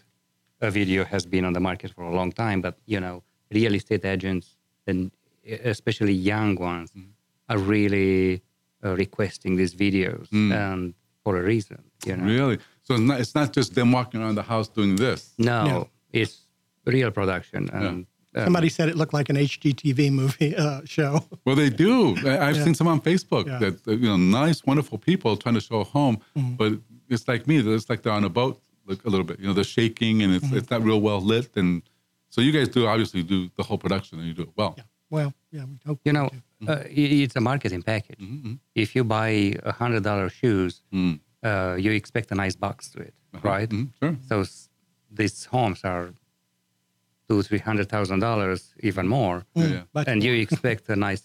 a 0.60 0.70
video 0.70 1.04
has 1.04 1.26
been 1.26 1.44
on 1.44 1.52
the 1.52 1.58
market 1.58 1.90
for 1.96 2.04
a 2.04 2.14
long 2.14 2.30
time 2.30 2.60
but 2.60 2.78
you 2.86 3.00
know 3.00 3.24
real 3.50 3.74
estate 3.74 4.04
agents 4.04 4.56
and 4.86 5.10
eh, 5.44 5.58
especially 5.64 6.12
young 6.12 6.54
ones 6.54 6.92
mm-hmm. 6.92 7.10
are 7.50 7.58
really 7.58 8.40
uh, 8.84 8.94
requesting 8.94 9.56
these 9.56 9.74
videos 9.74 10.28
mm. 10.28 10.52
and 10.52 10.94
for 11.24 11.36
a 11.36 11.42
reason 11.42 11.82
you 12.06 12.16
know 12.16 12.24
really. 12.24 12.58
So 12.86 12.94
it's 12.94 13.06
not 13.10 13.20
it's 13.22 13.34
not 13.34 13.52
just 13.52 13.74
them 13.74 13.90
walking 13.90 14.20
around 14.22 14.36
the 14.36 14.48
house 14.54 14.68
doing 14.68 14.94
this. 14.94 15.34
no, 15.38 15.64
No. 15.66 15.88
it's 16.12 16.36
real 16.86 17.10
production 17.10 17.68
and 17.70 18.06
uh, 18.34 18.44
Somebody 18.44 18.68
said 18.68 18.88
it 18.88 18.96
looked 18.96 19.14
like 19.14 19.28
an 19.30 19.36
HGTV 19.36 20.10
movie 20.20 20.54
uh, 20.56 20.80
show. 20.84 21.12
Well, 21.44 21.56
they 21.56 21.70
do. 21.70 22.16
I- 22.26 22.40
I've 22.48 22.56
seen 22.64 22.74
some 22.74 22.88
on 22.88 23.00
Facebook 23.00 23.46
Yeah. 23.46 23.58
that 23.58 23.74
uh, 23.88 23.92
you 23.92 24.08
know, 24.08 24.16
nice, 24.16 24.64
wonderful 24.66 24.98
people 24.98 25.36
trying 25.36 25.54
to 25.54 25.60
show 25.60 25.80
a 25.80 25.84
home, 25.84 26.16
Mm-hmm. 26.36 26.54
but 26.60 26.72
it's 27.08 27.26
like 27.28 27.46
me. 27.46 27.56
It's 27.58 27.88
like 27.90 28.00
they're 28.02 28.12
on 28.20 28.24
a 28.24 28.28
boat, 28.40 28.60
like 28.86 29.00
a 29.04 29.10
little 29.10 29.24
bit. 29.30 29.38
You 29.40 29.46
know, 29.46 29.52
they're 29.58 29.72
shaking 29.78 30.22
and 30.22 30.30
it's 30.36 30.44
Mm-hmm. 30.46 30.56
it's 30.58 30.70
not 30.70 30.82
real 30.82 31.00
well 31.00 31.20
lit. 31.20 31.50
And 31.56 31.82
so 32.30 32.40
you 32.40 32.50
guys 32.52 32.68
do 32.68 32.86
obviously 32.86 33.22
do 33.22 33.38
the 33.56 33.62
whole 33.62 33.78
production 33.78 34.18
and 34.18 34.26
you 34.28 34.34
do 34.34 34.42
it 34.42 34.52
well. 34.56 34.74
Yeah. 34.78 34.84
Well, 35.10 35.32
yeah, 35.52 35.64
we 35.70 35.76
hope 35.86 36.00
you 36.04 36.12
know 36.12 36.28
we 36.60 36.66
do. 36.66 36.72
uh, 36.72 36.82
it's 37.26 37.36
a 37.36 37.40
marketing 37.40 37.82
package 37.82 38.18
if 38.74 38.88
you 38.96 39.04
buy 39.04 39.30
a 39.62 39.72
hundred 39.82 40.02
dollar 40.02 40.28
shoes 40.40 40.82
Mm. 40.92 41.20
uh, 41.48 41.76
you 41.84 41.90
expect 41.92 42.32
a 42.32 42.34
nice 42.44 42.56
box 42.56 42.76
to 42.92 42.98
it 43.08 43.14
right 43.42 43.68
Mhm, 43.70 43.88
sure. 44.00 44.16
so 44.28 44.40
s- 44.40 44.68
these 45.18 45.44
homes 45.54 45.80
are 45.84 46.06
two 47.28 47.42
three 47.42 47.58
hundred 47.58 47.88
thousand 47.88 48.20
dollars 48.20 48.74
even 48.80 49.08
more 49.08 49.44
Yeah, 49.54 49.66
yeah. 49.66 49.82
But 49.92 50.08
and 50.08 50.22
you 50.22 50.32
expect 50.34 50.88
a 50.88 50.96
nice 50.96 51.22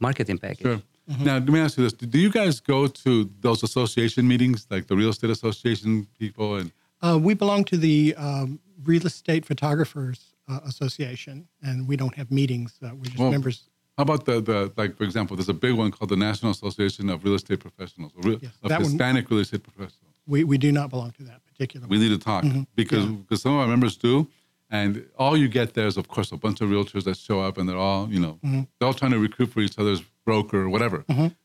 marketing 0.00 0.38
package 0.38 0.62
Sure. 0.66 0.82
Mm-hmm. 1.10 1.24
Now, 1.24 1.34
let 1.38 1.48
me 1.48 1.58
ask 1.60 1.78
you 1.78 1.84
this: 1.84 1.94
Do 1.94 2.18
you 2.18 2.30
guys 2.30 2.60
go 2.60 2.86
to 2.86 3.30
those 3.40 3.62
association 3.62 4.28
meetings, 4.28 4.66
like 4.70 4.88
the 4.88 4.94
real 4.94 5.08
estate 5.08 5.30
association 5.30 6.06
people? 6.18 6.56
And 6.56 6.70
uh, 7.00 7.18
we 7.18 7.32
belong 7.32 7.64
to 7.64 7.78
the 7.78 8.14
um, 8.18 8.60
Real 8.84 9.06
Estate 9.06 9.46
Photographers 9.46 10.34
uh, 10.48 10.60
Association, 10.66 11.48
and 11.62 11.88
we 11.88 11.96
don't 11.96 12.14
have 12.14 12.30
meetings. 12.30 12.78
Uh, 12.82 12.90
we're 12.94 13.04
just 13.04 13.18
Well, 13.18 13.30
members. 13.30 13.70
how 13.96 14.02
about 14.02 14.26
the 14.26 14.42
the 14.42 14.70
like, 14.76 14.98
for 14.98 15.04
example, 15.04 15.34
there's 15.34 15.48
a 15.48 15.54
big 15.54 15.74
one 15.78 15.90
called 15.92 16.10
the 16.10 16.16
National 16.28 16.50
Association 16.52 17.08
of 17.08 17.24
Real 17.24 17.36
Estate 17.36 17.60
Professionals, 17.60 18.12
or 18.14 18.22
real, 18.28 18.38
Yes, 18.42 18.52
of 18.62 18.68
that 18.68 18.82
one- 18.82 18.90
Hispanic 18.90 19.30
real 19.30 19.40
estate 19.40 19.62
professionals. 19.62 20.12
We, 20.26 20.44
we 20.44 20.58
do 20.58 20.70
not 20.72 20.90
belong 20.90 21.12
to 21.12 21.22
that 21.22 21.40
particular 21.46 21.86
We 21.88 21.98
need 21.98 22.10
to 22.10 22.18
talk 22.18 22.44
because 22.76 23.06
because 23.06 23.40
some 23.40 23.54
of 23.54 23.60
our 23.60 23.66
members 23.66 23.96
do, 23.96 24.28
and 24.70 25.06
all 25.18 25.36
you 25.36 25.48
get 25.48 25.74
there 25.74 25.86
is, 25.86 25.96
of 25.96 26.08
course, 26.08 26.30
a 26.32 26.36
bunch 26.36 26.60
of 26.60 26.68
realtors 26.68 27.04
that 27.04 27.16
show 27.16 27.40
up, 27.40 27.56
and 27.58 27.68
they're 27.68 27.76
all 27.88 28.08
you 28.10 28.20
know 28.20 28.38
they're 28.42 28.86
all 28.88 28.94
trying 28.94 29.12
to 29.12 29.18
recruit 29.18 29.50
for 29.50 29.60
each 29.60 29.78
other's 29.78 30.02
broker 30.24 30.60
or 30.62 30.68
whatever. 30.68 31.04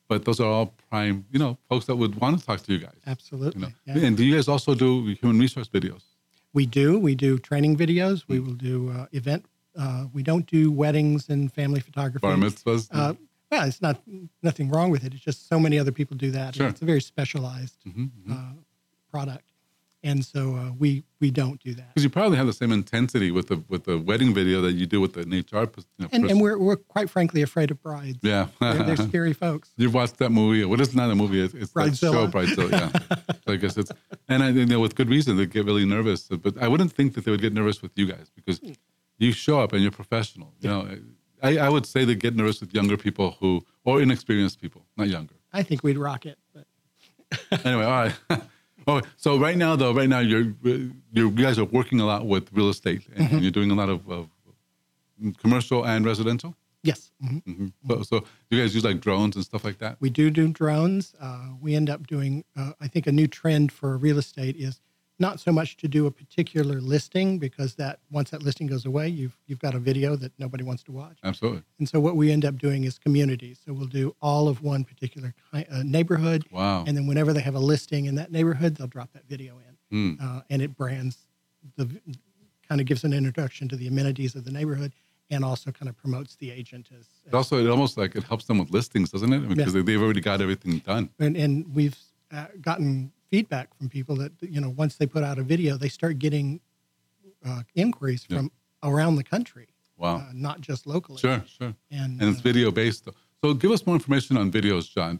But 0.09 0.25
those 0.25 0.39
are 0.39 0.47
all 0.55 0.73
prime, 0.89 1.25
you 1.31 1.39
know, 1.39 1.57
folks 1.69 1.86
that 1.86 1.95
would 1.95 2.15
want 2.21 2.39
to 2.39 2.45
talk 2.45 2.62
to 2.63 2.73
you 2.73 2.79
guys. 2.79 2.99
Absolutely. 3.07 3.62
You 3.62 3.67
know? 3.67 3.73
yeah. 4.01 4.05
And 4.07 4.15
do 4.17 4.23
you 4.25 4.36
guys 4.36 4.47
also 4.47 4.75
do 4.75 5.07
human 5.21 5.39
resource 5.39 5.67
videos? 5.69 6.03
We 6.53 6.65
do. 6.67 6.99
We 6.99 7.15
do 7.15 7.39
training 7.39 7.77
videos. 7.77 8.17
Mm. 8.23 8.27
We 8.27 8.39
will 8.41 8.53
do 8.53 8.91
uh, 8.91 9.05
event. 9.13 9.45
Uh, 9.75 10.05
we 10.13 10.21
don't 10.21 10.45
do 10.45 10.71
weddings 10.71 11.29
and 11.29 11.51
family 11.51 11.79
photography. 11.79 12.21
Bar 12.27 12.36
mitzvahs? 12.36 12.89
Uh, 12.91 13.13
well, 13.49 13.63
it's 13.67 13.81
not 13.81 14.01
nothing 14.43 14.69
wrong 14.69 14.91
with 14.91 15.03
it. 15.03 15.13
It's 15.15 15.23
just 15.23 15.47
so 15.47 15.59
many 15.59 15.79
other 15.79 15.91
people 15.91 16.15
do 16.17 16.29
that. 16.31 16.53
Sure. 16.55 16.65
Mm-hmm, 16.65 16.71
It's 16.73 16.81
a 16.81 16.86
very 16.86 17.01
specialized 17.01 17.77
Uh, 18.29 18.36
product, 19.09 19.45
and 20.03 20.23
so 20.25 20.55
uh, 20.55 20.71
we 20.77 21.03
we 21.21 21.31
don't 21.31 21.59
do 21.63 21.73
that. 21.73 21.89
Because 21.93 22.03
you 22.03 22.09
probably 22.09 22.37
have 22.37 22.47
the 22.47 22.53
same 22.53 22.71
intensity 22.71 23.31
with 23.31 23.47
the 23.47 23.63
with 23.69 23.85
the 23.85 23.97
wedding 23.97 24.33
video 24.33 24.61
that 24.61 24.73
you 24.73 24.85
do 24.85 24.99
with 25.01 25.13
the 25.13 25.21
HR. 25.21 25.65
pers- 25.67 25.85
You 25.97 26.03
know, 26.05 26.09
And, 26.11 26.29
and 26.29 26.41
we're 26.41 26.57
we're 26.57 26.75
quite 26.75 27.09
frankly 27.09 27.41
afraid 27.41 27.71
of 27.71 27.81
brides. 27.81 28.19
yeah. 28.21 28.47
They're, 28.59 28.83
they're 28.83 28.97
scary 29.09 29.33
folks. 29.33 29.71
You've 29.77 29.93
watched 29.93 30.17
that 30.17 30.31
movie. 30.31 30.65
What 30.65 30.81
is 30.81 30.93
not 30.93 31.09
a 31.09 31.15
movie? 31.15 31.41
It's, 31.41 31.53
it's 31.53 31.71
that 31.71 31.95
show, 31.97 32.27
Bridezilla. 32.27 32.67
Bridezilla. 32.69 32.71
Yeah. 33.31 33.35
so 33.47 33.53
I 33.53 33.55
guess 33.55 33.77
it's, 33.77 33.91
and 34.27 34.43
I 34.43 34.49
you 34.49 34.65
know 34.65 34.79
with 34.79 34.95
good 34.95 35.09
reason 35.09 35.37
they 35.37 35.45
get 35.45 35.65
really 35.65 35.85
nervous. 35.85 36.27
But 36.27 36.61
I 36.61 36.67
wouldn't 36.67 36.91
think 36.91 37.13
that 37.15 37.25
they 37.25 37.31
would 37.31 37.41
get 37.41 37.53
nervous 37.53 37.81
with 37.81 37.91
you 37.95 38.05
guys 38.07 38.29
because 38.35 38.59
you 39.17 39.31
show 39.31 39.59
up 39.61 39.73
and 39.73 39.81
you're 39.81 39.91
professional. 39.91 40.53
You 40.59 40.69
know, 40.69 40.87
I, 41.41 41.57
I 41.57 41.69
would 41.69 41.85
say 41.85 42.03
they 42.05 42.15
get 42.15 42.35
nervous 42.35 42.59
with 42.61 42.73
younger 42.73 42.97
people 42.97 43.37
who 43.39 43.65
or 43.85 44.01
inexperienced 44.01 44.59
people, 44.61 44.85
not 44.97 45.07
younger. 45.07 45.35
I 45.51 45.61
think 45.63 45.83
we'd 45.83 45.97
rock 45.97 46.25
it. 46.25 46.37
But 46.53 46.65
Anyway, 47.65 47.83
all 47.83 47.91
right. 47.91 48.15
Oh, 48.88 49.02
so 49.17 49.38
right 49.38 49.58
now 49.58 49.76
though, 49.76 49.93
right 49.93 50.10
now 50.10 50.19
you're, 50.19 50.54
you 51.13 51.32
guys 51.32 51.58
are 51.60 51.65
working 51.65 52.00
a 52.00 52.06
lot 52.06 52.26
with 52.28 52.50
real 52.54 52.69
estate 52.69 53.08
and 53.15 53.28
Mm-hmm. 53.28 53.38
you're 53.39 53.52
doing 53.52 53.72
a 53.72 53.76
lot 53.76 53.89
of, 53.89 54.08
of 54.10 54.28
commercial 55.38 55.86
and 55.86 56.06
residential. 56.06 56.56
yes, 56.84 57.12
mhm. 57.24 57.41
hmm 57.46 57.67
So, 57.88 58.04
so 58.04 58.24
you 58.50 58.60
guys 58.60 58.76
use 58.76 58.84
like 58.84 59.00
drones 59.00 59.36
and 59.38 59.46
stuff 59.46 59.63
like 59.63 59.78
that. 59.80 59.98
we 60.02 60.10
do 60.10 60.30
do 60.30 60.48
drones. 60.50 61.15
Uh, 61.19 61.50
we 61.62 61.76
end 61.76 61.89
up 61.89 62.08
doing. 62.08 62.43
Uh, 62.58 62.74
I 62.82 62.88
think 62.89 63.08
a 63.08 63.12
new 63.12 63.28
trend 63.28 63.72
for 63.72 63.98
real 63.98 64.17
estate 64.17 64.56
is 64.58 64.82
not 65.27 65.39
so 65.39 65.51
much 65.59 65.69
to 65.77 65.88
do 65.88 66.05
a 66.05 66.12
particular 66.12 66.77
listing 66.93 67.39
because 67.39 67.71
that 67.75 67.95
once 68.12 68.29
that 68.31 68.41
listing 68.43 68.67
goes 68.67 68.86
away, 68.86 69.07
you've 69.19 69.36
you've 69.47 69.59
got 69.67 69.73
a 69.73 69.79
video 69.79 70.09
that 70.23 70.31
nobody 70.38 70.63
wants 70.69 70.83
to 70.83 70.91
watch. 70.91 71.17
Absolutely. 71.23 71.63
And 71.79 71.88
so 71.91 71.99
what 71.99 72.15
we 72.21 72.25
end 72.31 72.43
up 72.49 72.55
doing 72.67 72.83
is 72.83 72.93
communities. 72.99 73.57
So 73.65 73.73
we'll 73.73 73.88
do 74.01 74.15
all 74.21 74.47
of 74.47 74.62
one 74.62 74.83
particular 74.83 75.33
ki- 75.51 75.65
uh, 75.71 75.83
neighborhood, 75.97 76.41
Wow. 76.51 76.83
and 76.88 76.93
then 76.97 77.05
whenever 77.07 77.31
they 77.33 77.41
have 77.49 77.55
a 77.55 77.65
listing 77.73 78.05
in 78.05 78.15
that 78.15 78.31
neighborhood, 78.38 78.75
they'll 78.75 78.88
drop 78.97 79.12
that 79.13 79.25
video 79.33 79.51
in, 79.67 79.73
Hmm. 79.91 80.12
uh, 80.23 80.41
and 80.51 80.62
it 80.62 80.75
brands 80.77 81.15
the 81.77 81.86
kind 82.67 82.79
of 82.81 82.86
gives 82.88 83.03
an 83.03 83.13
introduction 83.13 83.67
to 83.69 83.75
the 83.75 83.88
amenities 83.88 84.36
of 84.36 84.43
the 84.45 84.51
neighborhood, 84.51 84.91
and 85.29 85.43
also 85.45 85.71
kind 85.71 85.88
of 85.89 85.95
promotes 85.97 86.36
the 86.36 86.49
agent 86.51 86.89
as. 86.97 87.05
It 87.27 87.33
also, 87.33 87.57
it 87.63 87.69
almost 87.69 87.97
like 87.97 88.15
it 88.15 88.23
helps 88.23 88.45
them 88.45 88.57
with 88.59 88.71
listings, 88.71 89.12
doesn't 89.12 89.31
it? 89.33 89.47
Because 89.47 89.73
Yes. 89.73 89.83
they've 89.86 90.01
already 90.01 90.21
got 90.21 90.41
everything 90.41 90.79
done. 90.79 91.09
and, 91.19 91.36
and 91.38 91.73
we've 91.73 91.97
uh, 92.31 92.47
gotten 92.62 93.12
feedback 93.34 93.67
from 93.78 93.88
people 93.98 94.15
that 94.24 94.32
you 94.56 94.62
know 94.63 94.72
once 94.84 94.93
they 95.00 95.08
put 95.15 95.24
out 95.30 95.38
a 95.43 95.46
video, 95.54 95.72
they 95.84 95.91
start 96.00 96.15
getting 96.28 96.48
uh, 97.48 97.62
inquiries 97.84 98.24
Yeah. 98.30 98.38
from 98.38 98.46
around 98.89 99.13
the 99.22 99.28
country, 99.34 99.67
Wow. 100.04 100.15
uh, 100.17 100.32
not 100.48 100.58
just 100.69 100.82
locally. 100.93 101.19
Sure, 101.26 101.41
sure. 101.58 101.74
And, 102.00 102.12
And 102.19 102.26
it's 102.32 102.39
uh, 102.46 102.50
video 102.52 102.67
based. 102.82 103.04
So 103.41 103.46
give 103.63 103.72
us 103.78 103.82
more 103.88 103.96
information 104.02 104.34
on 104.41 104.46
videos, 104.60 104.86
John. 104.96 105.13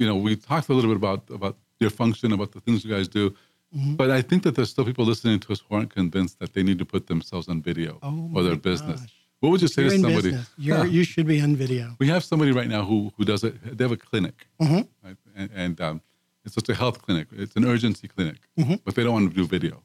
You 0.00 0.06
know, 0.08 0.16
we 0.26 0.30
talked 0.50 0.68
a 0.72 0.74
little 0.76 0.90
bit 0.92 1.00
about 1.04 1.22
about 1.38 1.56
your 1.82 1.92
function, 2.02 2.28
about 2.38 2.50
the 2.56 2.60
things 2.64 2.76
you 2.84 2.90
guys 2.96 3.08
do. 3.20 3.24
Mm-hmm. 3.76 3.94
But 4.00 4.08
I 4.18 4.20
think 4.28 4.40
that 4.44 4.54
there's 4.56 4.70
still 4.74 4.86
people 4.90 5.04
listening 5.12 5.38
to 5.44 5.48
us 5.54 5.60
who 5.64 5.70
aren't 5.76 5.92
convinced 6.00 6.34
that 6.40 6.50
they 6.54 6.62
need 6.68 6.78
to 6.84 6.86
put 6.94 7.02
themselves 7.12 7.46
on 7.52 7.56
video 7.70 7.90
Oh 8.08 8.30
for 8.32 8.42
their 8.46 8.56
business. 8.70 9.00
gosh. 9.02 9.14
What 9.40 9.48
would 9.52 9.62
you 9.66 9.68
say 9.76 9.82
to 9.84 9.90
somebody? 9.90 10.30
business. 10.32 10.48
You 10.98 11.04
should 11.10 11.26
be 11.34 11.38
on 11.46 11.52
video. 11.64 11.84
We 12.02 12.06
have 12.14 12.22
somebody 12.30 12.52
right 12.60 12.70
now 12.76 12.82
who 12.90 12.98
who 13.16 13.22
does 13.32 13.42
it. 13.48 13.52
They 13.76 13.82
have 13.86 13.96
a 14.00 14.02
clinic, 14.10 14.36
Mhm. 14.66 14.82
right? 15.06 15.18
and, 15.40 15.48
and 15.64 15.76
um, 15.86 15.96
it's 16.48 16.54
just 16.56 16.68
a 16.68 16.74
health 16.74 17.02
clinic. 17.02 17.26
It's 17.32 17.54
an 17.56 17.64
urgency 17.74 18.08
clinic, 18.08 18.36
Mm-hmm. 18.58 18.76
but 18.84 18.94
they 18.94 19.04
don't 19.04 19.12
want 19.18 19.30
to 19.30 19.36
do 19.36 19.46
video. 19.46 19.82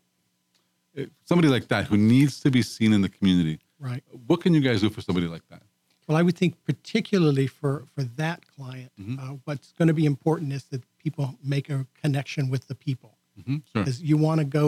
It- 0.94 1.12
somebody 1.26 1.48
like 1.50 1.68
that 1.70 1.86
who 1.88 1.98
needs 1.98 2.40
to 2.42 2.50
be 2.52 2.62
seen 2.62 2.94
in 2.94 3.02
the 3.02 3.10
community. 3.10 3.60
Right. 3.80 4.04
What 4.28 4.42
can 4.42 4.54
you 4.54 4.62
guys 4.62 4.82
do 4.82 4.90
for 4.90 5.02
somebody 5.02 5.28
like 5.28 5.46
that? 5.50 5.64
Well, 6.08 6.18
I 6.18 6.22
would 6.22 6.38
think 6.38 6.54
particularly 6.72 7.48
for 7.48 7.74
for 7.94 8.04
that 8.22 8.40
client, 8.56 8.92
Mm-hmm. 9.00 9.20
uh, 9.20 9.38
what's 9.46 9.70
going 9.78 9.88
to 9.94 9.94
be 9.94 10.06
important 10.06 10.50
is 10.54 10.64
that 10.72 10.82
people 11.06 11.26
make 11.56 11.70
a 11.70 11.80
connection 12.04 12.44
with 12.54 12.64
the 12.72 12.76
people, 12.88 13.12
hmm 13.46 13.58
Sure. 13.72 13.84
because 13.84 14.02
you 14.10 14.18
want 14.28 14.40
to 14.44 14.46
go. 14.62 14.68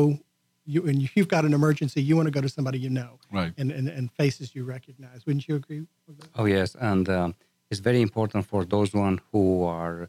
You 0.73 0.79
and 0.89 0.97
you've 1.15 1.27
got 1.35 1.43
an 1.49 1.53
emergency. 1.53 1.99
You 2.09 2.15
want 2.19 2.27
to 2.31 2.35
go 2.37 2.41
to 2.47 2.49
somebody 2.57 2.79
you 2.85 2.89
know, 2.89 3.11
Right. 3.39 3.53
and, 3.59 3.69
and 3.77 3.87
and 3.97 4.05
faces 4.21 4.47
you 4.55 4.63
recognize. 4.77 5.19
Wouldn't 5.25 5.45
you 5.47 5.55
agree 5.61 5.81
with 6.07 6.15
that? 6.19 6.29
Oh 6.41 6.45
yes, 6.57 6.69
and 6.91 7.05
um, 7.19 7.29
it's 7.69 7.81
very 7.89 8.01
important 8.01 8.41
for 8.51 8.65
those 8.65 8.89
one 9.07 9.15
who 9.31 9.43
are 9.63 9.99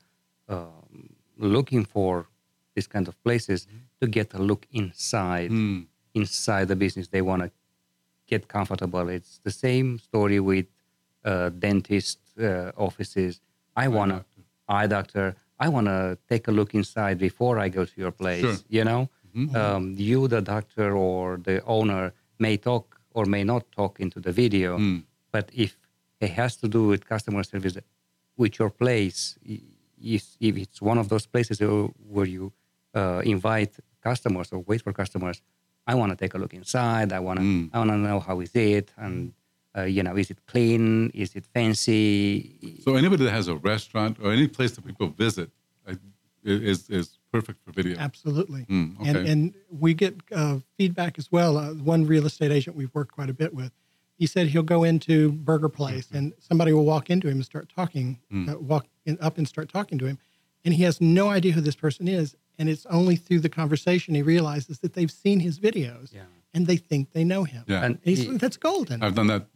um, 0.48 0.85
looking 1.38 1.84
for 1.84 2.26
these 2.74 2.86
kind 2.86 3.08
of 3.08 3.14
places 3.22 3.66
to 4.00 4.06
get 4.06 4.34
a 4.34 4.38
look 4.38 4.66
inside 4.70 5.50
Mm. 5.50 5.86
inside 6.14 6.66
the 6.68 6.76
business. 6.76 7.08
They 7.08 7.22
want 7.22 7.42
to 7.42 7.50
get 8.26 8.48
comfortable. 8.48 9.08
It's 9.08 9.38
the 9.44 9.50
same 9.50 9.98
story 9.98 10.40
with 10.40 10.66
uh, 11.24 11.50
dentist 11.50 12.18
uh, 12.40 12.72
offices. 12.76 13.40
I 13.76 13.88
want 13.88 14.10
to 14.12 14.24
eye 14.68 14.86
doctor. 14.86 15.34
I 15.58 15.68
want 15.68 15.86
to 15.86 16.16
take 16.28 16.48
a 16.48 16.52
look 16.52 16.74
inside 16.74 17.18
before 17.18 17.58
I 17.58 17.68
go 17.68 17.84
to 17.84 17.92
your 18.00 18.12
place. 18.12 18.40
Sure. 18.40 18.56
You 18.68 18.84
know, 18.84 19.08
um, 19.54 19.94
you, 19.98 20.28
the 20.28 20.40
doctor 20.40 20.96
or 20.96 21.36
the 21.36 21.62
owner, 21.64 22.12
may 22.38 22.56
talk 22.56 22.98
or 23.14 23.24
may 23.26 23.44
not 23.44 23.62
talk 23.72 24.00
into 24.00 24.20
the 24.20 24.32
video, 24.32 24.78
Mm. 24.78 25.02
but 25.32 25.50
if 25.52 25.76
it 26.20 26.30
has 26.30 26.56
to 26.56 26.68
do 26.68 26.86
with 26.88 27.04
customer 27.06 27.42
service 27.44 27.76
with 28.36 28.58
your 28.58 28.70
place, 28.70 29.38
i- 29.48 29.60
if, 30.02 30.24
if 30.40 30.56
it's 30.56 30.80
one 30.82 30.98
of 30.98 31.08
those 31.08 31.26
places 31.26 31.60
where 31.60 31.88
where 32.14 32.26
you 32.26 32.52
uh, 32.94 33.20
invite 33.24 33.72
customers 34.02 34.52
or 34.52 34.60
wait 34.60 34.82
for 34.82 34.92
customers, 34.92 35.40
I 35.86 35.94
want 35.94 36.10
to 36.12 36.16
take 36.16 36.34
a 36.34 36.38
look 36.38 36.54
inside. 36.54 37.12
I 37.12 37.20
want 37.20 37.38
to 37.40 37.44
Mm. 37.44 37.70
I 37.72 37.78
want 37.78 37.90
to 37.90 37.96
know 37.98 38.20
how 38.20 38.40
is 38.40 38.54
it 38.54 38.92
and 38.96 39.32
uh, 39.76 39.82
you 39.82 40.02
know 40.02 40.16
is 40.16 40.30
it 40.30 40.38
clean? 40.46 41.10
Is 41.14 41.34
it 41.34 41.44
fancy? 41.54 42.80
So 42.84 42.96
anybody 42.96 43.24
that 43.24 43.32
has 43.32 43.48
a 43.48 43.56
restaurant 43.56 44.18
or 44.22 44.32
any 44.32 44.48
place 44.48 44.72
that 44.72 44.84
people 44.86 45.08
visit 45.08 45.50
I- 45.88 45.98
is 46.44 46.88
is 46.90 47.18
perfect 47.32 47.58
for 47.64 47.72
video. 47.72 47.96
Absolutely. 47.98 48.62
Mm, 48.68 48.96
And 49.08 49.16
okay. 49.16 49.30
and 49.32 49.54
we 49.70 49.94
get 49.94 50.14
uh, 50.32 50.58
feedback 50.78 51.18
as 51.18 51.30
well. 51.32 51.56
Uh, 51.58 51.74
one 51.74 52.06
real 52.06 52.26
estate 52.26 52.52
agent 52.52 52.76
we've 52.76 52.94
worked 52.94 53.12
quite 53.12 53.30
a 53.30 53.34
bit 53.34 53.52
with 53.54 53.72
he 54.16 54.26
said 54.26 54.48
he'll 54.48 54.62
go 54.62 54.84
into 54.84 55.32
Burger 55.32 55.68
Place 55.68 56.06
mm-hmm. 56.06 56.16
and 56.16 56.32
somebody 56.38 56.72
will 56.72 56.84
walk 56.84 57.10
into 57.10 57.28
him 57.28 57.34
and 57.34 57.44
start 57.44 57.68
talking, 57.68 58.18
mm. 58.32 58.50
uh, 58.50 58.58
walk 58.58 58.86
in, 59.04 59.18
up 59.20 59.38
and 59.38 59.46
start 59.46 59.68
talking 59.68 59.98
to 59.98 60.06
him, 60.06 60.18
and 60.64 60.74
he 60.74 60.82
has 60.82 61.00
no 61.00 61.28
idea 61.28 61.52
who 61.52 61.60
this 61.60 61.76
person 61.76 62.08
is. 62.08 62.34
And 62.58 62.68
it's 62.70 62.86
only 62.86 63.16
through 63.16 63.40
the 63.40 63.50
conversation 63.50 64.14
he 64.14 64.22
realizes 64.22 64.78
that 64.78 64.94
they've 64.94 65.10
seen 65.10 65.40
his 65.40 65.60
videos 65.60 66.14
Yeah. 66.14 66.22
and 66.54 66.66
they 66.66 66.78
think 66.78 67.12
they 67.12 67.22
know 67.22 67.44
him. 67.44 67.64
Yeah. 67.66 67.84
And 67.84 67.98
He's, 68.02 68.20
he- 68.20 68.36
that's 68.38 68.56
golden. 68.56 69.02
I've 69.02 69.14
done 69.14 69.26
that 69.26 69.46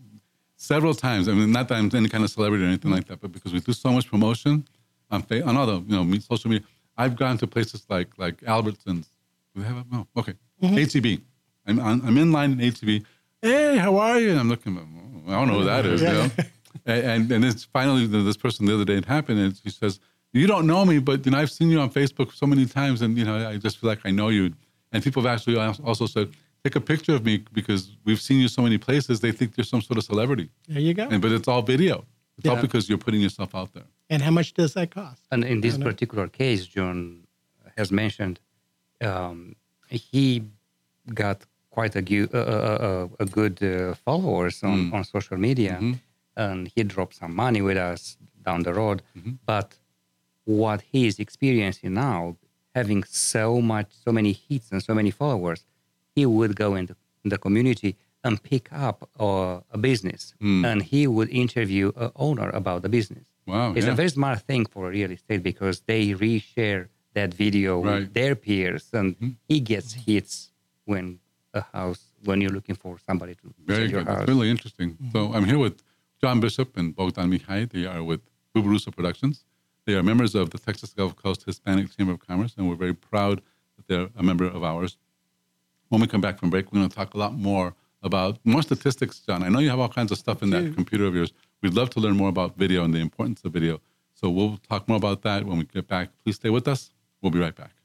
several 0.56 0.92
times. 0.92 1.26
I 1.26 1.32
mean, 1.32 1.50
not 1.50 1.68
that 1.68 1.78
I'm 1.78 1.90
any 1.94 2.10
kind 2.10 2.22
of 2.22 2.30
celebrity 2.30 2.64
or 2.64 2.68
anything 2.68 2.90
like 2.90 3.06
that, 3.06 3.20
but 3.20 3.32
because 3.32 3.52
we 3.54 3.60
do 3.60 3.72
so 3.72 3.90
much 3.90 4.08
promotion 4.08 4.68
on 5.10 5.22
fa- 5.22 5.42
on 5.44 5.56
all 5.56 5.66
the 5.66 5.80
you 5.80 5.96
know 5.96 6.04
me- 6.04 6.20
social 6.20 6.50
media, 6.50 6.66
I've 6.98 7.16
gone 7.16 7.38
to 7.38 7.46
places 7.46 7.86
like 7.88 8.10
like 8.18 8.36
Albertsons. 8.42 9.06
Do 9.54 9.62
they 9.62 9.66
have 9.66 9.78
a 9.78 9.84
no? 9.90 10.06
Okay, 10.16 10.34
mm-hmm. 10.62 10.76
HEB. 10.76 11.22
I'm 11.66 11.80
I'm 11.80 12.18
in 12.18 12.30
line 12.30 12.52
in 12.52 12.58
HEB. 12.58 13.04
Hey, 13.42 13.76
how 13.78 13.96
are 13.96 14.18
you? 14.20 14.30
And 14.30 14.40
I'm 14.40 14.48
looking. 14.48 14.76
"Oh, 14.76 15.32
I 15.32 15.34
don't 15.38 15.48
know 15.48 15.60
who 15.60 15.64
that 15.64 15.86
is. 15.86 16.02
You 16.02 16.08
know? 16.08 16.30
and, 16.86 17.04
and 17.04 17.32
and 17.32 17.44
it's 17.44 17.64
finally 17.64 18.06
this 18.06 18.36
person 18.36 18.66
the 18.66 18.74
other 18.74 18.84
day 18.84 18.96
it 18.96 19.06
happened, 19.06 19.38
and 19.38 19.56
she 19.56 19.70
says, 19.70 20.00
"You 20.32 20.46
don't 20.46 20.66
know 20.66 20.84
me, 20.84 20.98
but 20.98 21.24
you 21.24 21.32
know 21.32 21.38
I've 21.38 21.50
seen 21.50 21.70
you 21.70 21.80
on 21.80 21.90
Facebook 21.90 22.32
so 22.32 22.46
many 22.46 22.66
times, 22.66 23.02
and 23.02 23.16
you 23.16 23.24
know 23.24 23.48
I 23.48 23.56
just 23.56 23.78
feel 23.78 23.88
like 23.88 24.00
I 24.04 24.10
know 24.10 24.28
you." 24.28 24.52
And 24.92 25.02
people 25.02 25.22
have 25.22 25.32
actually 25.34 25.56
also 25.56 26.06
said, 26.06 26.30
"Take 26.64 26.76
a 26.76 26.80
picture 26.80 27.14
of 27.14 27.24
me 27.24 27.44
because 27.52 27.96
we've 28.04 28.20
seen 28.20 28.40
you 28.40 28.48
so 28.48 28.62
many 28.62 28.78
places. 28.78 29.20
They 29.20 29.32
think 29.32 29.56
you're 29.56 29.64
some 29.64 29.82
sort 29.82 29.98
of 29.98 30.04
celebrity." 30.04 30.50
there 30.68 30.80
you 30.80 30.94
go. 30.94 31.08
And 31.08 31.22
but 31.22 31.32
it's 31.32 31.48
all 31.48 31.62
video. 31.62 32.04
It's 32.38 32.48
all 32.48 32.56
because 32.56 32.88
you're 32.88 32.98
putting 33.06 33.20
yourself 33.20 33.54
out 33.54 33.72
there. 33.74 33.84
And 34.08 34.22
how 34.22 34.30
much 34.30 34.54
does 34.54 34.72
that 34.74 34.90
cost? 34.90 35.22
And 35.30 35.44
in 35.44 35.60
this 35.60 35.76
particular 35.78 36.26
case, 36.28 36.66
John 36.66 37.24
has 37.76 37.92
mentioned 37.92 38.40
um, 39.02 39.56
he 39.88 40.44
got 41.14 41.44
quite 41.70 41.94
a, 41.96 42.02
gu- 42.02 42.28
uh, 42.34 43.08
a 43.18 43.26
good 43.26 43.62
uh, 43.62 43.94
followers 43.94 44.62
on, 44.62 44.92
on 44.92 45.04
social 45.04 45.36
media, 45.48 45.74
and 46.36 46.70
he 46.74 46.82
dropped 46.84 47.14
some 47.16 47.34
money 47.34 47.62
with 47.62 47.76
us 47.76 48.16
down 48.44 48.62
the 48.62 48.72
road. 48.74 49.02
But 49.46 49.68
what 50.44 50.80
he 50.92 51.06
is 51.06 51.18
experiencing 51.18 51.94
now, 51.94 52.36
having 52.74 53.02
so 53.04 53.60
much, 53.60 53.88
so 54.04 54.10
many 54.12 54.32
hits 54.32 54.70
and 54.72 54.82
so 54.82 54.94
many 54.94 55.10
followers, 55.10 55.64
he 56.14 56.26
would 56.26 56.56
go 56.56 56.74
into 56.74 56.94
the 57.24 57.38
community 57.38 57.96
and 58.24 58.42
pick 58.42 58.70
up 58.72 59.08
uh, 59.18 59.60
a 59.70 59.78
business, 59.78 60.34
and 60.40 60.82
he 60.82 61.06
would 61.06 61.30
interview 61.30 61.92
a 61.96 62.10
owner 62.16 62.50
about 62.50 62.82
the 62.82 62.88
business. 62.88 63.26
Wow, 63.46 63.72
It's 63.74 63.86
yeah. 63.86 63.92
a 63.92 63.96
very 63.96 64.10
smart 64.10 64.40
thing 64.42 64.66
for 64.66 64.90
real 64.90 65.10
estate 65.10 65.42
because 65.42 65.80
they 65.86 66.02
reshare 66.28 66.88
that 67.14 67.32
video 67.34 67.80
Right. 67.80 68.00
with 68.00 68.14
their 68.14 68.34
peers, 68.34 68.84
and 68.92 69.36
he 69.48 69.60
gets 69.60 69.92
hits 70.06 70.52
when 70.84 71.18
a 71.54 71.62
house 71.72 72.12
when 72.24 72.40
you're 72.40 72.50
looking 72.50 72.74
for 72.74 72.98
somebody 72.98 73.34
to 73.34 73.54
Very 73.64 73.82
sell 73.82 73.90
your 73.90 74.00
good. 74.00 74.08
house. 74.08 74.18
That's 74.18 74.28
really 74.28 74.50
interesting. 74.50 74.96
So 75.12 75.18
mm-hmm. 75.18 75.36
I'm 75.36 75.44
here 75.44 75.58
with 75.58 75.82
John 76.20 76.40
Bishop 76.40 76.76
and 76.76 76.94
Bogdan 76.94 77.30
Mihai. 77.30 77.70
They 77.70 77.86
are 77.86 78.02
with 78.02 78.20
Bubarusa 78.54 78.94
Productions. 78.94 79.44
They 79.86 79.94
are 79.94 80.02
members 80.02 80.34
of 80.34 80.50
the 80.50 80.58
Texas 80.58 80.92
Gulf 80.92 81.16
Coast 81.16 81.44
Hispanic 81.44 81.96
Chamber 81.96 82.12
of 82.12 82.20
Commerce, 82.26 82.54
and 82.56 82.68
we're 82.68 82.76
very 82.76 82.94
proud 82.94 83.40
that 83.76 83.86
they're 83.88 84.08
a 84.16 84.22
member 84.22 84.44
of 84.44 84.62
ours. 84.62 84.96
When 85.88 86.00
we 86.00 86.06
come 86.06 86.20
back 86.20 86.38
from 86.38 86.50
break, 86.50 86.70
we're 86.70 86.78
going 86.78 86.88
to 86.88 86.94
talk 86.94 87.14
a 87.14 87.18
lot 87.18 87.34
more 87.34 87.74
about 88.02 88.38
more 88.44 88.62
statistics, 88.62 89.18
John. 89.20 89.42
I 89.42 89.48
know 89.48 89.58
you 89.58 89.70
have 89.70 89.80
all 89.80 89.88
kinds 89.88 90.12
of 90.12 90.18
stuff 90.18 90.42
in 90.42 90.50
that 90.50 90.74
computer 90.74 91.04
of 91.06 91.14
yours. 91.14 91.32
We'd 91.62 91.74
love 91.74 91.90
to 91.90 92.00
learn 92.00 92.16
more 92.16 92.28
about 92.28 92.56
video 92.56 92.84
and 92.84 92.94
the 92.94 93.00
importance 93.00 93.42
of 93.44 93.52
video. 93.52 93.80
So 94.14 94.30
we'll 94.30 94.58
talk 94.68 94.86
more 94.88 94.96
about 94.96 95.22
that 95.22 95.44
when 95.44 95.58
we 95.58 95.64
get 95.64 95.88
back. 95.88 96.10
Please 96.22 96.36
stay 96.36 96.50
with 96.50 96.68
us. 96.68 96.90
We'll 97.20 97.32
be 97.32 97.40
right 97.40 97.54
back. 97.54 97.79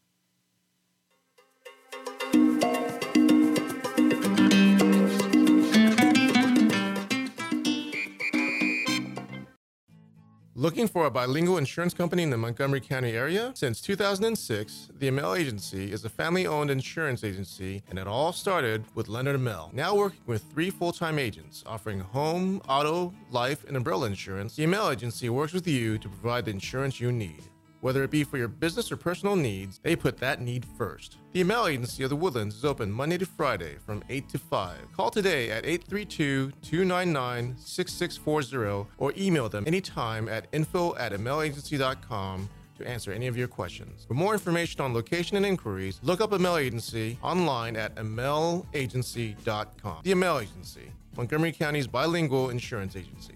Looking 10.57 10.87
for 10.87 11.05
a 11.05 11.11
bilingual 11.11 11.57
insurance 11.57 11.93
company 11.93 12.23
in 12.23 12.29
the 12.29 12.37
Montgomery 12.37 12.79
County 12.79 13.11
area? 13.11 13.51
Since 13.55 13.81
2006, 13.81 14.91
the 14.97 15.09
Amel 15.09 15.35
Agency 15.35 15.91
is 15.91 16.05
a 16.05 16.09
family 16.09 16.47
owned 16.47 16.71
insurance 16.71 17.25
agency, 17.25 17.83
and 17.89 17.99
it 17.99 18.07
all 18.07 18.31
started 18.31 18.85
with 18.95 19.09
Leonard 19.09 19.35
Amel. 19.35 19.69
Now 19.73 19.93
working 19.95 20.21
with 20.27 20.45
three 20.53 20.69
full 20.69 20.93
time 20.93 21.19
agents 21.19 21.65
offering 21.67 21.99
home, 21.99 22.61
auto, 22.69 23.13
life, 23.31 23.65
and 23.67 23.75
umbrella 23.75 24.07
insurance, 24.07 24.55
the 24.55 24.63
Amel 24.63 24.91
Agency 24.91 25.27
works 25.27 25.51
with 25.51 25.67
you 25.67 25.97
to 25.97 26.07
provide 26.07 26.45
the 26.45 26.51
insurance 26.51 27.01
you 27.01 27.11
need. 27.11 27.43
Whether 27.85 28.03
it 28.03 28.09
be 28.09 28.23
for 28.23 28.39
your 28.39 28.47
business 28.47 28.91
or 28.91 28.97
personal 28.97 29.35
needs, 29.35 29.79
they 29.83 29.95
put 29.95 30.17
that 30.17 30.41
need 30.41 30.65
first. 30.75 31.17
The 31.33 31.41
Amel 31.41 31.67
Agency 31.67 32.01
of 32.01 32.09
the 32.09 32.15
Woodlands 32.15 32.55
is 32.55 32.65
open 32.65 32.91
Monday 32.91 33.19
to 33.19 33.27
Friday 33.27 33.75
from 33.85 34.03
8 34.09 34.27
to 34.29 34.39
5. 34.39 34.91
Call 34.97 35.11
today 35.11 35.51
at 35.51 35.67
832 35.67 36.51
299 36.63 37.55
6640 37.55 38.89
or 38.97 39.13
email 39.15 39.49
them 39.49 39.65
anytime 39.67 40.27
at 40.27 40.47
info 40.51 40.95
at 40.95 41.11
amelagency.com 41.11 42.49
to 42.79 42.87
answer 42.87 43.11
any 43.11 43.27
of 43.27 43.37
your 43.37 43.47
questions. 43.47 44.05
For 44.07 44.15
more 44.15 44.33
information 44.33 44.81
on 44.81 44.95
location 44.95 45.37
and 45.37 45.45
inquiries, 45.45 45.99
look 46.01 46.21
up 46.21 46.31
Amel 46.31 46.57
Agency 46.57 47.19
online 47.21 47.75
at 47.75 47.93
amelagency.com. 47.97 49.99
The 50.01 50.11
Amel 50.11 50.39
Agency, 50.39 50.91
Montgomery 51.15 51.51
County's 51.51 51.85
bilingual 51.85 52.49
insurance 52.49 52.95
agency. 52.95 53.35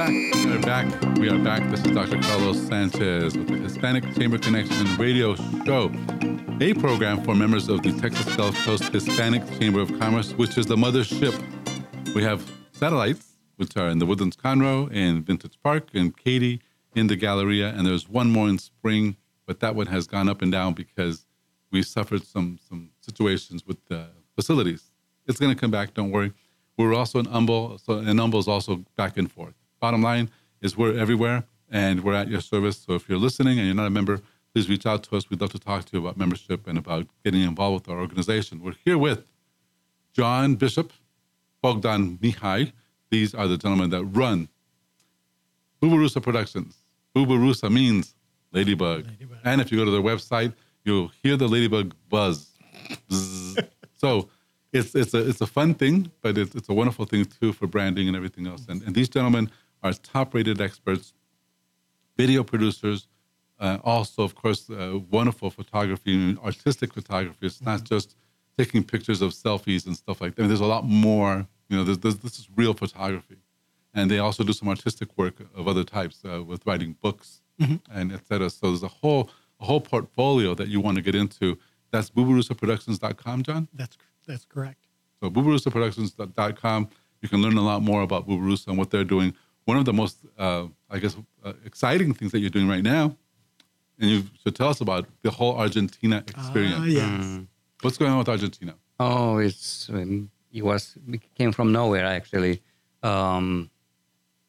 back. 0.00 0.34
We 0.34 0.54
are 0.54 0.60
back. 0.60 1.18
We 1.18 1.28
are 1.28 1.38
back. 1.38 1.70
This 1.70 1.84
is 1.84 1.92
Dr. 1.92 2.18
Carlos 2.22 2.56
Sanchez 2.68 3.36
with 3.36 3.48
the 3.48 3.58
Hispanic 3.58 4.02
Chamber 4.14 4.38
Connection 4.38 4.96
radio 4.96 5.34
show, 5.66 5.92
a 6.58 6.72
program 6.72 7.22
for 7.22 7.34
members 7.34 7.68
of 7.68 7.82
the 7.82 7.92
Texas 8.00 8.34
Gulf 8.34 8.56
Coast 8.64 8.84
Hispanic 8.84 9.46
Chamber 9.58 9.80
of 9.80 9.90
Commerce, 9.98 10.32
which 10.32 10.56
is 10.56 10.64
the 10.64 10.76
mothership. 10.76 11.34
We 12.14 12.22
have 12.22 12.50
satellites, 12.72 13.34
which 13.56 13.76
are 13.76 13.88
in 13.88 13.98
the 13.98 14.06
Woodlands 14.06 14.36
Conroe 14.36 14.88
and 14.90 15.22
Vintage 15.22 15.58
Park 15.62 15.88
and 15.92 16.16
Katy 16.16 16.62
in 16.94 17.08
the 17.08 17.16
Galleria, 17.16 17.68
and 17.68 17.86
there's 17.86 18.08
one 18.08 18.30
more 18.30 18.48
in 18.48 18.56
spring, 18.56 19.18
but 19.44 19.60
that 19.60 19.74
one 19.74 19.88
has 19.88 20.06
gone 20.06 20.30
up 20.30 20.40
and 20.40 20.50
down 20.50 20.72
because 20.72 21.26
we 21.70 21.82
suffered 21.82 22.24
some 22.24 22.58
some 22.66 22.88
situations 23.02 23.66
with 23.66 23.84
the 23.88 24.06
facilities. 24.34 24.92
It's 25.26 25.38
going 25.38 25.54
to 25.54 25.60
come 25.60 25.70
back. 25.70 25.92
Don't 25.92 26.10
worry. 26.10 26.32
We're 26.78 26.94
also 26.94 27.18
in 27.18 27.26
Humble, 27.26 27.76
so 27.76 27.98
and 27.98 28.18
Humble 28.18 28.38
is 28.38 28.48
also 28.48 28.82
back 28.96 29.18
and 29.18 29.30
forth. 29.30 29.59
Bottom 29.80 30.02
line 30.02 30.30
is 30.60 30.76
we're 30.76 30.96
everywhere 30.96 31.44
and 31.70 32.04
we're 32.04 32.14
at 32.14 32.28
your 32.28 32.40
service. 32.40 32.78
So 32.78 32.94
if 32.94 33.08
you're 33.08 33.18
listening 33.18 33.58
and 33.58 33.66
you're 33.66 33.74
not 33.74 33.86
a 33.86 33.90
member, 33.90 34.20
please 34.52 34.68
reach 34.68 34.84
out 34.84 35.02
to 35.04 35.16
us. 35.16 35.30
We'd 35.30 35.40
love 35.40 35.52
to 35.52 35.58
talk 35.58 35.84
to 35.86 35.96
you 35.96 36.00
about 36.00 36.16
membership 36.16 36.66
and 36.66 36.76
about 36.76 37.06
getting 37.24 37.42
involved 37.42 37.86
with 37.86 37.94
our 37.94 38.00
organization. 38.00 38.60
We're 38.62 38.74
here 38.84 38.98
with 38.98 39.26
John 40.12 40.56
Bishop, 40.56 40.92
Bogdan 41.62 42.18
Mihai. 42.18 42.72
These 43.10 43.34
are 43.34 43.48
the 43.48 43.56
gentlemen 43.56 43.90
that 43.90 44.04
run 44.04 44.48
Bubarusa 45.80 46.22
Productions. 46.22 46.76
Bubarusa 47.16 47.72
means 47.72 48.14
ladybug. 48.52 49.06
And 49.44 49.60
if 49.60 49.72
you 49.72 49.78
go 49.78 49.84
to 49.84 49.90
their 49.90 50.02
website, 50.02 50.52
you'll 50.84 51.10
hear 51.22 51.36
the 51.36 51.48
ladybug 51.48 51.94
buzz. 52.08 52.50
So 53.96 54.28
it's 54.72 54.94
it's 54.94 55.14
a 55.14 55.28
it's 55.28 55.40
a 55.40 55.46
fun 55.46 55.74
thing, 55.74 56.10
but 56.22 56.38
it's, 56.38 56.54
it's 56.54 56.68
a 56.68 56.72
wonderful 56.72 57.04
thing 57.04 57.24
too 57.24 57.52
for 57.52 57.66
branding 57.66 58.08
and 58.08 58.16
everything 58.16 58.46
else. 58.46 58.66
And, 58.68 58.82
and 58.82 58.94
these 58.94 59.08
gentlemen 59.08 59.50
are 59.82 59.92
top-rated 59.92 60.60
experts, 60.60 61.12
video 62.16 62.42
producers, 62.42 63.08
uh, 63.58 63.78
also 63.84 64.22
of 64.22 64.34
course 64.34 64.70
uh, 64.70 64.98
wonderful 65.10 65.50
photography 65.50 66.14
and 66.14 66.38
artistic 66.40 66.92
photography. 66.94 67.46
It's 67.46 67.60
not 67.60 67.84
just 67.84 68.16
taking 68.56 68.82
pictures 68.84 69.22
of 69.22 69.32
selfies 69.32 69.86
and 69.86 69.96
stuff 69.96 70.20
like 70.20 70.34
that. 70.34 70.42
I 70.42 70.44
mean, 70.44 70.48
there's 70.48 70.60
a 70.60 70.66
lot 70.66 70.84
more. 70.84 71.46
You 71.68 71.76
know, 71.76 71.84
there's, 71.84 71.98
there's, 71.98 72.16
this 72.16 72.38
is 72.38 72.48
real 72.56 72.74
photography, 72.74 73.36
and 73.94 74.10
they 74.10 74.18
also 74.18 74.42
do 74.42 74.52
some 74.52 74.68
artistic 74.68 75.16
work 75.16 75.36
of 75.54 75.68
other 75.68 75.84
types 75.84 76.20
uh, 76.24 76.42
with 76.42 76.66
writing 76.66 76.96
books 77.00 77.42
and 77.92 78.12
et 78.12 78.26
cetera. 78.26 78.50
So 78.50 78.68
there's 78.68 78.82
a 78.82 78.88
whole 78.88 79.30
a 79.60 79.66
whole 79.66 79.80
portfolio 79.80 80.54
that 80.54 80.68
you 80.68 80.80
want 80.80 80.96
to 80.96 81.02
get 81.02 81.14
into. 81.14 81.58
That's 81.90 82.10
bubarusaproductions.com, 82.10 83.42
John. 83.42 83.68
That's 83.74 83.96
that's 84.26 84.44
correct. 84.46 84.86
So 85.22 85.30
bubarusaproductions.com. 85.30 86.88
You 87.22 87.28
can 87.28 87.42
learn 87.42 87.56
a 87.58 87.62
lot 87.62 87.82
more 87.82 88.02
about 88.02 88.26
Bubarusa 88.26 88.68
and 88.68 88.78
what 88.78 88.90
they're 88.90 89.04
doing. 89.04 89.34
One 89.64 89.76
of 89.76 89.84
the 89.84 89.92
most, 89.92 90.18
uh, 90.38 90.66
I 90.90 90.98
guess, 90.98 91.16
uh, 91.44 91.52
exciting 91.64 92.14
things 92.14 92.32
that 92.32 92.40
you're 92.40 92.50
doing 92.50 92.68
right 92.68 92.82
now 92.82 93.16
and 94.00 94.10
you 94.10 94.24
should 94.42 94.56
tell 94.56 94.68
us 94.68 94.80
about 94.80 95.06
the 95.22 95.30
whole 95.30 95.54
Argentina 95.56 96.18
experience. 96.26 96.76
Ah, 96.78 96.84
yes. 96.84 97.24
Mm. 97.24 97.46
What's 97.82 97.98
going 97.98 98.10
on 98.10 98.18
with 98.18 98.28
Argentina? 98.28 98.74
Oh, 98.98 99.38
it's 99.38 99.88
um, 99.90 100.30
it 100.52 100.64
was 100.64 100.96
it 101.08 101.22
came 101.34 101.52
from 101.52 101.72
nowhere 101.72 102.06
actually. 102.06 102.62
Um, 103.02 103.70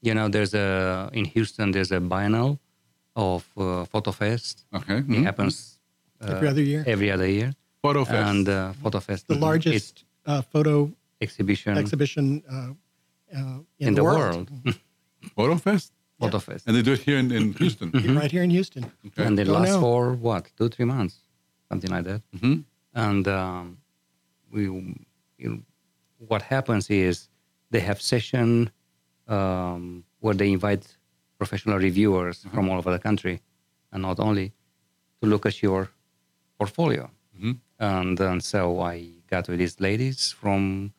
you 0.01 0.14
know, 0.14 0.28
there's 0.30 0.53
a 0.53 1.09
in 1.14 1.26
Houston 1.26 1.72
there's 1.72 1.91
a 1.91 1.99
biennial 1.99 2.59
of 3.16 3.45
uh, 3.57 3.86
FotoFest. 3.93 4.64
Okay. 4.74 4.97
It 4.97 5.07
mhm. 5.07 5.24
happens 5.24 5.80
uh, 6.22 6.34
Every 6.34 6.47
other 6.47 6.62
year? 6.62 6.84
Every 6.88 7.12
other 7.12 7.28
year, 7.28 7.53
FotoFest. 7.84 8.30
and 8.30 8.49
uh, 8.49 8.74
FotoFest 8.84 9.28
The 9.28 9.36
largest 9.36 10.05
uh, 10.26 10.41
photo 10.41 10.91
exhibition 11.20 11.78
exhibition 11.78 12.43
uh, 12.49 12.53
uh, 13.38 13.59
in, 13.80 13.89
in 13.89 13.93
the 13.95 14.03
world. 14.03 14.49
Photo 15.36 15.55
Fest. 15.57 15.91
FotoFest, 16.22 16.67
And 16.67 16.76
they 16.76 16.84
do 16.84 16.93
it 16.93 16.99
here 16.99 17.17
in, 17.17 17.32
in 17.32 17.53
Houston. 17.53 17.89
right 18.22 18.30
here 18.32 18.43
in 18.43 18.51
Houston. 18.51 18.84
Okay. 19.07 19.24
and 19.26 19.39
it 19.39 19.45
Don't 19.45 19.55
lasts 19.55 19.74
know. 19.76 19.82
for 19.82 20.13
what 20.13 20.43
two 20.57 20.69
three 20.69 20.86
months, 20.86 21.15
something 21.69 21.89
like 21.89 22.03
that. 22.03 22.22
Mhm. 22.38 22.63
and 22.93 23.28
um, 23.28 23.78
we 24.51 24.61
you 24.63 25.49
know, 25.49 25.59
what 26.32 26.43
happens 26.43 26.89
is 26.91 27.28
they 27.72 27.80
have 27.80 27.99
session 27.99 28.69
um, 29.28 30.03
where 30.19 30.36
they 30.36 30.51
invite 30.51 30.86
professional 31.39 31.80
reviewers 31.80 32.45
from 32.53 32.69
all 32.69 32.78
over 32.78 32.91
the 32.91 32.99
country 32.99 33.41
and 33.91 34.03
not 34.03 34.19
only 34.19 34.53
to 35.22 35.28
look 35.28 35.45
at 35.47 35.61
your 35.63 35.89
portfolio 36.59 37.09
Mhm. 37.39 37.57
and, 37.80 38.19
and 38.19 38.43
so 38.43 38.80
i 38.82 38.95
got 39.34 39.47
with 39.49 39.57
these 39.57 39.80
ladies 39.80 40.32
from 40.32 40.93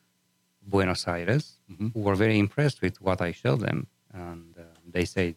buenos 0.71 1.07
aires 1.07 1.45
who 1.93 1.99
were 2.07 2.15
very 2.15 2.37
impressed 2.37 2.81
with 2.81 2.99
what 3.01 3.21
i 3.21 3.31
showed 3.31 3.61
them 3.61 3.87
and 4.13 4.55
uh, 4.57 4.63
they 4.91 5.05
said 5.05 5.35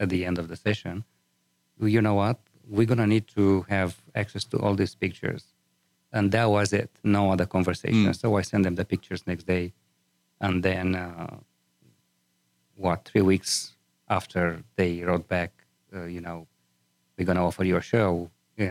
at 0.00 0.08
the 0.08 0.24
end 0.24 0.38
of 0.38 0.46
the 0.48 0.56
session 0.56 1.04
you 1.80 2.00
know 2.00 2.14
what 2.14 2.38
we're 2.68 2.86
going 2.86 2.98
to 2.98 3.06
need 3.06 3.26
to 3.26 3.62
have 3.68 3.90
access 4.14 4.44
to 4.44 4.56
all 4.58 4.74
these 4.74 4.94
pictures 4.94 5.44
and 6.12 6.30
that 6.32 6.46
was 6.56 6.72
it 6.72 6.90
no 7.02 7.22
other 7.32 7.46
conversation 7.46 8.06
Mm. 8.12 8.16
so 8.22 8.36
i 8.36 8.42
sent 8.42 8.62
them 8.64 8.74
the 8.76 8.84
pictures 8.84 9.26
next 9.26 9.44
day 9.46 9.72
and 10.40 10.62
then 10.62 10.94
uh, 10.94 11.36
what 12.76 13.04
three 13.04 13.22
weeks 13.22 13.72
after 14.08 14.62
they 14.76 15.02
wrote 15.02 15.26
back 15.28 15.52
uh, 15.94 16.04
you 16.04 16.20
know 16.20 16.46
we're 17.16 17.24
going 17.24 17.36
to 17.36 17.42
offer 17.42 17.64
you 17.64 17.76
a 17.76 17.80
show 17.80 18.30
uh, 18.60 18.64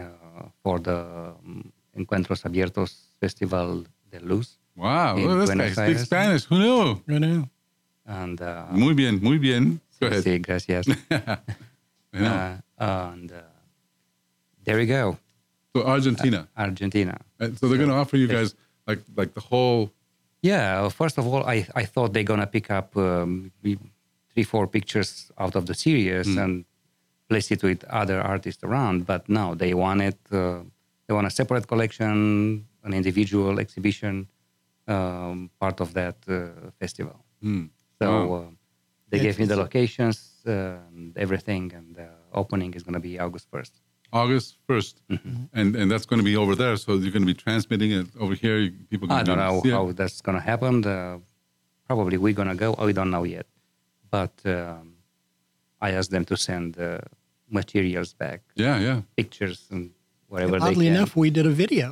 for 0.63 0.79
the 0.79 0.97
um, 1.45 1.71
encuentros 1.97 2.43
abiertos 2.43 2.91
festival 3.19 3.85
de 4.11 4.19
luz 4.19 4.57
Wow. 4.75 5.17
In 5.17 5.27
Look 5.27 5.51
at 5.51 5.57
this 5.57 5.75
guy 5.75 5.85
speaks 5.85 6.03
Spanish. 6.05 6.43
Who 6.45 6.57
knew? 6.57 7.03
I 7.07 7.19
know. 7.19 7.47
And 8.05 8.41
uh, 8.41 8.65
Muy 8.71 8.93
bien, 8.93 9.19
muy 9.21 9.37
bien. 9.37 9.79
Go 9.99 10.07
ahead. 10.07 10.23
sí, 10.23 10.39
gracias 10.41 10.85
know. 12.11 12.25
uh, 12.25 12.57
and 12.77 13.31
uh, 13.31 13.41
there 14.65 14.77
we 14.77 14.85
go 14.85 15.17
so 15.75 15.83
Argentina. 15.85 16.47
argentina 16.57 17.17
And 17.39 17.57
so 17.57 17.67
they're 17.67 17.77
going 17.77 17.89
to 17.89 17.95
offer 17.95 18.17
you 18.17 18.27
guys 18.27 18.55
like 18.87 19.01
like 19.15 19.33
the 19.33 19.41
whole. 19.41 19.91
Yeah, 20.41 20.89
first 20.89 21.17
of 21.17 21.25
all, 21.25 21.43
I, 21.45 21.65
I 21.73 21.85
thought 21.85 22.11
they're 22.13 22.23
gonna 22.33 22.47
pick 22.47 22.69
up 22.69 22.97
um, 22.97 23.51
three, 23.61 24.43
four 24.43 24.67
pictures 24.67 25.31
out 25.37 25.55
of 25.55 25.65
the 25.67 25.73
series 25.73 26.27
and 26.35 26.65
place 27.29 27.49
it 27.49 27.63
with 27.63 27.83
other 27.85 28.19
artists 28.19 28.61
around. 28.63 29.05
But 29.05 29.29
no, 29.29 29.55
they 29.55 29.73
want 29.73 30.01
it. 30.01 30.19
Uh, 30.29 30.63
they 31.07 31.13
want 31.13 31.27
a 31.27 31.29
separate 31.29 31.67
collection, 31.67 32.65
an 32.83 32.93
individual 32.93 33.59
exhibition, 33.59 34.27
um, 34.87 35.49
part 35.59 35.79
of 35.79 35.93
that 35.93 36.17
uh, 36.27 36.71
festival. 36.79 37.23
Hmm. 37.41 37.65
So 38.03 38.09
Wow. 38.11 38.35
uh, 38.37 38.49
they 39.09 39.19
gave 39.25 39.35
me 39.41 39.45
the 39.53 39.57
locations 39.65 40.17
uh, 40.47 40.53
and 40.89 41.17
everything, 41.25 41.63
and 41.77 41.87
the 41.99 42.09
opening 42.41 42.71
is 42.77 42.83
gonna 42.87 43.03
be 43.09 43.13
August 43.25 43.47
first. 43.53 43.73
August 44.23 44.49
1st. 44.69 44.95
Mm-hmm. 45.13 45.59
And 45.59 45.69
and 45.79 45.87
that's 45.91 46.05
going 46.09 46.21
to 46.23 46.27
be 46.31 46.37
over 46.43 46.53
there. 46.63 46.75
So 46.83 46.89
you're 47.01 47.15
going 47.17 47.25
to 47.27 47.33
be 47.35 47.39
transmitting 47.47 47.91
it 47.99 48.07
over 48.23 48.35
here. 48.43 48.57
People 48.91 49.07
can 49.07 49.17
I 49.21 49.23
don't 49.27 49.39
know 49.45 49.55
see 49.63 49.69
it. 49.69 49.77
how 49.77 49.85
that's 49.99 50.19
gonna 50.27 50.45
happen. 50.51 50.73
Uh, 50.85 51.17
probably 51.87 52.17
we're 52.23 52.37
gonna 52.41 52.59
go. 52.63 52.69
We 52.89 52.93
don't 52.99 53.09
know 53.15 53.25
yet, 53.37 53.47
but 54.15 54.33
um, 54.45 54.85
I 55.85 55.87
asked 55.97 56.11
them 56.15 56.25
to 56.25 56.35
send 56.47 56.77
uh, 56.77 56.99
materials 57.49 58.13
back, 58.23 58.39
Yeah, 58.65 58.77
yeah. 58.87 59.01
pictures 59.21 59.59
and 59.71 59.83
whatever 60.31 60.59
they 60.59 60.67
Oddly 60.67 60.85
can. 60.87 60.95
enough, 60.95 61.15
we 61.15 61.29
did 61.37 61.45
a 61.53 61.55
video. 61.63 61.87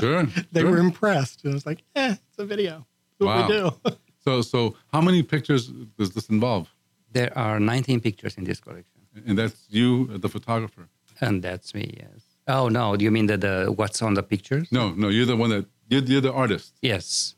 Sure. 0.00 0.22
they 0.52 0.60
sure. 0.60 0.70
were 0.70 0.78
impressed. 0.88 1.38
And 1.44 1.52
I 1.52 1.54
was 1.58 1.66
like, 1.70 1.82
eh, 1.96 2.14
it's 2.28 2.38
a 2.38 2.46
video. 2.54 2.74
That's 3.18 3.26
what 3.26 3.48
we 3.48 3.54
do. 3.56 3.64
So 4.26 4.42
so 4.42 4.74
how 4.92 5.00
many 5.00 5.22
pictures 5.22 5.68
does 5.98 6.10
this 6.10 6.26
involve? 6.28 6.66
There 7.12 7.30
are 7.38 7.60
19 7.60 8.00
pictures 8.00 8.36
in 8.36 8.44
this 8.44 8.60
collection, 8.60 9.00
And 9.26 9.38
that's 9.38 9.66
you, 9.70 10.18
the 10.18 10.28
photographer. 10.28 10.88
and 11.20 11.42
that's 11.42 11.72
me. 11.74 11.94
Yes. 12.02 12.20
Oh 12.48 12.68
no, 12.68 12.96
do 12.96 13.04
you 13.04 13.10
mean 13.12 13.26
that 13.26 13.40
the 13.40 13.72
what's 13.78 14.02
on 14.02 14.14
the 14.14 14.22
pictures? 14.22 14.66
No, 14.72 14.90
no, 15.02 15.08
you're 15.08 15.26
the 15.26 15.36
one 15.36 15.50
that 15.50 15.64
you're, 15.88 16.02
you're 16.02 16.20
the 16.20 16.32
artist. 16.32 16.74
Yes. 16.82 17.36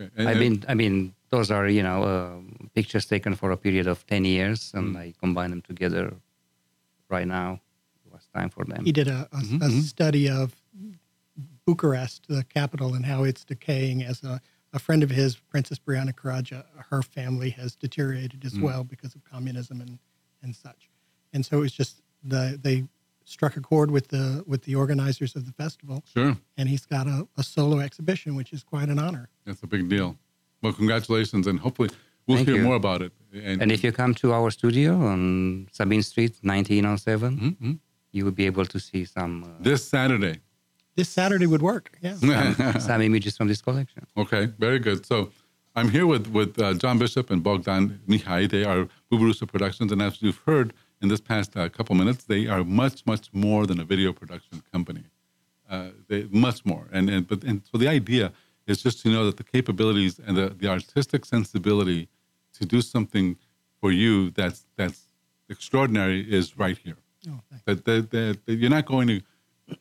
Okay. 0.00 0.10
And- 0.16 0.28
I 0.28 0.32
and- 0.32 0.40
mean, 0.40 0.64
I 0.68 0.74
mean, 0.74 0.94
those 1.30 1.50
are 1.50 1.66
you 1.76 1.82
know 1.82 1.98
um 2.04 2.70
pictures 2.74 3.06
taken 3.06 3.34
for 3.34 3.50
a 3.50 3.56
period 3.56 3.86
of 3.86 4.04
10 4.06 4.24
years, 4.24 4.72
and 4.74 4.94
Mm. 4.94 5.00
I 5.02 5.14
combine 5.22 5.50
them 5.50 5.62
together. 5.62 6.12
Right 7.10 7.26
now, 7.26 7.60
it 8.04 8.12
was 8.12 8.28
time 8.36 8.50
for 8.50 8.64
them. 8.66 8.84
He 8.84 8.92
did 8.92 9.08
a, 9.08 9.20
a, 9.32 9.40
a 9.66 9.70
study 9.94 10.28
of 10.28 10.48
Bucharest, 11.66 12.26
the 12.28 12.44
capital, 12.44 12.94
and 12.94 13.04
how 13.06 13.24
it's 13.24 13.44
decaying. 13.44 14.02
As 14.04 14.22
a, 14.22 14.40
a 14.72 14.78
friend 14.78 15.02
of 15.02 15.10
his, 15.10 15.36
Princess 15.36 15.78
Brianna 15.78 16.12
Caradja, 16.14 16.64
her 16.90 17.02
family 17.02 17.50
has 17.50 17.74
deteriorated 17.74 18.44
as 18.44 18.58
well 18.58 18.84
because 18.84 19.14
of 19.14 19.24
communism 19.24 19.80
and, 19.80 19.98
and 20.42 20.54
such. 20.54 20.90
And 21.32 21.44
so 21.44 21.58
it 21.58 21.60
was 21.60 21.72
just 21.72 22.02
the 22.22 22.58
they 22.62 22.84
struck 23.24 23.56
a 23.56 23.60
chord 23.60 23.90
with 23.90 24.08
the 24.08 24.42
with 24.46 24.62
the 24.62 24.74
organizers 24.74 25.36
of 25.36 25.44
the 25.46 25.52
festival, 25.52 26.02
Sure. 26.14 26.36
and 26.56 26.68
he's 26.68 26.86
got 26.86 27.06
a, 27.06 27.26
a 27.36 27.42
solo 27.42 27.78
exhibition, 27.80 28.34
which 28.36 28.52
is 28.52 28.62
quite 28.62 28.88
an 28.88 28.98
honor. 28.98 29.28
That's 29.44 29.62
a 29.62 29.66
big 29.66 29.88
deal. 29.88 30.16
Well, 30.62 30.72
congratulations, 30.72 31.46
and 31.46 31.60
hopefully 31.60 31.90
we'll 32.26 32.38
Thank 32.38 32.48
hear 32.48 32.56
you. 32.58 32.64
more 32.64 32.76
about 32.76 33.02
it. 33.02 33.12
And, 33.32 33.62
And 33.62 33.70
if 33.70 33.84
you 33.84 33.92
come 33.92 34.14
to 34.16 34.32
our 34.32 34.50
studio 34.50 34.94
on 35.06 35.68
Sabine 35.72 36.02
Street, 36.02 36.38
1907, 36.42 37.56
Mhm. 37.60 37.78
you 38.12 38.24
will 38.24 38.32
be 38.32 38.46
able 38.46 38.64
to 38.64 38.78
see 38.80 39.04
some, 39.04 39.44
uh, 39.44 39.48
this 39.60 39.86
Saturday. 39.88 40.40
This 40.98 41.08
Saturday 41.08 41.46
would 41.46 41.62
work. 41.62 41.96
Yeah. 42.02 42.16
some, 42.16 42.80
some 42.80 43.00
images 43.02 43.36
from 43.36 43.46
this 43.46 43.62
collection. 43.62 44.04
Okay, 44.16 44.46
very 44.58 44.80
good. 44.80 45.06
So 45.06 45.30
I'm 45.76 45.90
here 45.90 46.06
with, 46.08 46.26
with 46.26 46.60
uh, 46.60 46.74
John 46.74 46.98
Bishop 46.98 47.30
and 47.30 47.40
Bogdan 47.40 48.00
Mihai. 48.08 48.50
They 48.50 48.64
are 48.64 48.88
Bubarusa 49.08 49.46
Productions, 49.46 49.92
and 49.92 50.02
as 50.02 50.20
you've 50.20 50.42
heard 50.44 50.72
in 51.00 51.08
this 51.08 51.20
past 51.20 51.56
uh, 51.56 51.68
couple 51.68 51.94
minutes, 51.94 52.24
they 52.24 52.48
are 52.48 52.64
much, 52.64 53.06
much 53.06 53.28
more 53.32 53.64
than 53.64 53.78
a 53.78 53.84
video 53.84 54.12
production 54.12 54.60
company. 54.72 55.04
Uh, 55.70 55.90
they 56.08 56.26
much 56.32 56.64
more, 56.64 56.84
and 56.90 57.08
and 57.08 57.28
but 57.28 57.44
and 57.44 57.62
so 57.70 57.78
the 57.78 57.86
idea 57.86 58.32
is 58.66 58.82
just 58.82 59.00
to 59.02 59.08
know 59.08 59.24
that 59.26 59.36
the 59.36 59.44
capabilities 59.44 60.18
and 60.26 60.36
the, 60.36 60.48
the 60.48 60.66
artistic 60.66 61.24
sensibility 61.24 62.08
to 62.58 62.66
do 62.66 62.80
something 62.82 63.36
for 63.80 63.92
you 63.92 64.30
that's 64.30 64.66
that's 64.76 65.00
extraordinary 65.48 66.20
is 66.38 66.58
right 66.58 66.78
here. 66.78 66.98
Oh, 67.28 67.40
thanks. 67.50 67.64
That, 67.66 67.84
that, 67.84 68.10
that, 68.10 68.46
that 68.46 68.54
you're 68.54 68.76
not 68.78 68.86
going 68.86 69.08
to 69.08 69.20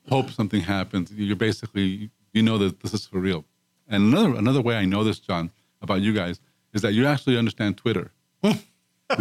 hope 0.09 0.29
something 0.31 0.61
happens. 0.61 1.11
You're 1.13 1.35
basically 1.35 2.11
you 2.33 2.41
know 2.41 2.57
that 2.57 2.81
this 2.81 2.93
is 2.93 3.05
for 3.05 3.19
real. 3.19 3.45
And 3.87 4.13
another 4.13 4.35
another 4.35 4.61
way 4.61 4.75
I 4.77 4.85
know 4.85 5.03
this, 5.03 5.19
John, 5.19 5.51
about 5.81 6.01
you 6.01 6.13
guys 6.13 6.39
is 6.73 6.81
that 6.81 6.93
you 6.93 7.05
actually 7.05 7.37
understand 7.37 7.77
Twitter. 7.77 8.11
you 8.43 8.55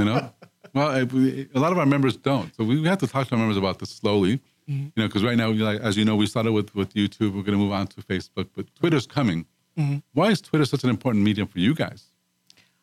know, 0.04 0.32
well, 0.74 0.88
I- 0.88 1.04
we- 1.04 1.48
a 1.54 1.58
lot 1.58 1.72
of 1.72 1.78
our 1.78 1.86
members 1.86 2.16
don't, 2.16 2.54
so 2.54 2.64
we 2.64 2.84
have 2.84 2.98
to 2.98 3.06
talk 3.06 3.28
to 3.28 3.34
our 3.34 3.38
members 3.38 3.56
about 3.56 3.78
this 3.78 3.90
slowly. 3.90 4.40
Mm-hmm. 4.68 4.86
You 4.96 5.02
know, 5.02 5.06
because 5.06 5.22
right 5.22 5.36
now, 5.36 5.50
like 5.50 5.80
as 5.80 5.96
you 5.96 6.04
know, 6.04 6.16
we 6.16 6.26
started 6.26 6.52
with 6.52 6.74
with 6.74 6.92
YouTube. 6.94 7.34
We're 7.34 7.42
going 7.42 7.58
to 7.58 7.64
move 7.64 7.72
on 7.72 7.86
to 7.88 8.02
Facebook, 8.02 8.48
but 8.54 8.66
Twitter's 8.74 9.06
coming. 9.06 9.46
Mm-hmm. 9.78 9.98
Why 10.12 10.30
is 10.30 10.40
Twitter 10.40 10.64
such 10.64 10.84
an 10.84 10.90
important 10.90 11.24
medium 11.24 11.46
for 11.46 11.58
you 11.58 11.74
guys? 11.74 12.06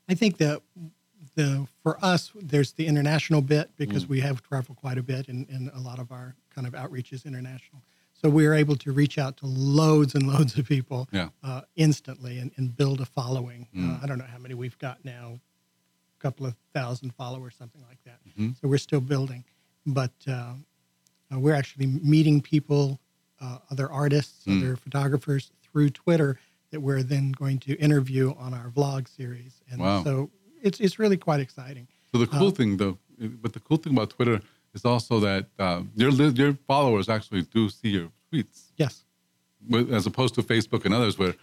I 0.07 0.13
think 0.13 0.37
that 0.37 0.61
the 1.35 1.67
for 1.81 1.97
us 2.03 2.31
there's 2.35 2.73
the 2.73 2.87
international 2.87 3.41
bit 3.41 3.71
because 3.77 4.05
mm. 4.05 4.09
we 4.09 4.19
have 4.19 4.41
traveled 4.41 4.77
quite 4.77 4.97
a 4.97 5.03
bit 5.03 5.27
and, 5.27 5.49
and 5.49 5.71
a 5.73 5.79
lot 5.79 5.99
of 5.99 6.11
our 6.11 6.35
kind 6.53 6.67
of 6.67 6.75
outreach 6.75 7.11
is 7.13 7.25
international. 7.25 7.81
So 8.13 8.29
we're 8.29 8.53
able 8.53 8.75
to 8.77 8.91
reach 8.91 9.17
out 9.17 9.37
to 9.37 9.45
loads 9.45 10.15
and 10.15 10.27
loads 10.27 10.57
of 10.57 10.65
people 10.67 11.09
Yeah. 11.11 11.29
uh, 11.43 11.61
instantly 11.75 12.39
and, 12.39 12.51
and 12.57 12.75
build 12.75 13.01
a 13.01 13.05
following. 13.05 13.67
Uh, 13.77 13.99
I 14.01 14.05
don't 14.07 14.17
know 14.17 14.25
how 14.25 14.37
many 14.37 14.53
we've 14.53 14.77
got 14.77 15.03
now, 15.03 15.39
a 16.17 16.21
couple 16.21 16.45
of 16.45 16.55
thousand 16.73 17.13
followers, 17.15 17.55
something 17.57 17.81
like 17.89 17.99
that. 18.05 18.19
So 18.61 18.67
we're 18.67 18.77
still 18.77 19.01
building, 19.01 19.43
but 19.85 20.11
uh, 20.27 20.53
uh, 21.33 21.39
we're 21.39 21.55
actually 21.55 21.87
meeting 21.87 22.41
people, 22.41 22.99
uh, 23.41 23.57
other 23.71 23.91
artists, 23.91 24.45
other 24.47 24.75
photographers 24.77 25.51
through 25.61 25.89
Twitter 25.89 26.39
that 26.71 26.79
we're 26.79 27.03
then 27.03 27.31
going 27.33 27.59
to 27.59 27.73
interview 27.79 28.33
on 28.37 28.53
our 28.53 28.69
vlog 28.69 29.07
series. 29.07 29.61
And 29.69 29.81
Wow. 29.81 30.03
so 30.03 30.29
it's 30.61 30.79
it's 30.79 30.97
really 30.97 31.17
quite 31.17 31.39
exciting. 31.41 31.87
So 32.11 32.17
the 32.19 32.27
cool 32.27 32.51
thing, 32.51 32.77
though, 32.77 32.97
but 33.19 33.51
the 33.53 33.59
cool 33.59 33.77
thing 33.77 33.93
about 33.93 34.11
Twitter 34.11 34.39
is 34.73 34.85
also 34.85 35.19
that 35.19 35.45
uh, 35.59 35.81
your 35.95 36.11
your 36.11 36.53
followers 36.67 37.09
actually 37.09 37.43
do 37.43 37.69
see 37.69 37.89
your 37.89 38.09
tweets, 38.31 38.71
Yes. 38.77 39.05
as 39.91 40.05
opposed 40.05 40.35
to 40.35 40.41
Facebook 40.43 40.85
and 40.85 40.93
others 40.93 41.17
where 41.17 41.35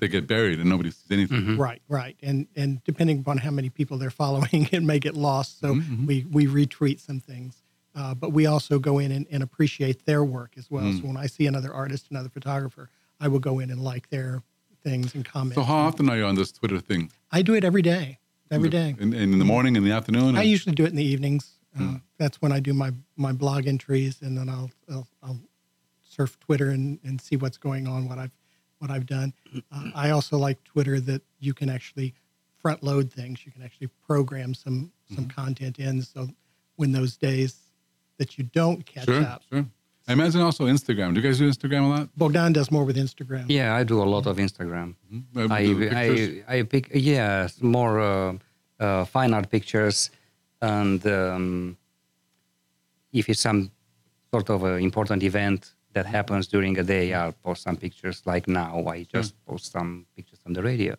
they 0.00 0.08
get 0.08 0.26
buried 0.26 0.60
and 0.60 0.68
nobody 0.68 0.90
sees 0.90 1.10
anything. 1.10 1.56
Right, 1.56 1.82
right, 1.88 2.16
and 2.22 2.46
and 2.54 2.82
depending 2.84 3.20
upon 3.20 3.38
how 3.38 3.50
many 3.50 3.70
people 3.70 3.98
they're 3.98 4.10
following, 4.10 4.68
it 4.72 4.82
may 4.82 4.98
get 4.98 5.14
lost. 5.16 5.60
So 5.60 5.80
we 6.06 6.26
we 6.30 6.46
retweet 6.46 7.00
some 7.00 7.20
things, 7.20 7.62
uh, 7.94 8.14
but 8.14 8.32
we 8.32 8.46
also 8.46 8.78
go 8.78 8.98
in 8.98 9.10
and, 9.12 9.26
and 9.30 9.42
appreciate 9.42 10.04
their 10.06 10.22
work 10.24 10.52
as 10.56 10.70
well. 10.70 10.84
Mm. 10.84 11.00
So 11.00 11.06
when 11.06 11.16
I 11.16 11.26
see 11.26 11.46
another 11.46 11.72
artist, 11.72 12.06
another 12.10 12.28
photographer, 12.28 12.88
I 13.20 13.28
will 13.28 13.40
go 13.40 13.58
in 13.60 13.70
and 13.70 13.80
like 13.82 14.10
their 14.10 14.42
things 14.82 15.14
and 15.14 15.24
comment. 15.24 15.54
So 15.54 15.62
how 15.62 15.76
often 15.76 16.08
are 16.10 16.16
you 16.16 16.24
on 16.26 16.34
this 16.34 16.52
Twitter 16.52 16.78
thing? 16.78 17.10
I 17.32 17.42
do 17.42 17.54
it 17.54 17.64
every 17.64 17.82
day. 17.82 18.18
Every 18.50 18.68
day. 18.68 18.94
In, 19.00 19.12
in 19.14 19.38
the 19.38 19.44
morning, 19.44 19.74
in 19.74 19.82
the 19.82 19.90
afternoon? 19.90 20.36
I 20.36 20.42
and- 20.42 20.50
usually 20.50 20.74
do 20.74 20.84
it 20.84 20.90
in 20.90 20.96
the 20.96 21.04
evenings. 21.04 21.58
Uh, 21.76 21.82
Mm. 21.82 22.00
That's 22.18 22.40
when 22.40 22.52
I 22.52 22.60
do 22.60 22.72
my, 22.72 22.92
my 23.16 23.32
blog 23.32 23.66
entries, 23.66 24.22
and 24.22 24.38
then 24.38 24.48
I'll, 24.48 24.70
I'll, 24.90 25.08
I'll 25.22 25.40
surf 26.08 26.38
Twitter 26.38 26.70
and, 26.70 26.98
and 27.04 27.20
see 27.20 27.36
what's 27.36 27.58
going 27.58 27.86
on, 27.88 28.08
what 28.08 28.18
I've 28.18 28.30
what 28.78 28.90
I've 28.90 29.06
done. 29.06 29.32
Uh, 29.72 29.90
I 29.94 30.10
also 30.10 30.36
like 30.38 30.62
Twitter 30.64 31.00
that 31.00 31.22
you 31.40 31.54
can 31.54 31.68
actually 31.70 32.14
front 32.62 32.82
load 32.82 33.10
things. 33.12 33.44
You 33.46 33.52
can 33.52 33.62
actually 33.62 33.88
program 34.06 34.54
some 34.54 34.92
some 35.08 35.24
Mm-hmm. 35.24 35.40
content 35.42 35.78
in. 35.78 36.02
So 36.02 36.28
when 36.76 36.92
those 36.92 37.16
days 37.16 37.56
that 38.18 38.38
you 38.38 38.44
don't 38.44 38.84
catch 38.86 39.04
Sure, 39.06 39.22
up, 39.22 39.42
sure. 39.50 39.64
I 40.06 40.12
imagine 40.12 40.40
also 40.42 40.66
Instagram. 40.66 41.14
Do 41.14 41.20
you 41.20 41.26
guys 41.26 41.38
do 41.38 41.48
Instagram 41.48 41.84
a 41.84 41.88
lot? 41.88 42.08
Bogdan 42.16 42.52
does 42.52 42.70
more 42.70 42.84
with 42.84 42.96
Instagram. 42.96 43.46
Yeah, 43.48 43.74
I 43.74 43.84
do 43.84 44.00
a 44.02 44.04
lot 44.14 44.26
of 44.26 44.36
Instagram. 44.36 44.94
Uh, 45.36 45.48
I, 45.50 45.64
do 45.66 45.78
pictures? 45.88 46.44
I 46.48 46.58
I 46.58 46.62
pick 46.62 46.90
yes 46.94 47.60
more 47.62 48.00
uh, 48.00 48.34
uh, 48.80 49.04
fine 49.06 49.32
art 49.34 49.48
pictures, 49.50 50.10
and 50.72 51.00
um, 51.06 51.76
if 53.12 53.28
it's 53.28 53.42
some 53.48 53.70
sort 54.32 54.48
of 54.50 54.64
an 54.64 54.80
important 54.90 55.22
event 55.22 55.60
that 55.92 56.06
happens 56.06 56.44
during 56.54 56.74
a 56.78 56.82
day, 56.82 57.06
I'll 57.18 57.36
post 57.46 57.62
some 57.62 57.76
pictures. 57.76 58.16
Like 58.32 58.44
now, 58.48 58.72
I 58.94 58.98
just 59.16 59.32
post 59.46 59.64
some 59.76 59.90
pictures 60.16 60.40
on 60.46 60.52
the 60.56 60.62
radio. 60.70 60.94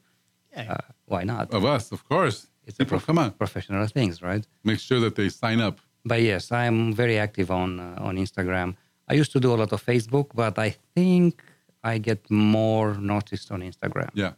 Yeah. 0.56 0.74
Uh, 0.74 0.78
why 1.06 1.24
not? 1.24 1.54
Of 1.54 1.64
us, 1.66 1.92
of 1.92 2.02
course. 2.12 2.38
It's 2.68 2.80
a 2.80 2.86
prof- 2.86 3.06
come 3.06 3.20
on. 3.24 3.32
professional 3.32 3.86
things, 3.88 4.22
right? 4.22 4.44
Make 4.64 4.80
sure 4.80 5.00
that 5.06 5.16
they 5.16 5.30
sign 5.30 5.60
up. 5.68 5.80
But 6.12 6.22
yes, 6.22 6.52
I'm 6.52 6.94
very 6.94 7.18
active 7.28 7.50
on 7.52 7.80
uh, 7.80 8.08
on 8.08 8.14
Instagram. 8.26 8.76
I 9.12 9.14
used 9.22 9.32
to 9.36 9.40
do 9.40 9.50
a 9.54 9.58
lot 9.62 9.72
of 9.76 9.80
Facebook, 9.92 10.28
but 10.34 10.58
I 10.68 10.70
think 10.96 11.44
I 11.84 11.94
get 12.00 12.20
more 12.30 12.90
noticed 13.16 13.52
on 13.52 13.60
Instagram. 13.62 14.10
Yeah. 14.14 14.34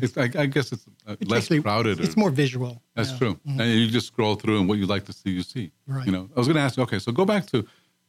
It's, 0.00 0.16
I, 0.16 0.30
I 0.38 0.46
guess 0.46 0.70
it's 0.72 0.86
uh, 1.06 1.16
less 1.26 1.48
crowded. 1.48 1.98
It's 2.00 2.16
or- 2.16 2.20
more 2.20 2.30
visual. 2.30 2.80
That's 2.94 3.10
Yeah. 3.12 3.18
true. 3.18 3.40
And 3.46 3.60
you 3.60 3.88
just 3.88 4.06
scroll 4.06 4.36
through, 4.36 4.58
and 4.60 4.68
what 4.68 4.78
you 4.78 4.86
like 4.86 5.04
to 5.06 5.12
see, 5.12 5.30
you 5.30 5.42
see. 5.42 5.72
Right. 5.86 6.06
You 6.06 6.12
know, 6.12 6.28
I 6.34 6.38
was 6.38 6.46
going 6.46 6.56
to 6.56 6.62
ask 6.62 6.76
you. 6.76 6.82
Okay, 6.84 6.98
so 6.98 7.10
go 7.12 7.24
back 7.24 7.46
to 7.46 7.66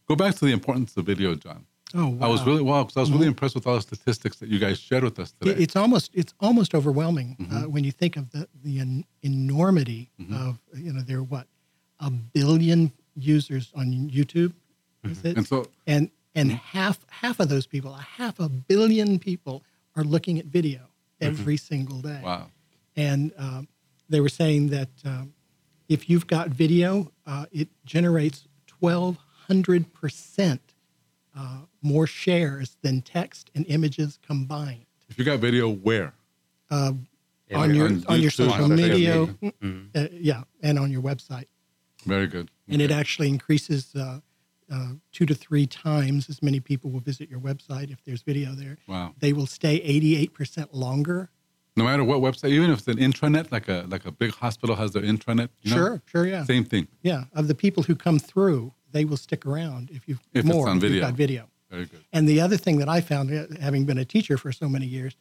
go 0.08 0.16
back 0.16 0.36
to 0.36 0.46
the 0.46 0.52
importance 0.52 0.96
of 0.98 1.06
video, 1.06 1.34
John. 1.36 1.66
Oh, 1.96 2.08
wow. 2.08 2.26
I 2.28 2.30
was 2.30 2.44
really 2.46 2.64
well 2.64 2.84
because 2.84 2.98
I 2.98 3.02
was 3.02 3.12
really 3.12 3.28
impressed 3.28 3.54
with 3.56 3.68
all 3.68 3.76
the 3.76 3.82
statistics 3.82 4.38
that 4.38 4.50
you 4.50 4.58
guys 4.60 4.80
shared 4.80 5.04
with 5.04 5.20
us 5.20 5.32
today. 5.40 5.62
It's 5.64 5.76
almost 5.76 6.10
it's 6.14 6.34
almost 6.40 6.74
overwhelming 6.76 7.38
Mm-hmm. 7.40 7.56
uh, 7.58 7.68
when 7.74 7.84
you 7.84 7.92
think 7.92 8.18
of 8.18 8.30
the 8.32 8.48
the 8.64 8.80
en- 8.80 9.06
enormity 9.22 10.10
of 10.34 10.60
you 10.76 10.92
know 10.94 11.02
there 11.02 11.18
are 11.18 11.24
what 11.24 11.48
a 12.00 12.10
billion 12.10 12.92
users 13.16 13.72
on 13.76 13.86
YouTube, 14.10 14.54
is 15.04 15.20
it? 15.20 15.24
Mm-hmm. 15.30 15.38
and 15.38 15.48
so, 15.48 15.66
and 15.88 16.10
and 16.36 16.52
half 16.52 16.98
half 17.10 17.40
of 17.40 17.48
those 17.50 17.68
people, 17.68 17.94
a 17.94 18.02
half 18.02 18.40
a 18.40 18.50
billion 18.50 19.20
people, 19.20 19.64
are 19.96 20.04
looking 20.04 20.40
at 20.40 20.46
video 20.46 20.80
every 21.28 21.58
single 21.58 22.00
day. 22.00 22.10
Mm-hmm. 22.10 22.26
wow. 22.26 22.48
And 22.96 23.32
um, 23.38 23.68
they 24.10 24.22
were 24.22 24.30
saying 24.30 24.70
that 24.70 24.90
um, 25.06 25.34
if 25.90 26.10
you've 26.10 26.28
got 26.28 26.50
video, 26.50 27.12
uh, 27.26 27.46
it 27.52 27.70
generates 27.86 28.48
twelve 28.68 29.18
hundred 29.48 29.94
percent 29.94 30.62
uh, 31.36 31.60
more 31.82 32.06
shares 32.08 32.78
than 32.82 33.02
text 33.02 33.50
and 33.56 33.66
images 33.68 34.20
combined 34.26 34.86
If 35.10 35.18
you 35.18 35.26
got 35.26 35.40
video, 35.40 35.70
where? 35.70 36.14
uh, 36.70 36.94
Yeah, 37.50 37.58
on 37.60 37.76
your 37.76 37.88
on 37.88 38.04
on 38.08 38.22
your 38.22 38.32
social 38.32 38.66
on 38.66 38.76
media, 38.76 39.28
Facebook. 39.42 39.54
uh, 39.96 40.08
yeah, 40.30 40.44
and 40.62 40.78
on 40.80 40.92
your 40.92 41.02
website. 41.02 41.48
Very 42.06 42.28
good. 42.28 42.50
And 42.70 42.82
it 42.82 42.92
actually 42.92 43.30
increases 43.30 43.96
uh, 44.72 44.94
two 45.12 45.26
to 45.26 45.34
three 45.36 45.66
times 45.68 46.30
as 46.30 46.42
many 46.42 46.60
people 46.60 46.90
will 46.92 47.00
visit 47.00 47.30
your 47.30 47.40
website 47.40 47.92
if 47.92 48.04
there's 48.04 48.22
video 48.22 48.52
there. 48.52 48.78
Wow. 48.88 49.14
They 49.20 49.34
will 49.34 49.48
stay 49.48 49.80
88% 49.80 50.70
longer. 50.72 51.30
No 51.76 51.86
matter 51.86 52.04
what 52.04 52.20
website, 52.20 52.50
even 52.50 52.70
if 52.70 52.80
it's 52.80 52.88
an 52.88 52.98
intranet, 52.98 53.52
like 53.52 53.68
a 53.68 53.86
like 53.90 54.06
a 54.06 54.12
big 54.12 54.32
hospital 54.36 54.76
has 54.76 54.92
their 54.92 55.02
intranet. 55.02 55.50
You 55.62 55.72
know, 55.72 55.78
Sure, 55.78 56.02
sure, 56.06 56.28
yeah. 56.28 56.44
Same 56.44 56.66
thing. 56.66 56.88
Yeah, 57.02 57.24
of 57.34 57.48
the 57.48 57.56
people 57.56 57.82
who 57.84 57.96
come 57.96 58.20
through, 58.20 58.74
they 58.92 59.06
will 59.06 59.18
stick 59.18 59.46
around 59.46 59.90
if 59.92 60.08
you've 60.08 60.20
If 60.34 60.46
it's 60.46 60.54
more 60.54 60.70
on 60.70 60.78
if 60.78 60.84
you've 60.84 60.92
video. 60.92 61.06
got 61.08 61.14
video. 61.16 61.50
Very 61.72 61.86
good. 61.86 62.02
And 62.14 62.30
the 62.30 62.40
other 62.40 62.58
thing 62.58 62.78
that 62.78 62.88
I 62.90 63.02
found, 63.02 63.34
uh, 63.34 63.48
having 63.60 63.86
been 63.86 63.98
a 63.98 64.06
teacher 64.06 64.38
for 64.38 64.52
so 64.52 64.70
many 64.70 64.86
years, 64.86 65.16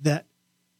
that 0.00 0.26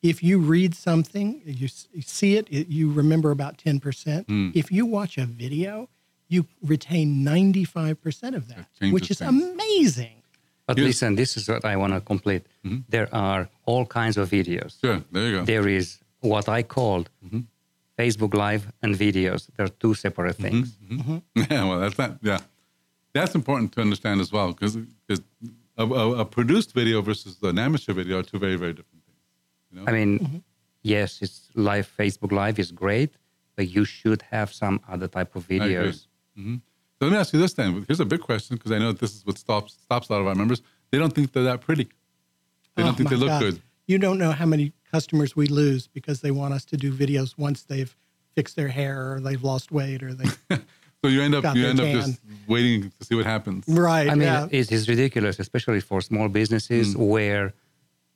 if 0.03 0.23
you 0.23 0.39
read 0.39 0.75
something, 0.75 1.41
you, 1.47 1.69
see 1.69 2.37
it, 2.37 2.47
it, 2.51 2.69
you 2.69 2.93
remember 2.93 3.31
about 3.31 3.57
10%. 3.57 4.27
Hmm. 4.27 4.51
If 4.55 4.71
you 4.71 4.85
watch 4.85 5.17
a 5.17 5.25
video, 5.25 5.89
you 6.29 6.47
retain 6.63 7.25
95% 7.25 8.35
of 8.35 8.49
that, 8.49 8.67
changes 8.79 8.93
which 8.93 9.11
is 9.11 9.19
things. 9.19 9.43
amazing. 9.43 10.23
But 10.67 10.79
Yes. 10.79 10.87
listen, 10.87 11.15
this 11.15 11.37
is 11.37 11.49
what 11.49 11.65
I 11.65 11.77
want 11.77 11.93
to 11.93 12.01
complete. 12.01 12.45
Mm-hmm. 12.65 12.79
There 12.89 13.09
are 13.15 13.49
all 13.67 13.87
kinds 13.87 14.17
of 14.17 14.29
videos. 14.31 14.81
Sure. 14.81 15.03
There 15.13 15.27
you 15.29 15.37
go. 15.39 15.45
There 15.45 15.69
is 15.69 15.99
what 16.21 16.49
I 16.49 16.63
called 16.65 17.09
mm-hmm. 17.25 17.41
Facebook 17.99 18.35
Live 18.35 18.73
and 18.83 18.95
videos. 18.97 19.49
They're 19.57 19.69
two 19.69 19.95
separate 19.95 20.39
mm-hmm, 20.39 21.19
things. 21.37 21.43
Yeah, 21.51 21.65
well, 21.69 21.81
that's 21.81 21.99
not. 21.99 22.19
Yeah, 22.23 22.41
that's 23.13 23.35
important 23.35 23.73
to 23.73 23.81
understand 23.81 24.21
as 24.21 24.33
well 24.33 24.53
because 24.53 24.77
a, 24.77 25.85
a, 25.85 26.13
a 26.21 26.25
produced 26.25 26.73
video 26.73 27.01
versus 27.01 27.39
an 27.43 27.59
amateur 27.59 27.93
video 27.93 28.19
are 28.19 28.23
two 28.23 28.39
very 28.39 28.57
very 28.57 28.73
different 28.73 29.03
things. 29.07 29.23
You 29.71 29.81
know? 29.81 29.85
I 29.89 29.93
mean, 29.93 30.43
yes, 30.83 31.23
it's 31.23 31.49
live. 31.55 31.89
Facebook 31.97 32.33
Live 32.33 32.59
is 32.59 32.73
great, 32.73 33.13
but 33.57 33.69
you 33.69 33.85
should 33.85 34.23
have 34.31 34.53
some 34.53 34.81
other 34.89 35.09
type 35.09 35.37
of 35.37 35.47
I 35.51 35.55
agree. 35.55 35.75
videos. 35.75 36.07
Hmm 36.37 36.57
So 36.99 37.07
let 37.07 37.13
me 37.13 37.19
ask 37.19 37.33
you 37.33 37.41
this 37.41 37.55
then. 37.55 37.85
Here's 37.89 38.01
a 38.01 38.05
big 38.05 38.21
question 38.21 38.57
because 38.57 38.73
I 38.73 38.79
know 38.79 38.93
this 38.93 39.15
is 39.17 39.25
what 39.27 39.39
stops 39.39 39.77
stops 39.83 40.09
a 40.09 40.13
lot 40.13 40.21
of 40.21 40.27
our 40.27 40.35
members. 40.35 40.63
They 40.91 40.99
don't 40.99 41.13
think 41.15 41.33
they're 41.33 41.45
that 41.45 41.61
pretty. 41.61 41.89
They 42.75 42.83
don't 42.83 42.93
Oh, 42.93 42.95
think 42.95 43.09
they 43.11 43.17
look 43.17 43.29
God. 43.29 43.43
good. 43.43 43.63
You 43.87 43.99
don't 43.99 44.19
know 44.19 44.33
how 44.33 44.47
many 44.47 44.73
customers 44.91 45.35
we 45.37 45.47
lose 45.47 45.87
because 45.89 46.21
they 46.21 46.31
want 46.31 46.55
us 46.55 46.65
to 46.67 46.77
do 46.77 46.93
videos 46.93 47.37
once 47.39 47.63
they've 47.65 47.95
fixed 48.35 48.57
their 48.57 48.69
hair 48.69 49.13
or 49.13 49.21
they've 49.21 49.43
lost 49.43 49.71
weight 49.73 50.03
or 50.03 50.13
they. 50.15 50.29
So 51.05 51.11
you 51.11 51.21
end 51.23 51.35
up 51.35 51.45
you 51.55 51.63
their 51.63 51.71
end 51.71 51.81
up 51.81 51.87
just 51.99 52.21
waiting 52.49 52.91
to 52.99 53.05
see 53.07 53.15
what 53.15 53.27
happens. 53.27 53.65
right. 53.69 54.09
I 54.09 54.15
mean, 54.15 54.23
yeah. 54.23 54.49
it 54.51 54.73
is 54.73 54.89
ridiculous, 54.89 55.39
especially 55.39 55.81
for 55.81 56.01
small 56.01 56.29
businesses 56.29 56.95
Mm. 56.97 57.07
where 57.15 57.53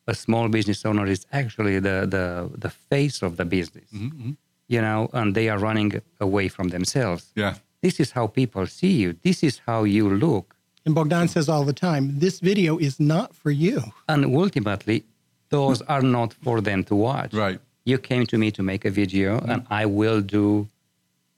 a 0.09 0.15
small 0.15 0.49
business 0.49 0.85
owner 0.85 1.07
is 1.07 1.25
actually 1.31 1.79
the, 1.79 1.97
the, 2.17 2.51
the 2.65 2.71
face 2.71 3.23
of 3.23 3.37
the 3.37 3.45
business, 3.45 3.89
Mm-hmm, 3.95 4.31
you 4.75 4.81
know, 4.81 5.09
and 5.13 5.35
they 5.37 5.49
are 5.51 5.59
running 5.59 6.01
away 6.21 6.49
from 6.49 6.69
themselves. 6.69 7.31
Yeah. 7.37 7.55
This 7.83 8.01
is 8.01 8.11
how 8.13 8.27
people 8.27 8.67
see 8.67 8.93
you. 9.03 9.15
This 9.23 9.43
is 9.43 9.61
how 9.67 9.85
you 9.85 10.09
look. 10.11 10.55
and 10.87 10.95
Bogdan 10.95 11.29
says 11.29 11.49
all 11.49 11.65
the 11.65 11.79
time, 11.89 12.19
this 12.19 12.41
video 12.41 12.79
is 12.79 12.99
not 12.99 13.35
for 13.35 13.51
you. 13.51 13.79
And 14.09 14.25
ultimately, 14.43 15.05
those 15.51 15.83
are 15.95 16.03
not 16.03 16.33
for 16.45 16.61
them 16.61 16.85
to 16.85 16.95
watch. 16.95 17.33
Right. 17.35 17.61
You 17.85 17.99
came 17.99 18.25
to 18.27 18.37
me 18.39 18.51
to 18.53 18.63
make 18.63 18.85
a 18.85 18.91
video, 18.91 19.39
and 19.51 19.67
I 19.71 19.85
will 19.87 20.21
do 20.21 20.69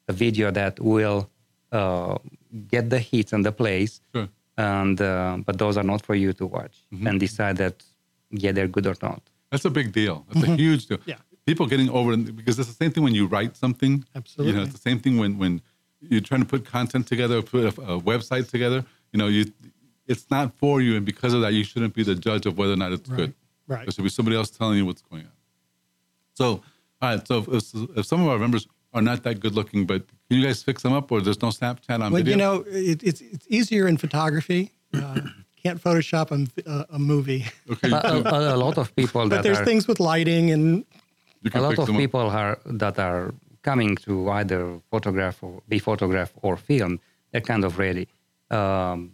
a 0.09 0.12
video 0.12 0.51
that 0.61 0.74
will 0.80 1.20
uh, 1.72 2.18
get 2.74 2.90
the 2.90 2.99
hits 2.99 3.32
and 3.32 3.43
the 3.49 3.53
plays. 3.53 4.01
Sure. 4.14 4.28
And 4.59 5.01
uh, 5.01 5.38
but 5.47 5.55
those 5.59 5.76
are 5.80 5.86
not 5.93 6.01
for 6.09 6.14
you 6.14 6.32
to 6.40 6.45
watch 6.47 6.74
Mm-hmm. 6.93 7.07
and 7.09 7.20
decide 7.20 7.57
that 7.64 7.74
yeah 8.43 8.53
they're 8.57 8.68
good 8.76 8.86
or 8.86 8.97
not. 9.09 9.20
That's 9.51 9.64
a 9.64 9.70
big 9.70 9.88
deal. 9.93 10.16
That's 10.28 10.47
a 10.49 10.57
huge 10.57 10.82
deal. 10.88 10.99
Mm-hmm. 10.99 11.11
Yeah. 11.11 11.20
People 11.47 11.66
getting 11.66 11.88
over 11.99 12.16
because 12.16 12.59
it's 12.61 12.68
the 12.74 12.74
same 12.84 12.90
thing 12.93 13.03
when 13.07 13.14
you 13.14 13.26
write 13.34 13.57
something. 13.64 14.05
Absolutely. 14.14 14.47
You 14.53 14.57
know, 14.57 14.62
it's 14.66 14.72
the 14.80 14.84
same 14.90 14.99
thing 15.05 15.14
when 15.22 15.32
when 15.43 15.53
you're 16.09 16.20
trying 16.20 16.40
to 16.40 16.46
put 16.46 16.64
content 16.64 17.07
together, 17.07 17.42
put 17.42 17.64
a, 17.78 17.80
a 17.82 18.00
website 18.00 18.48
together. 18.48 18.84
You 19.12 19.18
know, 19.18 19.28
you 19.28 19.53
it's 20.07 20.30
not 20.30 20.55
for 20.59 20.80
you, 20.80 20.96
and 20.96 21.07
because 21.07 21.32
of 21.32 21.40
that, 21.42 21.53
you 21.53 21.64
shouldn't 21.64 21.94
be 21.94 22.03
the 22.03 22.14
judge 22.14 22.44
of 22.46 22.59
whether 22.59 22.72
or 22.72 22.76
not 22.76 22.92
it's 22.92 23.09
good. 23.09 23.34
Right. 23.68 23.84
There 23.86 23.92
should 23.92 24.05
be 24.05 24.11
somebody 24.11 24.36
else 24.36 24.50
telling 24.50 24.76
you 24.78 24.84
what's 24.86 25.03
going 25.03 25.22
on. 25.22 25.32
So, 26.34 26.46
all 26.46 26.62
right. 27.03 27.26
So, 27.26 27.44
if, 27.48 27.74
if 27.96 28.07
some 28.07 28.20
of 28.22 28.28
our 28.28 28.38
members 28.38 28.66
are 28.92 29.03
not 29.03 29.22
that 29.22 29.40
good 29.40 29.55
looking, 29.55 29.86
but 29.86 30.07
can 30.28 30.38
you 30.40 30.44
guys 30.44 30.62
fix 30.62 30.82
them 30.82 30.92
up, 30.92 31.11
or 31.12 31.20
there's 31.20 31.40
no 31.40 31.48
Snapchat 31.48 32.00
on 32.00 32.12
Well, 32.12 32.22
video? 32.22 32.30
you 32.32 32.36
know, 32.36 32.64
it, 32.68 33.03
it's 33.03 33.20
it's 33.20 33.46
easier 33.48 33.86
in 33.86 33.96
photography. 33.96 34.72
Uh, 34.92 35.20
can't 35.62 35.80
Photoshop 35.80 36.32
a, 36.32 36.70
a, 36.70 36.86
a 36.96 36.98
movie, 36.98 37.46
okay, 37.70 37.88
But 37.90 38.05
a, 38.05 38.55
a 38.55 38.57
lot 38.57 38.76
of 38.78 38.94
people 39.00 39.22
but 39.28 39.36
that 39.36 39.42
there's 39.44 39.59
are 39.59 39.64
things 39.64 39.86
with 39.86 40.00
lighting 40.00 40.50
and 40.50 40.84
you 41.42 41.48
a 41.48 41.50
can 41.50 41.62
lot 41.62 41.68
fix 41.70 41.80
of 41.80 41.86
them 41.86 41.96
up. 41.96 42.00
people 42.00 42.20
are 42.20 42.59
that 42.66 42.98
are 42.98 43.32
coming 43.62 43.96
to 43.96 44.30
either 44.30 44.80
photograph 44.90 45.42
or 45.42 45.62
be 45.68 45.78
photographed 45.78 46.34
or 46.42 46.56
film. 46.56 47.00
They're 47.30 47.40
kind 47.40 47.64
of 47.64 47.78
ready. 47.78 48.08
Um, 48.50 49.12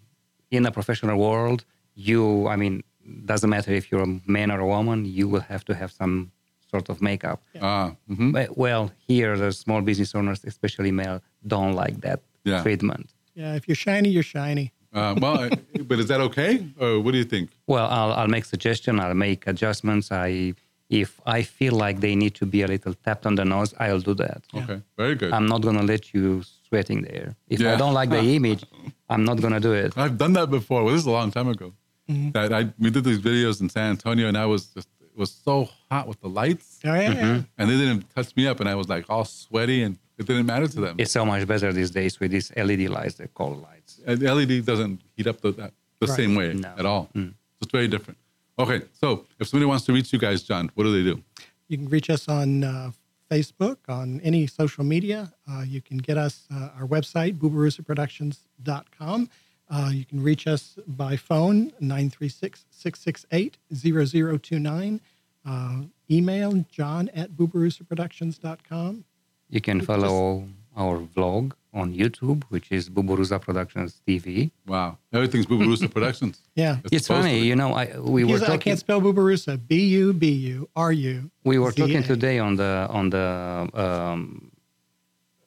in 0.51 0.67
a 0.67 0.71
professional 0.71 1.19
world, 1.19 1.65
you, 1.95 2.49
I 2.49 2.57
mean, 2.57 2.83
doesn't 3.25 3.49
matter 3.51 3.73
if 3.73 3.91
you're 3.91 4.03
a 4.03 4.21
man 4.27 4.51
or 4.51 4.61
a 4.61 4.67
woman, 4.67 5.05
you 5.05 5.29
will 5.29 5.41
have 5.53 5.65
to 5.67 5.75
have 5.75 5.91
some 5.93 6.31
sort 6.71 6.89
of 6.89 7.01
makeup. 7.01 7.41
Ah, 7.61 7.93
mhm. 8.11 8.33
But, 8.33 8.57
well, 8.59 8.91
here 9.07 9.37
the 9.37 9.53
small 9.53 9.81
business 9.83 10.15
owners, 10.15 10.45
especially 10.45 10.91
male, 10.93 11.21
don't 11.47 11.75
like 11.75 12.01
that 12.01 12.21
Yeah. 12.45 12.63
treatment. 12.63 13.11
yeah, 13.35 13.55
if 13.55 13.69
you're 13.69 13.77
shiny, 13.89 14.09
you're 14.11 14.23
shiny. 14.39 14.73
Uh, 14.93 15.15
well, 15.21 15.49
but 15.87 15.99
is 15.99 16.07
that 16.09 16.21
okay, 16.21 16.67
or 16.81 16.99
what 17.01 17.13
do 17.13 17.19
you 17.19 17.25
think? 17.25 17.51
Well, 17.67 17.87
I'll, 17.89 18.13
I'll 18.13 18.29
make 18.37 18.45
suggestion. 18.47 18.99
I'll 19.01 19.15
make 19.15 19.47
adjustments. 19.47 20.11
I 20.11 20.55
If 20.91 21.21
I 21.27 21.43
feel 21.43 21.75
like 21.75 22.01
they 22.01 22.15
need 22.17 22.35
to 22.37 22.47
be 22.47 22.63
a 22.63 22.67
little 22.67 22.95
tapped 22.95 23.27
on 23.27 23.35
the 23.35 23.45
nose, 23.45 23.75
I'll 23.79 24.01
do 24.01 24.15
that. 24.15 24.43
Okay, 24.55 24.81
very 24.97 25.15
good. 25.17 25.33
I'm 25.33 25.47
not 25.47 25.61
gonna 25.61 25.83
let 25.83 26.15
you 26.15 26.43
sweating 26.69 27.03
there. 27.03 27.37
If 27.49 27.61
Yeah. 27.61 27.75
I 27.75 27.77
don't 27.77 27.93
like 27.95 28.09
the 28.11 28.23
image, 28.37 28.65
I'm 29.11 29.25
not 29.25 29.41
gonna 29.41 29.61
do 29.61 29.73
it. 29.75 29.93
I've 29.99 30.17
done 30.17 30.33
that 30.35 30.51
before. 30.51 30.83
Well, 30.85 30.95
this 30.95 31.03
is 31.03 31.07
a 31.07 31.11
long 31.21 31.31
time 31.31 31.49
ago. 31.49 31.75
Mm-hmm. 32.09 32.31
That 32.31 32.53
I 32.55 32.73
we 32.79 32.89
did 32.91 33.05
these 33.05 33.19
videos 33.21 33.61
in 33.61 33.69
San 33.69 33.91
Antonio, 33.91 34.29
and 34.29 34.37
I 34.39 34.47
was 34.47 34.67
just 34.77 34.89
it 35.03 35.19
was 35.19 35.31
so 35.31 35.69
hot 35.91 36.07
with 36.09 36.21
the 36.21 36.29
lights, 36.29 36.79
Oh, 36.85 36.95
yeah, 36.95 37.13
yeah. 37.13 37.43
and 37.59 37.69
they 37.71 37.77
didn't 37.77 38.09
touch 38.15 38.35
me 38.37 38.47
up, 38.47 38.61
and 38.61 38.69
I 38.69 38.75
was 38.77 38.89
like 38.89 39.05
all 39.11 39.25
sweaty, 39.27 39.83
and 39.83 39.99
it 40.17 40.27
didn't 40.27 40.47
matter 40.47 40.69
to 40.69 40.81
them. 40.81 40.95
It's 40.99 41.13
so 41.13 41.25
much 41.27 41.47
better 41.47 41.71
these 41.73 41.91
days 41.91 42.19
with 42.21 42.31
these 42.31 42.51
LED 42.57 42.89
lights, 42.89 43.17
the 43.17 43.29
color 43.29 43.57
lights. 43.57 44.01
And 44.07 44.19
the 44.21 44.33
LED 44.35 44.65
doesn't 44.65 45.03
heat 45.17 45.27
up 45.27 45.41
the 45.43 45.51
that, 45.53 45.73
the 46.01 46.07
Right. 46.07 46.17
same 46.17 46.35
way 46.35 46.55
No. 46.55 46.73
at 46.79 46.87
all. 46.87 47.11
So 47.15 47.31
it's 47.63 47.73
very 47.73 47.89
different. 47.89 48.19
Okay, 48.59 48.83
so 48.93 49.25
if 49.39 49.49
somebody 49.49 49.67
wants 49.67 49.85
to 49.87 49.93
reach 49.93 50.13
you 50.13 50.19
guys, 50.19 50.43
John, 50.43 50.71
what 50.75 50.85
do 50.85 50.93
they 50.93 51.09
do? 51.09 51.23
You 51.69 51.79
can 51.79 51.89
reach 51.89 52.11
us 52.11 52.29
on 52.29 52.65
uh, 52.65 52.91
Facebook, 53.31 53.77
on 53.89 54.21
any 54.23 54.47
social 54.47 54.85
media. 54.85 55.33
Uh, 55.49 55.63
you 55.63 55.81
can 55.81 55.99
get 55.99 56.19
us 56.19 56.47
uh, 56.53 56.71
our 56.79 56.87
website, 56.87 57.39
bubarusaproductions.com. 57.39 59.31
Uh, 59.71 59.91
you 59.93 60.05
can 60.05 60.23
reach 60.23 60.47
us 60.47 60.79
by 60.87 61.15
phone, 61.17 61.73
936 61.81 62.65
668 62.71 63.59
0029. 63.75 65.01
Uh, 65.47 65.83
email 66.11 66.65
john 66.71 67.09
at 67.15 67.31
bubarusaproductions.com. 67.33 69.05
You 69.51 69.61
can 69.61 69.81
follow 69.83 70.49
our 70.77 70.99
vlog 70.99 71.53
on 71.75 71.95
YouTube, 71.95 72.43
which 72.49 72.73
is 72.73 72.89
Buburuza 72.89 73.41
Productions 73.41 74.01
TV. 74.07 74.51
Wow, 74.67 74.99
everything's 75.13 75.47
Bubarusa 75.47 75.91
Productions. 75.97 76.41
Yeah. 76.55 76.79
It's 76.85 76.93
It's 76.93 77.09
funny, 77.09 77.41
you 77.41 77.55
know. 77.57 77.73
I 77.75 77.99
we 77.99 78.25
were 78.25 78.29
Because 78.29 78.43
I 78.43 78.47
talking. 78.47 78.61
can't 78.61 78.79
spell 78.79 79.01
Bubarusa. 79.01 79.61
B 79.69 79.71
U 80.03 80.13
B 80.13 80.31
U 80.55 80.69
R 80.77 80.93
U. 80.93 81.31
we 81.45 81.59
were 81.59 81.73
talking 81.73 82.03
today 82.03 82.39
on 82.39 82.57
the 82.57 82.87
on 82.91 83.11
the 83.11 83.69
um, 83.85 84.51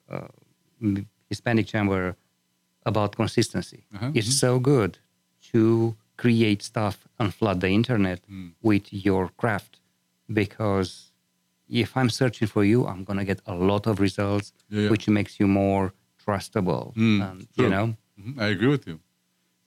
uh, 0.10 0.28
Hispanic 1.30 1.68
Chamber 1.68 2.16
about 2.86 3.16
consistency. 3.16 3.86
Uh-huh. 3.96 4.12
It's 4.14 4.34
so 4.46 4.60
good 4.60 4.98
to 5.52 5.96
create 6.18 6.62
stuff 6.62 7.08
and 7.20 7.34
flood 7.34 7.62
the 7.62 7.70
internet 7.70 8.20
Mm. 8.30 8.52
with 8.62 8.86
your 9.06 9.30
craft 9.42 9.80
because 10.42 11.12
if 11.70 11.96
I'm 11.98 12.10
searching 12.10 12.48
for 12.48 12.64
you, 12.64 12.86
I'm 12.86 13.04
gonna 13.04 13.26
get 13.26 13.40
a 13.46 13.56
lot 13.56 13.88
of 13.88 14.00
results, 14.00 14.54
Yeah, 14.70 14.82
yeah. 14.84 14.90
which 14.92 15.08
makes 15.08 15.40
you 15.40 15.48
more 15.48 15.94
trustable. 16.26 16.94
Mm, 16.96 17.32
and, 17.32 17.48
you 17.56 17.70
know, 17.70 17.96
Mhm, 18.20 18.40
I 18.40 18.48
agree 18.48 18.68
with 18.68 18.86
you. 18.88 18.94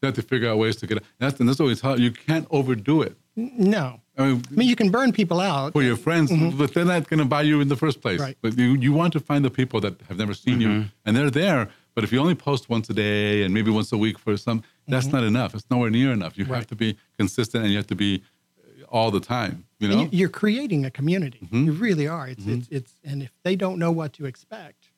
You 0.03 0.07
have 0.09 0.15
to 0.15 0.23
figure 0.23 0.49
out 0.51 0.59
ways 0.59 0.77
to 0.77 0.87
get. 0.87 1.03
That's 1.19 1.41
and 1.41 1.49
that's 1.49 1.61
always 1.61 1.81
hard. 1.81 1.99
You 1.99 2.11
can't 2.11 2.47
overdo 2.51 3.03
it. 3.03 3.17
No. 3.37 4.01
I 4.17 4.27
mean, 4.27 4.43
I 4.51 4.55
mean, 4.55 4.69
you 4.69 4.77
can 4.77 4.91
burn 4.91 5.11
people 5.13 5.41
out. 5.41 5.73
for 5.73 5.83
your 5.83 5.97
friends, 5.97 6.31
but 6.57 6.73
they're 6.73 6.85
not 6.85 7.09
going 7.09 7.19
to 7.19 7.25
buy 7.25 7.43
you 7.43 7.61
in 7.61 7.69
the 7.69 7.75
first 7.77 8.01
place. 8.01 8.21
Right. 8.21 8.37
But 8.43 8.57
you, 8.57 8.75
you 8.75 8.93
want 8.93 9.13
to 9.15 9.21
find 9.21 9.45
the 9.45 9.51
people 9.51 9.81
that 9.81 9.95
have 10.09 10.19
never 10.19 10.35
seen 10.35 10.61
you, 10.61 10.85
and 11.05 11.17
they're 11.17 11.31
there. 11.31 11.69
But 11.95 12.05
if 12.05 12.13
you 12.13 12.21
only 12.21 12.35
post 12.37 12.69
once 12.69 12.89
a 12.91 12.95
day 12.95 13.43
and 13.43 13.53
maybe 13.53 13.71
once 13.73 13.91
a 13.93 13.99
week 13.99 14.19
for 14.19 14.37
some, 14.37 14.63
that's 14.87 15.07
not 15.07 15.25
enough. 15.25 15.55
It's 15.55 15.69
nowhere 15.71 15.91
near 15.91 16.13
enough. 16.13 16.39
You 16.39 16.45
have 16.47 16.67
to 16.69 16.77
be 16.77 16.97
consistent, 17.19 17.65
and 17.65 17.73
you 17.73 17.79
have 17.79 17.89
to 17.89 17.97
be 17.97 18.23
uh, 18.59 18.85
all 18.97 19.11
the 19.11 19.21
time. 19.21 19.65
You 19.81 19.89
And 19.89 19.97
know. 19.97 20.03
you- 20.05 20.11
you're 20.19 20.29
creating 20.43 20.85
a 20.85 20.91
community. 20.91 21.41
Mm-hmm. 21.45 21.65
You 21.67 21.73
really 21.73 22.07
are. 22.07 22.29
It's, 22.29 22.47
it's, 22.47 22.69
it's, 22.71 22.93
and 23.05 23.23
if 23.23 23.33
they 23.43 23.57
don't 23.57 23.79
know 23.81 23.91
what 23.91 24.13
to 24.15 24.27
expect, 24.27 24.91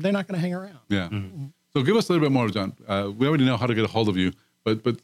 they're 0.00 0.12
not 0.12 0.26
going 0.26 0.36
to 0.36 0.40
hang 0.40 0.54
around. 0.54 0.78
Yeah. 0.88 1.08
So 1.72 1.82
give 1.82 1.96
us 1.96 2.08
a 2.08 2.12
little 2.12 2.26
bit 2.26 2.32
more, 2.32 2.48
John. 2.48 2.74
Uh, 2.86 3.10
we 3.16 3.26
already 3.26 3.44
know 3.44 3.56
how 3.56 3.66
to 3.66 3.74
get 3.74 3.84
a 3.84 3.88
hold 3.88 4.08
of 4.08 4.16
you, 4.16 4.32
but 4.64 4.82
but 4.82 4.96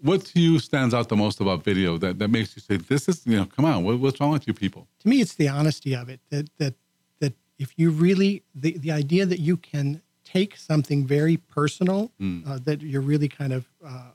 what 0.00 0.24
to 0.26 0.40
you 0.40 0.58
stands 0.58 0.94
out 0.94 1.08
the 1.08 1.16
most 1.16 1.40
about 1.40 1.64
video 1.64 1.98
that, 1.98 2.18
that 2.18 2.28
makes 2.28 2.56
you 2.56 2.62
say, 2.62 2.76
"This 2.76 3.08
is 3.08 3.26
you 3.26 3.36
know, 3.36 3.46
come 3.46 3.64
on, 3.64 3.84
what, 3.84 3.98
what's 3.98 4.20
wrong 4.20 4.32
with 4.32 4.46
you 4.46 4.54
people?" 4.54 4.88
To 5.00 5.08
me, 5.08 5.20
it's 5.20 5.34
the 5.34 5.48
honesty 5.48 5.94
of 5.94 6.08
it. 6.08 6.20
That 6.30 6.50
that 6.58 6.74
that 7.20 7.34
if 7.58 7.78
you 7.78 7.90
really 7.90 8.42
the 8.54 8.76
the 8.78 8.92
idea 8.92 9.26
that 9.26 9.40
you 9.40 9.56
can 9.56 10.02
take 10.24 10.56
something 10.56 11.06
very 11.06 11.36
personal, 11.36 12.12
uh, 12.20 12.58
that 12.64 12.82
you're 12.82 13.00
really 13.00 13.28
kind 13.28 13.52
of 13.52 13.66
uh, 13.84 14.10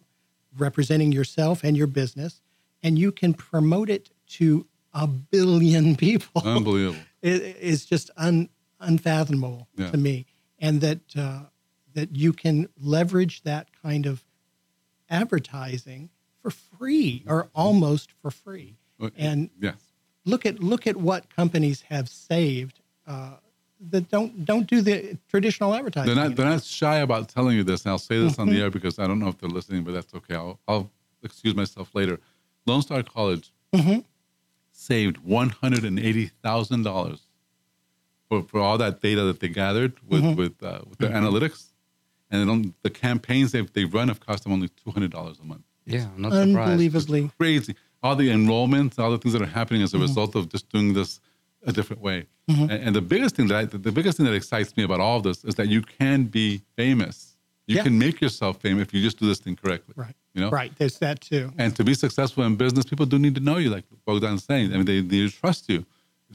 representing 0.58 1.12
yourself 1.12 1.64
and 1.64 1.76
your 1.76 1.88
business, 1.88 2.42
and 2.84 3.00
you 3.00 3.12
can 3.12 3.34
promote 3.34 3.90
it 3.90 4.12
to 4.28 4.66
a 4.94 5.08
billion 5.08 5.96
people. 5.96 6.42
Unbelievable. 6.46 7.00
it 7.22 7.58
is 7.58 7.86
just 7.86 8.12
un, 8.18 8.50
unfathomable 8.84 9.68
Yeah. 9.78 9.92
to 9.92 9.98
me, 9.98 10.26
and 10.60 10.82
that 10.82 11.00
uh, 11.16 11.44
that 11.94 12.16
you 12.16 12.34
can 12.34 12.68
leverage 12.80 13.42
that 13.44 13.68
kind 13.82 14.06
of 14.06 14.24
advertising 15.10 16.10
for 16.42 16.50
free 16.52 17.24
or 17.28 17.50
almost 17.54 18.12
for 18.22 18.32
free. 18.32 18.78
And 19.18 19.50
look 20.26 20.46
at 20.46 20.60
look 20.62 20.88
at 20.88 20.96
what 20.98 21.30
companies 21.36 21.82
have 21.90 22.08
saved 22.08 22.80
uh, 23.06 23.36
that 23.90 24.10
don't 24.10 24.46
don't 24.46 24.66
do 24.66 24.82
the 24.82 25.18
traditional 25.28 25.74
advertising. 25.76 26.16
They're 26.16 26.24
not 26.30 26.36
they're 26.36 26.46
not 26.50 26.64
shy 26.64 26.98
about 26.98 27.28
telling 27.30 27.58
you 27.58 27.64
this, 27.64 27.84
and 27.84 27.92
I'll 27.92 27.98
say 27.98 28.18
this 28.20 28.40
on 28.40 28.48
the 28.48 28.54
Mm-hmm. 28.56 28.62
air 28.64 28.70
because 28.72 28.98
I 29.00 29.08
don't 29.08 29.20
know 29.20 29.28
if 29.28 29.38
they're 29.40 29.50
listening, 29.50 29.84
but 29.84 29.94
that's 29.94 30.14
okay. 30.14 30.36
I'll, 30.36 30.60
I'll 30.68 30.90
excuse 31.22 31.54
myself 31.56 31.94
later. 31.94 32.20
Lone 32.66 32.82
Star 32.82 33.04
College 33.04 33.52
Mm-hmm. 33.74 34.00
saved 34.72 35.18
one 35.18 35.50
hundred 35.50 35.84
and 35.84 36.00
eighty 36.00 36.28
thousand 36.28 36.84
dollars 36.84 37.28
for 38.30 38.44
for 38.44 38.60
all 38.60 38.78
that 38.78 39.02
data 39.02 39.24
that 39.24 39.40
they 39.40 39.50
gathered 39.50 39.94
with 40.08 40.22
Mm-hmm. 40.24 40.36
with 40.42 40.64
uh, 40.64 40.82
with 40.90 41.00
their 41.00 41.12
analytics, 41.12 41.72
and 42.32 42.42
then 42.42 42.50
on 42.50 42.74
the 42.84 42.90
campaigns 42.90 43.52
they've 43.52 43.72
they've 43.74 43.94
run 43.94 44.08
have 44.08 44.20
cost 44.20 44.44
them 44.44 44.54
only 44.54 44.70
two 44.70 44.92
hundred 44.92 45.12
dollars 45.12 45.38
a 45.40 45.46
month. 45.46 45.64
yeah, 45.86 46.08
I'm 46.16 46.22
not 46.22 46.32
surprised. 46.34 46.72
Unbelievably, 46.72 47.32
Crazy. 47.38 47.76
All 48.02 48.16
the 48.18 48.30
enrollments, 48.30 49.00
all 49.00 49.12
the 49.12 49.18
things 49.18 49.32
that 49.34 49.42
are 49.42 49.46
happening 49.46 49.82
as 49.82 49.94
a 49.94 49.98
Mm-hmm. 49.98 50.08
result 50.08 50.36
of 50.36 50.50
just 50.50 50.68
doing 50.70 50.94
this 50.94 51.20
a 51.66 51.72
different 51.72 52.02
way. 52.02 52.26
And, 52.50 52.70
and 52.72 52.94
the 52.94 53.02
biggest 53.02 53.38
thing 53.38 53.48
that 53.48 53.58
I, 53.58 53.64
the 53.66 53.92
biggest 53.94 54.18
thing 54.18 54.26
that 54.26 54.34
excites 54.34 54.76
me 54.76 54.84
about 54.84 55.00
all 55.00 55.16
of 55.18 55.24
this 55.24 55.46
is 55.46 55.56
that 55.56 55.70
you 55.70 55.82
can 55.82 56.26
be 56.26 56.62
famous. 56.76 57.38
You 57.68 57.78
Yeah. 57.78 57.84
can 57.84 57.98
make 57.98 58.20
yourself 58.20 58.60
famous 58.60 58.82
if 58.88 58.94
you 58.94 59.02
just 59.02 59.18
do 59.18 59.26
this 59.26 59.40
thing 59.40 59.56
correctly. 59.56 59.94
right, 59.96 60.14
You 60.34 60.42
know. 60.42 60.50
right. 60.50 60.74
There's 60.78 60.98
that 61.00 61.22
too. 61.22 61.54
And 61.58 61.74
to 61.78 61.84
be 61.86 61.94
successful 61.94 62.44
in 62.44 62.58
business, 62.58 62.84
people 62.84 63.06
do 63.06 63.18
need 63.18 63.36
to 63.36 63.42
know 63.42 63.56
you, 63.64 63.70
like 63.70 63.86
Bogdan's 64.06 64.44
saying. 64.44 64.74
I 64.74 64.76
mean, 64.76 64.86
they, 64.92 65.00
they 65.00 65.30
trust 65.30 65.70
you. 65.70 65.86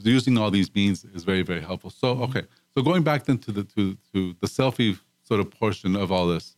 Using 0.01 0.37
all 0.37 0.51
these 0.51 0.73
means 0.73 1.03
is 1.05 1.23
very, 1.23 1.41
very 1.43 1.61
helpful. 1.61 1.89
So, 1.89 2.13
Mm-hmm. 2.15 2.23
okay. 2.37 2.43
So 2.75 2.81
going 2.83 3.03
back 3.03 3.25
then 3.25 3.37
to 3.39 3.51
the 3.51 3.63
to, 3.63 3.97
to 4.13 4.35
the 4.41 4.47
selfie 4.47 4.97
sort 5.23 5.39
of 5.39 5.49
portion 5.51 5.95
of 5.95 6.11
all 6.11 6.27
this, 6.27 6.55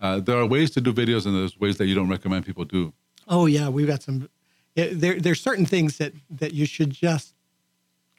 uh, 0.00 0.20
there 0.20 0.36
are 0.38 0.46
ways 0.46 0.70
to 0.72 0.80
do 0.80 0.92
videos, 0.92 1.26
and 1.26 1.34
there's 1.34 1.58
ways 1.58 1.76
that 1.78 1.86
you 1.86 1.94
don't 1.94 2.08
recommend 2.08 2.46
people 2.46 2.64
do. 2.64 2.92
Oh 3.26 3.46
yeah, 3.46 3.68
we've 3.68 3.86
got 3.86 4.02
some. 4.02 4.28
There, 4.76 5.18
there's 5.18 5.40
certain 5.40 5.66
things 5.66 5.96
that 5.98 6.12
that 6.30 6.52
you 6.54 6.66
should 6.66 6.90
just 6.90 7.34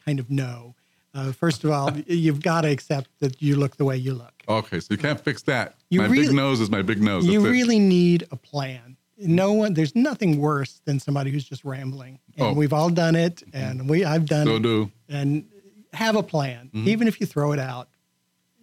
kind 0.05 0.19
of 0.19 0.29
know. 0.29 0.75
Uh, 1.13 1.31
first 1.31 1.63
of 1.63 1.71
all, 1.71 1.91
you've 2.07 2.41
got 2.41 2.61
to 2.61 2.69
accept 2.69 3.09
that 3.19 3.41
you 3.41 3.55
look 3.55 3.77
the 3.77 3.85
way 3.85 3.95
you 3.97 4.13
look. 4.13 4.33
Okay, 4.47 4.79
so 4.79 4.87
you 4.91 4.97
can't 4.97 5.19
fix 5.19 5.41
that. 5.43 5.75
You 5.89 6.01
my 6.01 6.07
big 6.07 6.31
nose 6.33 6.59
is 6.59 6.69
my 6.69 6.81
big 6.81 7.01
nose. 7.01 7.25
you 7.25 7.39
That's 7.41 7.49
it. 7.49 7.51
really 7.51 7.79
need 7.79 8.27
a 8.31 8.35
plan. 8.35 8.97
No 9.21 9.51
one, 9.53 9.73
there's 9.73 9.95
nothing 9.95 10.37
worse 10.39 10.81
than 10.85 10.99
somebody 10.99 11.29
who's 11.31 11.43
just 11.43 11.63
rambling. 11.65 12.19
And 12.37 12.47
Oh. 12.47 12.53
we've 12.53 12.71
all 12.73 12.89
done 12.89 13.15
it, 13.15 13.43
and 13.53 13.89
we 13.89 14.05
I've 14.05 14.25
done 14.25 14.47
So 14.47 14.55
it. 14.55 14.63
do. 14.63 14.91
And 15.09 15.45
have 15.93 16.15
a 16.15 16.23
plan, 16.23 16.69
Mm-hmm. 16.73 16.87
even 16.87 17.07
if 17.07 17.19
you 17.19 17.25
throw 17.25 17.51
it 17.51 17.59
out. 17.59 17.89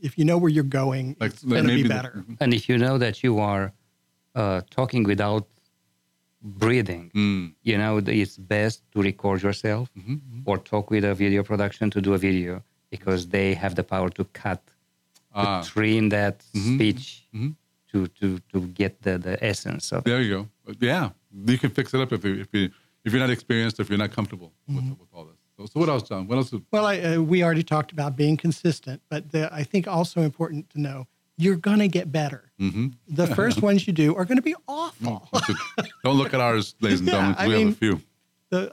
If 0.01 0.17
you 0.19 0.25
know 0.25 0.39
where 0.39 0.51
you're 0.51 0.73
going, 0.83 1.17
Like- 1.21 1.33
it's 1.33 1.43
going 1.43 1.63
to 1.63 1.69
be 1.69 1.77
maybe 1.77 1.83
the- 1.89 1.95
better. 1.95 2.25
And 2.41 2.55
if 2.55 2.69
you 2.69 2.79
know 2.79 2.97
that 2.99 3.23
you 3.25 3.39
are 3.39 3.73
uh, 4.35 4.61
talking 4.71 5.03
without 5.05 5.47
breathing, 6.43 7.11
Mm. 7.15 7.55
you 7.63 7.77
know, 7.79 7.99
it's 7.99 8.37
best 8.37 8.83
to 8.93 9.03
record 9.03 9.43
yourself 9.43 9.91
Mm-hmm, 9.99 10.43
or 10.45 10.59
talk 10.59 10.91
with 10.91 11.05
a 11.05 11.15
video 11.15 11.43
production 11.43 11.91
to 11.91 12.01
do 12.01 12.15
a 12.15 12.19
video 12.19 12.63
because 12.91 13.29
they 13.29 13.55
have 13.55 13.75
the 13.75 13.83
power 13.83 14.11
to 14.11 14.25
cut, 14.43 14.63
Ah. 15.35 15.63
to 15.63 15.69
trim 15.71 16.11
that 16.11 16.37
Mm-hmm. 16.55 16.75
speech 16.77 17.27
to, 17.93 18.07
to, 18.09 18.39
to 18.53 18.61
get 18.69 19.03
the, 19.03 19.19
the 19.19 19.43
essence 19.45 19.93
of. 19.93 20.05
There 20.05 20.21
you 20.21 20.49
go. 20.67 20.75
Yeah, 20.81 21.11
you 21.47 21.59
can 21.59 21.71
fix 21.71 21.95
it 21.95 22.01
up 22.01 22.13
if 22.13 22.25
you, 22.25 22.41
if 22.41 22.49
you 22.53 22.71
if 23.05 23.13
you're 23.13 23.21
not 23.21 23.31
experienced, 23.31 23.79
if 23.79 23.89
you're 23.89 23.99
not 23.99 24.11
comfortable 24.11 24.53
Mm-hmm. 24.69 24.91
with, 24.91 24.99
with 25.01 25.09
all 25.13 25.25
this. 25.25 25.37
So, 25.57 25.67
so 25.67 25.81
what 25.81 25.89
else, 25.89 26.03
John? 26.09 26.27
What 26.27 26.37
else? 26.39 26.53
is- 26.53 26.61
Well, 26.73 26.85
I, 26.87 26.99
uh, 27.01 27.21
we 27.21 27.43
already 27.45 27.63
talked 27.63 27.93
about 27.93 28.17
being 28.17 28.37
consistent, 28.37 29.01
but 29.09 29.31
the, 29.31 29.49
I 29.55 29.63
think 29.63 29.87
also 29.87 30.23
important 30.23 30.69
to 30.71 30.81
know 30.81 31.07
you're 31.39 31.55
going 31.57 31.79
to 31.79 31.87
get 31.89 32.11
better. 32.11 32.51
Mm-hmm. 32.61 32.89
The 33.09 33.27
first 33.35 33.63
ones 33.63 33.87
you 33.87 33.93
do 33.93 34.15
are 34.17 34.25
going 34.25 34.39
to 34.39 34.43
be 34.43 34.57
awful. 34.67 35.29
Don't 36.05 36.17
look 36.17 36.35
at 36.35 36.41
ours, 36.41 36.75
ladies 36.81 36.99
and 37.01 37.09
Yeah, 37.09 37.13
gentlemen. 37.15 37.35
'cause 37.37 37.45
I 37.45 37.49
we 37.49 37.61
have 37.63 37.69
a 37.69 37.77
few. 37.77 38.01
the, 38.51 38.73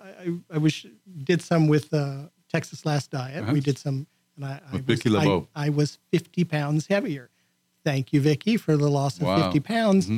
I, 0.52 0.56
I 0.56 0.58
wish 0.58 0.86
did 1.24 1.42
some 1.42 1.68
with 1.68 1.94
uh, 1.94 2.24
Texas 2.52 2.86
Last 2.88 3.12
Diet. 3.12 3.44
Uh-huh. 3.44 3.54
We 3.54 3.60
did 3.60 3.78
some, 3.78 4.08
and 4.36 4.46
I, 4.46 4.60
I 4.72 4.76
was, 4.78 4.82
Vicky 4.82 5.16
I, 5.16 5.42
I 5.56 5.70
was 5.70 6.00
50 6.12 6.44
pounds 6.46 6.88
heavier. 6.88 7.30
Thank 7.84 8.14
you, 8.14 8.22
Vicky, 8.22 8.58
for 8.58 8.78
the 8.78 8.90
loss 8.90 9.18
of 9.18 9.24
Wow. 9.24 9.36
Mm-hmm. 9.38 9.44
50 9.52 9.60
pounds. 9.62 10.10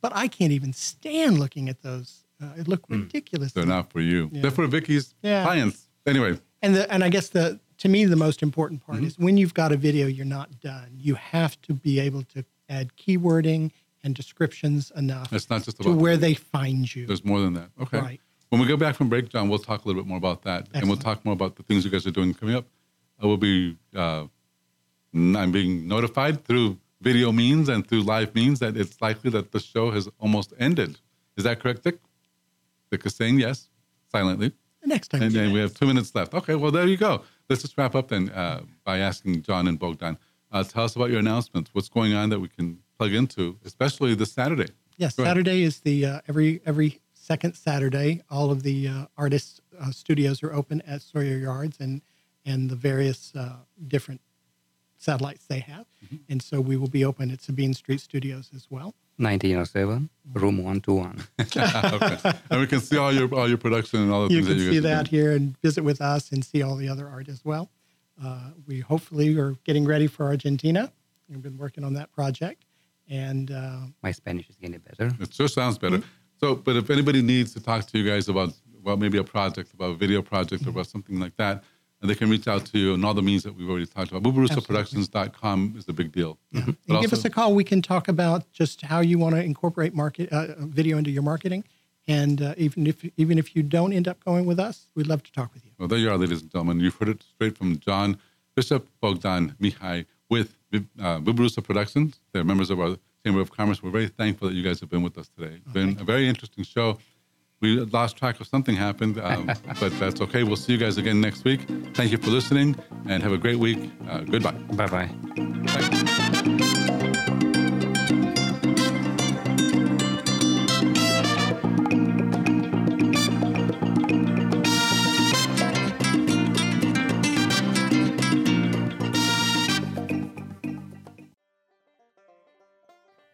But 0.00 0.12
I 0.14 0.28
can't 0.28 0.52
even 0.52 0.72
stand 0.72 1.38
looking 1.38 1.68
at 1.68 1.82
those. 1.82 2.24
Uh, 2.40 2.50
it 2.56 2.68
looked 2.68 2.88
ridiculous. 2.88 3.50
Mm. 3.50 3.54
They're 3.54 3.66
not 3.66 3.90
for 3.92 4.00
you. 4.00 4.30
They're 4.32 4.50
for 4.52 4.66
Vicky's 4.68 5.14
Yeah. 5.22 5.42
clients. 5.42 5.88
Anyway, 6.06 6.38
And 6.62 6.74
the 6.74 6.90
and 6.92 7.02
I 7.04 7.08
guess 7.08 7.28
the 7.30 7.60
to 7.78 7.88
me 7.88 8.04
the 8.04 8.16
most 8.16 8.42
important 8.42 8.84
part 8.86 8.98
Mm-hmm. 8.98 9.06
is 9.08 9.18
when 9.18 9.36
you've 9.36 9.54
got 9.54 9.72
a 9.72 9.76
video 9.76 10.06
you're 10.06 10.24
not 10.24 10.60
done. 10.60 10.90
You 10.96 11.14
have 11.16 11.60
to 11.62 11.74
be 11.74 11.98
able 12.00 12.22
to 12.34 12.44
add 12.68 12.92
keywording 12.96 13.72
and 14.04 14.14
descriptions 14.14 14.92
enough 14.96 15.32
it's 15.32 15.50
not 15.50 15.64
just 15.64 15.82
to 15.82 15.90
where 15.92 16.16
they 16.16 16.34
find 16.34 16.94
you. 16.94 17.06
There's 17.06 17.24
more 17.24 17.40
than 17.40 17.54
that. 17.54 17.70
Okay. 17.80 17.98
Right. 18.00 18.20
When 18.50 18.60
we 18.60 18.66
go 18.68 18.76
back 18.76 18.94
from 18.94 19.08
break, 19.08 19.28
John, 19.28 19.48
we'll 19.48 19.58
talk 19.58 19.84
a 19.84 19.88
little 19.88 20.00
bit 20.02 20.08
more 20.08 20.16
about 20.16 20.42
that, 20.42 20.68
and 20.72 20.88
we'll 20.88 20.96
talk 20.96 21.22
more 21.24 21.34
about 21.34 21.56
the 21.56 21.62
things 21.64 21.84
you 21.84 21.90
guys 21.90 22.06
are 22.06 22.10
doing 22.12 22.32
coming 22.32 22.54
up. 22.54 22.66
I 23.20 23.26
will 23.26 23.36
be. 23.36 23.76
Uh, 23.94 24.26
I'm 25.14 25.52
being 25.52 25.86
notified 25.88 26.44
through 26.44 26.78
video 27.00 27.32
means 27.32 27.68
and 27.68 27.86
through 27.86 28.02
live 28.02 28.34
means 28.34 28.58
that 28.60 28.76
it's 28.76 29.00
likely 29.00 29.30
that 29.30 29.52
the 29.52 29.60
show 29.60 29.90
has 29.90 30.08
almost 30.18 30.52
ended. 30.58 30.98
Is 31.36 31.44
that 31.44 31.60
correct, 31.60 31.84
Dick? 31.84 31.98
Dick 32.90 33.04
is 33.06 33.14
saying 33.14 33.38
yes, 33.38 33.68
silently. 34.10 34.52
The 34.82 34.88
next 34.88 35.08
time. 35.08 35.22
And 35.22 35.32
then 35.32 35.52
we 35.52 35.60
have 35.60 35.74
two 35.74 35.86
minutes 35.86 36.14
left. 36.14 36.34
Okay, 36.34 36.54
well, 36.54 36.70
there 36.70 36.86
you 36.86 36.96
go. 36.96 37.22
Let's 37.48 37.62
just 37.62 37.76
wrap 37.78 37.94
up 37.94 38.08
then 38.08 38.30
uh, 38.30 38.62
by 38.84 38.98
asking 38.98 39.42
John 39.42 39.68
and 39.68 39.78
Bogdan. 39.78 40.18
Uh, 40.50 40.64
tell 40.64 40.84
us 40.84 40.96
about 40.96 41.10
your 41.10 41.18
announcements. 41.18 41.70
What's 41.74 41.88
going 41.88 42.14
on 42.14 42.30
that 42.30 42.40
we 42.40 42.48
can 42.48 42.78
plug 42.98 43.12
into, 43.12 43.58
especially 43.64 44.14
this 44.14 44.32
Saturday? 44.32 44.68
Yes, 44.96 45.14
Go 45.14 45.22
ahead. 45.22 45.32
Saturday 45.32 45.62
is 45.62 45.80
the 45.80 46.06
uh, 46.06 46.20
every 46.26 46.60
every 46.64 47.00
second 47.12 47.54
Saturday. 47.54 48.22
All 48.30 48.50
of 48.50 48.62
the 48.62 48.88
uh, 48.88 49.06
artists' 49.16 49.60
uh, 49.78 49.90
studios 49.90 50.42
are 50.42 50.52
open 50.52 50.80
at 50.82 51.02
Sawyer 51.02 51.38
Yards 51.38 51.78
and 51.80 52.02
and 52.44 52.70
the 52.70 52.76
various 52.76 53.32
uh, 53.36 53.56
different 53.86 54.20
satellites 54.98 55.46
they 55.46 55.60
have. 55.60 55.86
Mm-hmm. 56.04 56.16
And 56.28 56.42
so 56.42 56.60
we 56.60 56.76
will 56.76 56.88
be 56.88 57.04
open 57.04 57.30
at 57.30 57.40
Sabine 57.40 57.72
Street 57.72 58.00
Studios 58.00 58.50
as 58.54 58.66
well. 58.68 58.94
1907, 59.16 60.08
room 60.34 60.58
121. 60.58 61.24
okay. 61.40 62.38
And 62.50 62.60
we 62.60 62.66
can 62.66 62.80
see 62.80 62.96
all 62.96 63.12
your 63.12 63.32
all 63.34 63.48
your 63.48 63.58
production 63.58 64.00
and 64.02 64.12
all 64.12 64.28
the 64.28 64.34
You 64.34 64.44
things 64.44 64.48
can 64.48 64.56
that 64.58 64.62
you 64.62 64.68
can 64.70 64.74
see 64.74 64.88
that 64.88 65.10
doing. 65.10 65.22
here 65.22 65.32
and 65.32 65.58
visit 65.60 65.82
with 65.82 66.00
us 66.00 66.30
and 66.30 66.44
see 66.44 66.62
all 66.62 66.76
the 66.76 66.88
other 66.88 67.08
art 67.08 67.28
as 67.28 67.44
well. 67.44 67.68
Uh, 68.22 68.50
we 68.66 68.80
hopefully 68.80 69.36
are 69.38 69.56
getting 69.64 69.84
ready 69.84 70.06
for 70.06 70.26
Argentina. 70.26 70.92
We've 71.28 71.42
been 71.42 71.56
working 71.58 71.84
on 71.84 71.94
that 71.94 72.12
project. 72.12 72.64
And 73.08 73.50
uh, 73.50 73.80
My 74.02 74.12
Spanish 74.12 74.48
is 74.50 74.56
getting 74.56 74.78
better. 74.78 75.10
It 75.20 75.32
sure 75.34 75.48
sounds 75.48 75.78
better. 75.78 75.98
Mm-hmm. 75.98 76.08
So, 76.40 76.54
but 76.54 76.76
if 76.76 76.88
anybody 76.90 77.22
needs 77.22 77.52
to 77.54 77.60
talk 77.60 77.86
to 77.86 77.98
you 77.98 78.08
guys 78.08 78.28
about, 78.28 78.52
well, 78.82 78.96
maybe 78.96 79.18
a 79.18 79.24
project, 79.24 79.72
about 79.74 79.90
a 79.90 79.94
video 79.94 80.22
project, 80.22 80.66
or 80.66 80.70
about 80.70 80.86
something 80.86 81.18
like 81.18 81.36
that, 81.36 81.64
and 82.00 82.10
they 82.10 82.14
can 82.14 82.30
reach 82.30 82.46
out 82.46 82.64
to 82.66 82.78
you 82.78 82.92
on 82.92 83.04
all 83.04 83.14
the 83.14 83.22
means 83.22 83.42
that 83.42 83.54
we've 83.56 83.68
already 83.68 83.86
talked 83.86 84.10
about. 84.10 84.22
BubarusaProductions.com 84.22 85.74
is 85.76 85.88
a 85.88 85.92
big 85.92 86.12
deal. 86.12 86.38
Yeah. 86.52 86.62
Give 86.66 86.96
also- 86.96 87.16
us 87.16 87.24
a 87.24 87.30
call. 87.30 87.54
We 87.54 87.64
can 87.64 87.82
talk 87.82 88.08
about 88.08 88.50
just 88.52 88.82
how 88.82 89.00
you 89.00 89.18
want 89.18 89.34
to 89.34 89.42
incorporate 89.42 89.94
market 89.94 90.32
uh, 90.32 90.54
video 90.58 90.98
into 90.98 91.10
your 91.10 91.22
marketing. 91.22 91.64
And 92.06 92.40
uh, 92.40 92.54
even 92.56 92.86
if 92.86 93.04
even 93.18 93.38
if 93.38 93.54
you 93.54 93.62
don't 93.62 93.92
end 93.92 94.08
up 94.08 94.24
going 94.24 94.46
with 94.46 94.58
us, 94.58 94.88
we'd 94.94 95.06
love 95.06 95.22
to 95.24 95.32
talk 95.32 95.52
with 95.52 95.64
you. 95.66 95.72
Well, 95.78 95.88
there 95.88 95.98
you 95.98 96.10
are, 96.10 96.16
ladies 96.16 96.40
and 96.40 96.50
gentlemen. 96.50 96.80
You've 96.80 96.94
heard 96.94 97.10
it 97.10 97.22
straight 97.22 97.58
from 97.58 97.78
John 97.80 98.18
Bishop 98.54 98.88
Bogdan 99.02 99.54
Mihai 99.60 100.06
with 100.30 100.56
uh, 100.72 100.78
Bubarusa 101.20 101.62
Productions. 101.62 102.18
They're 102.32 102.44
members 102.44 102.70
of 102.70 102.80
our 102.80 102.96
Chamber 103.24 103.40
of 103.42 103.50
Commerce. 103.50 103.82
We're 103.82 103.90
very 103.90 104.08
thankful 104.08 104.48
that 104.48 104.54
you 104.54 104.62
guys 104.62 104.80
have 104.80 104.88
been 104.88 105.02
with 105.02 105.18
us 105.18 105.28
today. 105.28 105.56
It's 105.56 105.72
been 105.72 105.98
a 106.00 106.04
very 106.04 106.28
interesting 106.28 106.64
show. 106.64 106.98
We 107.60 107.80
lost 107.80 108.16
track 108.16 108.40
of 108.40 108.46
something 108.46 108.76
happened, 108.76 109.18
um, 109.18 109.46
but 109.80 109.98
that's 109.98 110.20
okay. 110.20 110.44
We'll 110.44 110.56
see 110.56 110.72
you 110.72 110.78
guys 110.78 110.96
again 110.96 111.20
next 111.20 111.44
week. 111.44 111.62
Thank 111.94 112.12
you 112.12 112.18
for 112.18 112.30
listening 112.30 112.76
and 113.06 113.22
have 113.22 113.32
a 113.32 113.38
great 113.38 113.58
week. 113.58 113.90
Uh, 114.08 114.20
goodbye. 114.20 114.52
Bye 114.52 114.86
bye. 114.86 115.08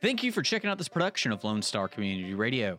Thank 0.00 0.22
you 0.22 0.32
for 0.32 0.42
checking 0.42 0.68
out 0.68 0.76
this 0.76 0.88
production 0.88 1.32
of 1.32 1.44
Lone 1.44 1.62
Star 1.62 1.88
Community 1.88 2.34
Radio. 2.34 2.78